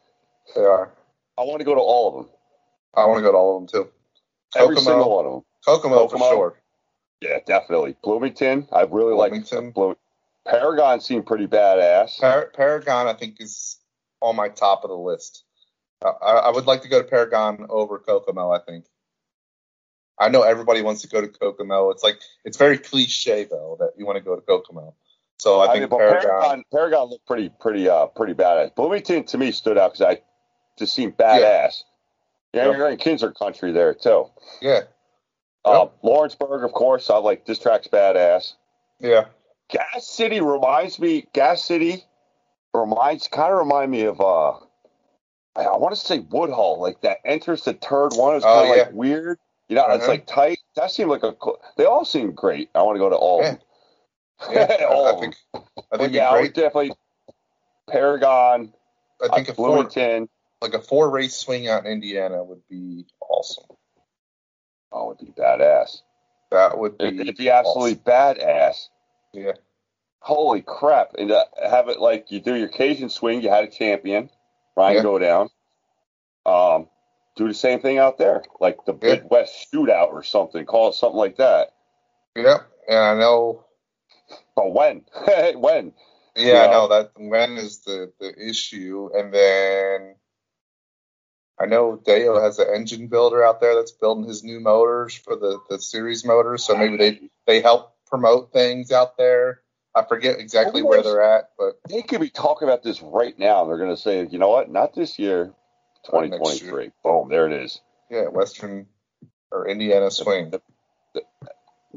They 0.54 0.62
are. 0.62 0.92
I 1.38 1.44
want 1.44 1.60
to 1.60 1.66
go 1.66 1.76
to 1.76 1.82
all 1.82 2.10
of 2.10 2.26
them, 2.26 2.34
I 2.94 3.06
want 3.06 3.20
to 3.20 3.22
go 3.24 3.32
to 3.32 3.38
all 3.38 3.56
of 3.58 3.62
them 3.62 3.84
too. 3.86 3.90
every 4.56 4.76
Kokomo. 4.76 4.92
single 4.92 5.16
one 5.16 5.26
of 5.26 5.32
them. 5.32 5.44
Kokomo, 5.66 6.08
for 6.10 6.18
Kokomo. 6.18 6.30
sure. 6.36 6.60
Yeah, 7.22 7.40
definitely. 7.46 7.96
Bloomington, 8.04 8.68
I 8.74 8.82
really 8.82 9.14
like 9.14 9.32
Bloomington. 9.32 9.96
Paragon 10.46 11.00
seemed 11.00 11.26
pretty 11.26 11.48
badass. 11.48 12.20
Par- 12.20 12.52
Paragon, 12.54 13.08
I 13.08 13.14
think, 13.14 13.40
is 13.40 13.80
on 14.22 14.36
my 14.36 14.50
top 14.50 14.84
of 14.84 14.90
the 14.90 14.98
list. 14.98 15.46
I, 16.04 16.10
I 16.10 16.50
would 16.52 16.66
like 16.66 16.82
to 16.82 16.90
go 16.90 17.02
to 17.02 17.08
Paragon 17.08 17.66
over 17.70 17.98
Kokomo. 17.98 18.52
I 18.52 18.60
think. 18.60 18.84
I 20.20 20.30
know 20.30 20.44
everybody 20.44 20.82
wants 20.82 21.02
to 21.02 21.08
go 21.08 21.22
to 21.22 21.28
Kokomo. 21.28 21.90
It's 21.90 22.04
like 22.04 22.20
it's 22.46 22.58
very 22.58 22.78
cliche 22.78 23.46
though 23.46 23.78
that 23.80 23.92
you 23.98 24.06
want 24.06 24.18
to 24.18 24.24
go 24.24 24.36
to 24.36 24.42
Kokomo. 24.42 24.94
So 25.40 25.60
I, 25.62 25.66
I 25.66 25.74
think 25.80 25.90
mean, 25.92 26.00
Paragon. 26.00 26.22
Paragon, 26.30 26.64
Paragon 26.72 27.10
looked 27.10 27.26
pretty, 27.26 27.50
pretty, 27.60 27.90
uh, 27.90 28.06
pretty 28.06 28.34
badass. 28.34 28.76
Bloomington 28.76 29.24
to 29.26 29.38
me 29.38 29.52
stood 29.52 29.78
out 29.78 29.94
because 29.94 30.06
I 30.18 30.22
just 30.78 30.94
seemed 30.94 31.18
badass. 31.18 31.84
Yeah, 32.54 32.68
Yep. 32.68 32.78
you're 32.78 32.90
in 32.90 32.98
Kinser 32.98 33.34
country 33.36 33.72
there 33.72 33.94
too. 33.96 34.28
Yeah, 34.62 34.82
Uh, 35.66 35.88
Lawrenceburg, 36.04 36.64
of 36.64 36.72
course. 36.74 37.10
I 37.10 37.18
like 37.18 37.46
this 37.48 37.58
track's 37.60 37.88
badass. 37.88 38.54
yeah, 39.00 39.26
Gas 39.70 40.08
City 40.08 40.40
reminds 40.40 41.00
me. 41.00 41.26
Gas 41.34 41.66
City 41.66 42.04
reminds, 42.74 43.28
kind 43.28 43.52
of 43.52 43.58
remind 43.60 43.90
me 43.92 44.04
of. 44.04 44.22
uh 44.22 44.52
I, 45.56 45.64
I 45.66 45.78
want 45.78 45.94
to 45.96 46.00
say 46.00 46.20
Woodhull, 46.20 46.80
like 46.80 47.02
that 47.02 47.18
enters 47.26 47.64
the 47.64 47.74
third 47.74 48.14
one. 48.14 48.36
It's 48.36 48.46
Oh, 48.46 48.54
kind 48.54 48.70
of 48.72 48.78
yeah. 48.78 48.84
like 48.84 48.94
weird. 48.94 49.40
You 49.74 49.80
know, 49.80 49.88
it's 49.90 50.04
Uh-huh. 50.04 50.12
like 50.12 50.28
tight. 50.28 50.60
That 50.76 50.92
seemed 50.92 51.10
like 51.10 51.24
a. 51.24 51.34
cool- 51.34 51.60
They 51.78 51.86
all 51.86 52.06
seem 52.06 52.32
great. 52.34 52.70
I 52.76 52.84
want 52.84 52.96
to 52.96 53.00
go 53.00 53.10
to 53.10 53.16
all 53.16 53.42
Yeah. 53.42 53.56
yeah. 54.52 54.86
all 54.88 55.18
I, 55.18 55.20
think. 55.20 55.36
I 55.56 55.60
But 55.90 56.00
think 56.00 56.14
yeah, 56.14 56.30
I 56.30 56.34
it'd 56.38 56.42
would 56.42 56.54
be 56.54 56.62
great. 56.62 56.64
definitely 56.64 56.92
Paragon, 57.90 58.72
I 59.20 59.36
think 59.36 59.50
uh, 59.50 59.54
a 59.54 59.56
four 59.56 59.90
like 60.62 60.74
a 60.76 60.80
four 60.80 61.10
race 61.10 61.36
swing 61.36 61.68
out 61.68 61.86
in 61.88 61.92
Indiana 61.92 62.44
would 62.44 62.62
be 62.70 63.08
awesome. 63.20 63.66
Oh, 64.92 65.12
it'd 65.12 65.26
be 65.26 65.42
badass. 65.42 66.02
That 66.52 66.78
would 66.78 67.00
be. 67.00 67.06
It'd, 67.20 67.36
be 67.36 67.50
absolutely 67.50 67.96
badass. 67.96 68.90
Yeah, 69.34 69.54
Holy 70.20 70.62
crap! 70.62 71.16
And 71.18 71.32
uh, 71.32 71.46
have 71.68 71.90
it 71.90 72.00
like 72.00 72.32
you 72.32 72.40
do 72.40 72.54
your 72.56 72.68
Cajun 72.70 73.10
swing. 73.10 73.42
You 73.42 73.50
had 73.50 73.64
a 73.64 73.72
champion, 73.72 74.30
Ryan 74.78 74.98
Yeah. 74.98 75.02
go 75.04 75.18
down. 75.20 75.50
Um, 76.46 76.88
do 77.36 77.48
the 77.48 77.54
same 77.54 77.80
thing 77.80 77.98
out 77.98 78.18
there, 78.18 78.44
like 78.60 78.86
the 78.86 78.94
Yeah. 79.02 79.16
Midwest 79.16 79.68
Shootout 79.74 80.10
or 80.12 80.24
something. 80.24 80.66
Call 80.66 80.90
it 80.90 80.96
something 80.96 81.18
like 81.18 81.38
that. 81.38 81.70
yeah, 82.36 82.58
and 82.88 82.98
I 83.00 83.16
know 83.16 83.66
But 84.56 84.72
when? 84.74 85.06
when? 85.56 85.94
Yeah, 86.36 86.54
Yeah. 86.54 86.68
I 86.68 86.72
know 86.72 86.88
that 86.90 87.12
when 87.16 87.58
is 87.58 87.82
the 87.82 88.12
the 88.20 88.34
issue, 88.50 89.10
and 89.14 89.34
then 89.34 90.16
I 91.60 91.66
know 91.68 91.98
Deyo 91.98 92.42
has 92.42 92.60
an 92.60 92.68
engine 92.74 93.08
builder 93.08 93.44
out 93.46 93.62
there 93.62 93.76
that's 93.76 93.92
building 93.92 94.28
his 94.28 94.44
new 94.44 94.60
motors 94.60 95.16
for 95.16 95.36
the 95.36 95.60
the 95.70 95.80
series 95.80 96.26
motors, 96.26 96.64
so 96.64 96.76
maybe 96.76 96.98
they 96.98 97.30
they 97.46 97.62
help 97.62 97.96
promote 98.08 98.52
things 98.52 98.92
out 98.92 99.18
there. 99.18 99.62
I 99.96 100.04
forget 100.04 100.40
exactly 100.40 100.82
where 100.82 101.04
they're 101.04 101.22
at, 101.22 101.50
but 101.58 101.80
They 101.88 102.02
could 102.02 102.22
be 102.22 102.32
talking 102.32 102.68
about 102.68 102.82
this 102.82 103.02
right 103.02 103.38
now. 103.38 103.66
They're 103.66 103.78
going 103.78 103.96
to 103.96 104.02
say, 104.02 104.26
you 104.26 104.40
know 104.40 104.50
what? 104.50 104.72
Not 104.72 104.96
this 104.96 105.20
year. 105.20 105.54
Uh, 106.12 106.22
next 106.22 106.38
2023. 106.38 106.92
Boom. 107.04 107.30
There 107.30 107.48
it 107.48 107.54
is. 107.64 107.80
yeah, 108.10 108.28
Western 108.28 108.88
or 109.52 109.68
Indiana 109.68 110.10
swing. 110.12 110.52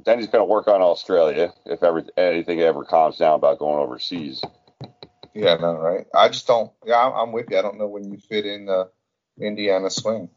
Then 0.05 0.19
he's 0.19 0.28
going 0.28 0.43
to 0.43 0.45
work 0.45 0.69
on 0.69 0.83
Australia 0.83 1.53
if 1.65 1.83
ever 1.83 2.05
anything 2.19 2.61
ever 2.61 2.85
calms 2.85 3.16
down 3.16 3.35
about 3.35 3.59
going 3.59 3.78
overseas. 3.78 4.43
Yeah, 5.35 5.57
no, 5.57 5.74
right. 5.74 6.07
I 6.15 6.28
just 6.28 6.47
don't. 6.47 6.70
Yeah, 6.85 6.99
I'm, 6.99 7.12
I'm 7.12 7.33
with 7.33 7.47
you. 7.51 7.59
I 7.59 7.62
don't 7.62 7.78
know 7.78 7.87
when 7.87 8.11
you 8.11 8.19
fit 8.19 8.45
in 8.47 8.66
the 8.66 8.91
Indiana 9.41 9.91
swing. 9.91 10.28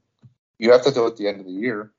You 0.57 0.71
have 0.71 0.83
to 0.83 0.91
do 0.91 1.05
it 1.07 1.11
at 1.11 1.17
the 1.17 1.27
end 1.27 1.39
of 1.41 1.45
the 1.45 1.51
year. 1.51 1.91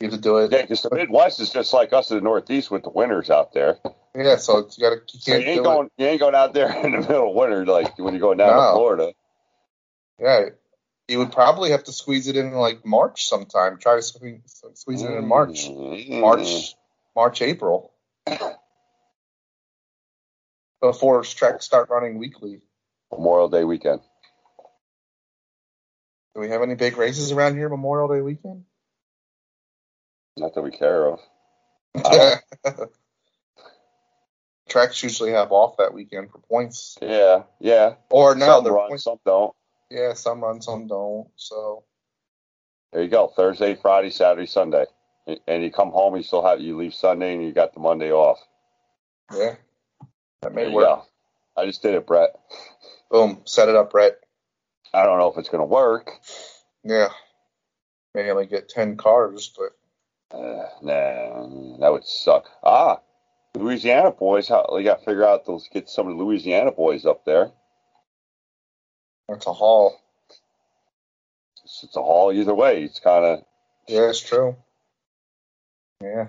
You 0.00 0.08
have 0.08 0.16
to 0.16 0.20
do 0.20 0.38
it. 0.38 0.52
Yeah, 0.52 0.62
because 0.62 0.82
the 0.82 0.94
Midwest 0.94 1.40
is 1.40 1.50
just 1.50 1.72
like 1.72 1.92
us 1.92 2.10
in 2.10 2.16
the 2.18 2.22
Northeast 2.22 2.70
with 2.70 2.82
the 2.84 2.90
winters 2.90 3.30
out 3.30 3.52
there. 3.52 3.78
Yeah, 4.14 4.36
so 4.36 4.58
you 4.76 4.82
got 4.90 5.06
to. 5.08 5.14
You 5.14 5.20
So 5.20 5.36
you 5.36 5.44
ain't 5.46 5.64
going, 5.64 5.90
you 5.98 6.06
ain't 6.06 6.20
going 6.20 6.34
out 6.34 6.54
there 6.54 6.70
in 6.84 6.92
the 6.92 6.98
middle 7.00 7.28
of 7.30 7.34
winter 7.34 7.66
like 7.66 7.98
when 7.98 8.14
you're 8.14 8.20
going 8.20 8.38
down 8.38 8.56
No. 8.56 8.62
to 8.62 8.72
Florida. 8.72 9.12
Yeah, 10.20 10.44
you 11.08 11.18
would 11.18 11.32
probably 11.32 11.70
have 11.70 11.84
to 11.84 11.92
squeeze 11.92 12.28
it 12.28 12.36
in 12.36 12.52
like 12.52 12.84
March 12.84 13.26
sometime. 13.26 13.78
Try 13.78 13.96
to 13.96 14.02
squeeze, 14.02 14.62
squeeze 14.74 15.02
it 15.02 15.10
in 15.10 15.26
March. 15.26 15.66
Mm. 15.66 16.20
March, 16.20 16.74
March, 17.16 17.42
April. 17.42 17.92
Before 20.80 21.24
tracks 21.24 21.64
start 21.64 21.88
running 21.88 22.18
weekly. 22.18 22.60
Memorial 23.10 23.48
Day 23.48 23.64
weekend. 23.64 24.00
Do 26.34 26.42
we 26.42 26.50
have 26.50 26.62
any 26.62 26.74
big 26.74 26.98
races 26.98 27.32
around 27.32 27.56
here 27.56 27.70
Memorial 27.70 28.08
Day 28.08 28.20
weekend? 28.20 28.64
Not 30.36 30.54
that 30.54 30.62
we 30.62 30.70
care 30.70 31.06
of. 31.06 31.20
Tracks 34.68 35.02
usually 35.02 35.32
have 35.32 35.50
off 35.50 35.78
that 35.78 35.94
weekend 35.94 36.30
for 36.30 36.38
points. 36.38 36.98
Yeah, 37.00 37.44
yeah. 37.58 37.94
Or 38.10 38.34
no, 38.34 38.46
some 38.46 38.64
they're 38.64 38.72
run, 38.74 38.88
points. 38.90 39.04
some 39.04 39.18
don't. 39.24 39.54
Yeah, 39.90 40.14
some 40.14 40.42
run, 40.42 40.60
some 40.60 40.86
don't. 40.86 41.28
So 41.36 41.84
There 42.92 43.02
you 43.02 43.08
go. 43.08 43.28
Thursday, 43.28 43.74
Friday, 43.74 44.10
Saturday, 44.10 44.46
Sunday, 44.46 44.86
and 45.46 45.62
you 45.62 45.70
come 45.70 45.90
home. 45.90 46.16
You 46.16 46.22
still 46.22 46.44
have 46.44 46.60
you 46.60 46.76
leave 46.76 46.94
Sunday, 46.94 47.34
and 47.34 47.44
you 47.44 47.52
got 47.52 47.74
the 47.74 47.80
Monday 47.80 48.12
off. 48.12 48.38
yeah, 49.34 49.56
that 50.42 50.54
may 50.54 50.68
work. 50.68 50.86
go. 50.86 51.04
I 51.56 51.66
just 51.66 51.82
did 51.82 51.94
it, 51.94 52.06
Brett. 52.06 52.30
Boom, 53.10 53.42
set 53.44 53.68
it 53.68 53.76
up, 53.76 53.90
Brett. 53.90 54.18
I 54.94 55.04
don't 55.04 55.18
know 55.18 55.30
if 55.30 55.38
it's 55.38 55.48
gonna 55.48 55.64
work. 55.64 56.10
Yeah, 56.84 57.08
may 58.14 58.30
only 58.30 58.46
get 58.46 58.68
ten 58.68 58.96
cars, 58.96 59.52
but 59.56 59.72
Uh, 60.36 60.68
nah, 60.82 61.78
that 61.80 61.92
would 61.92 62.04
suck. 62.04 62.50
Ah, 62.62 63.00
Louisiana 63.54 64.10
boys. 64.10 64.48
How 64.48 64.66
they 64.74 64.82
got 64.82 64.98
to 65.00 65.04
figure 65.04 65.26
out 65.26 65.46
those 65.46 65.68
get 65.72 65.88
some 65.88 66.08
of 66.08 66.16
the 66.16 66.22
Louisiana 66.22 66.72
boys 66.72 67.06
up 67.06 67.24
there. 67.24 67.50
That's 69.28 69.46
a 69.46 69.52
haul. 69.52 70.00
It's, 71.64 71.84
it's 71.84 71.96
a 71.96 72.02
haul 72.02 72.32
either 72.32 72.54
way. 72.54 72.84
It's 72.84 73.00
kind 73.00 73.24
of 73.24 73.44
Yeah, 73.86 74.08
it's 74.08 74.20
true. 74.20 74.56
Yeah. 76.02 76.28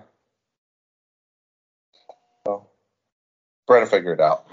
Well, 2.46 2.70
Brett 3.68 3.84
will 3.84 3.90
figure 3.90 4.14
it 4.14 4.22
out. 4.22 4.48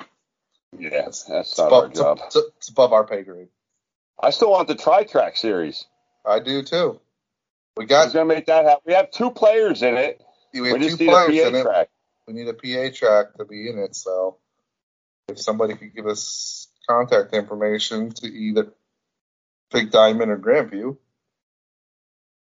yeah. 0.79 1.03
That's 1.05 1.29
It's 1.29 1.59
not 1.59 1.73
our 1.73 1.87
above, 1.87 1.95
job. 1.95 2.19
it's, 2.27 2.37
it's 2.59 2.69
above 2.69 2.93
our 2.93 3.07
pay 3.07 3.23
grade. 3.23 3.49
I 4.21 4.31
still 4.31 4.51
want 4.51 4.69
the 4.69 4.75
tri 4.75 5.05
track 5.05 5.37
series. 5.37 5.87
I 6.25 6.41
do 6.41 6.63
too. 6.63 7.01
We 7.77 7.85
got 7.87 8.13
gonna 8.13 8.25
make 8.25 8.47
that 8.47 8.65
happen? 8.65 8.83
We 8.87 8.95
have 8.95 9.11
two 9.11 9.31
players 9.31 9.83
in 9.83 9.97
it. 9.97 10.23
we 10.53 10.63
We, 10.63 10.69
have 10.71 10.81
just 10.81 10.99
two 10.99 11.05
need 11.05 11.13
a 11.13 11.17
players 11.17 11.43
PA 11.43 11.49
in 11.49 11.55
it. 11.57 11.91
We 12.27 12.35
need 12.35 12.49
a 12.49 12.55
PA 12.55 12.97
track 12.97 13.35
to 13.37 13.45
be 13.45 13.69
in 13.69 13.79
it. 13.79 13.95
So 13.95 14.39
if 15.29 15.39
somebody 15.39 15.75
could 15.75 15.95
give 15.95 16.07
us 16.07 16.66
contact 16.89 17.35
information 17.35 18.11
to 18.11 18.27
either 18.27 18.73
Big 19.73 19.91
Diamond 19.91 20.31
or 20.31 20.39
Grandview, 20.39 20.97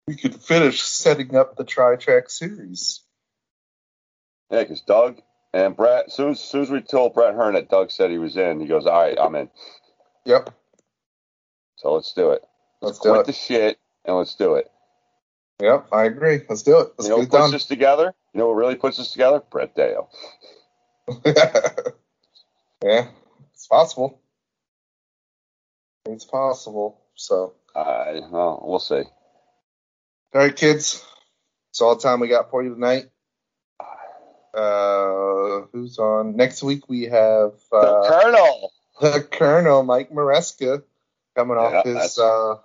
we 0.08 0.16
could 0.16 0.36
finish 0.36 0.82
setting 0.82 1.36
up 1.36 1.56
the 1.56 1.64
tri 1.64 1.96
track 1.96 2.30
series. 2.30 3.02
Yeah, 4.52 4.60
because 4.60 4.82
Doug 4.82 5.22
and 5.54 5.76
Brett. 5.76 6.06
As 6.08 6.14
soon 6.14 6.32
as, 6.32 6.40
soon 6.40 6.62
as 6.62 6.70
we 6.70 6.82
told 6.82 7.14
Brett 7.14 7.36
Hearn 7.36 7.54
that 7.54 7.70
Doug 7.70 7.92
said 7.92 8.12
he 8.12 8.18
was 8.18 8.36
in, 8.36 8.60
he 8.60 8.68
goes, 8.68 8.86
"All 8.86 9.02
right, 9.02 9.18
I'm 9.20 9.36
in." 9.36 9.50
Yep. 10.26 10.50
So 11.78 11.94
let's 11.94 12.14
do 12.14 12.32
it. 12.32 12.44
Let's 12.82 13.00
do 13.00 13.10
Quit 13.10 13.22
it. 13.22 13.28
the 13.28 13.34
shit 13.34 13.80
and 14.06 14.18
let's 14.18 14.36
do 14.36 14.56
it. 14.56 14.70
Yep, 15.62 15.88
I 15.92 16.06
agree. 16.06 16.42
Let's 16.50 16.64
do 16.64 16.80
it. 16.80 16.94
Let's 16.98 17.06
you 17.06 17.10
know 17.10 17.18
what 17.18 17.24
it 17.24 17.30
puts 17.30 17.46
done. 17.46 17.56
us 17.56 17.66
together? 17.66 18.14
You 18.34 18.40
know 18.40 18.48
what 18.48 18.56
really 18.56 18.76
puts 18.76 19.00
us 19.00 19.12
together? 19.12 19.42
Brett 19.52 19.76
Deyo. 19.76 20.08
yeah, 22.84 23.08
it's 23.54 23.68
possible. 23.68 24.20
It's 26.06 26.26
possible. 26.26 27.00
So, 27.16 27.54
I 27.76 28.22
well, 28.30 28.62
we'll 28.66 28.80
see. 28.80 28.96
all 28.96 29.06
right, 30.34 30.56
kids. 30.56 31.04
That's 31.70 31.82
all 31.82 31.96
the 31.96 32.02
time 32.02 32.20
we 32.20 32.28
got 32.28 32.50
for 32.50 32.62
you 32.64 32.74
tonight. 32.74 33.06
Uh, 34.54 35.62
who's 35.72 35.98
on 35.98 36.36
next 36.36 36.62
week? 36.62 36.88
We 36.88 37.04
have 37.04 37.54
The 37.72 37.78
uh, 37.78 38.08
Colonel 38.22 38.72
the 39.02 39.22
Colonel 39.32 39.84
Mike 39.84 40.12
Maresca 40.12 40.84
coming 41.36 41.58
off 41.58 41.86
his. 41.86 42.20
Uh, 42.20 42.56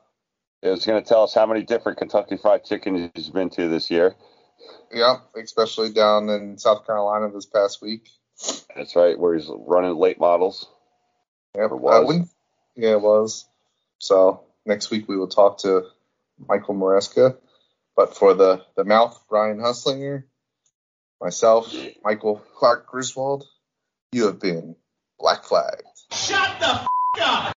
is 0.62 0.84
going 0.84 1.02
to 1.02 1.08
tell 1.08 1.22
us 1.22 1.32
how 1.32 1.46
many 1.46 1.62
different 1.62 1.98
Kentucky 1.98 2.36
Fried 2.36 2.64
Chicken 2.64 3.10
he's 3.14 3.30
been 3.30 3.48
to 3.50 3.68
this 3.68 3.90
year. 3.90 4.16
yeah, 4.92 5.18
especially 5.40 5.92
down 5.92 6.28
in 6.28 6.58
South 6.58 6.84
Carolina 6.86 7.30
this 7.32 7.46
past 7.46 7.80
week. 7.80 8.08
That's 8.76 8.94
right, 8.96 9.18
where 9.18 9.34
he's 9.34 9.48
running 9.48 9.96
late 9.96 10.18
models. 10.20 10.68
Yep, 11.56 11.70
Or 11.70 11.94
I 11.94 11.98
was. 12.00 12.06
wouldn't- 12.08 12.28
yeah, 12.78 12.92
it 12.92 13.02
was. 13.02 13.44
So 13.98 14.44
next 14.64 14.90
week 14.90 15.08
we 15.08 15.16
will 15.16 15.28
talk 15.28 15.58
to 15.58 15.82
Michael 16.48 16.76
Maresca. 16.76 17.36
But 17.96 18.16
for 18.16 18.32
the, 18.34 18.62
the 18.76 18.84
mouth, 18.84 19.20
Bryan 19.28 19.58
Huslinger, 19.58 20.22
myself, 21.20 21.74
Michael 22.04 22.40
Clark 22.54 22.86
Griswold, 22.86 23.44
you 24.12 24.26
have 24.26 24.38
been 24.38 24.76
Black 25.18 25.42
Flagged. 25.42 25.82
Shut 26.12 26.60
the 26.60 26.66
f- 26.66 26.88
up! 27.20 27.44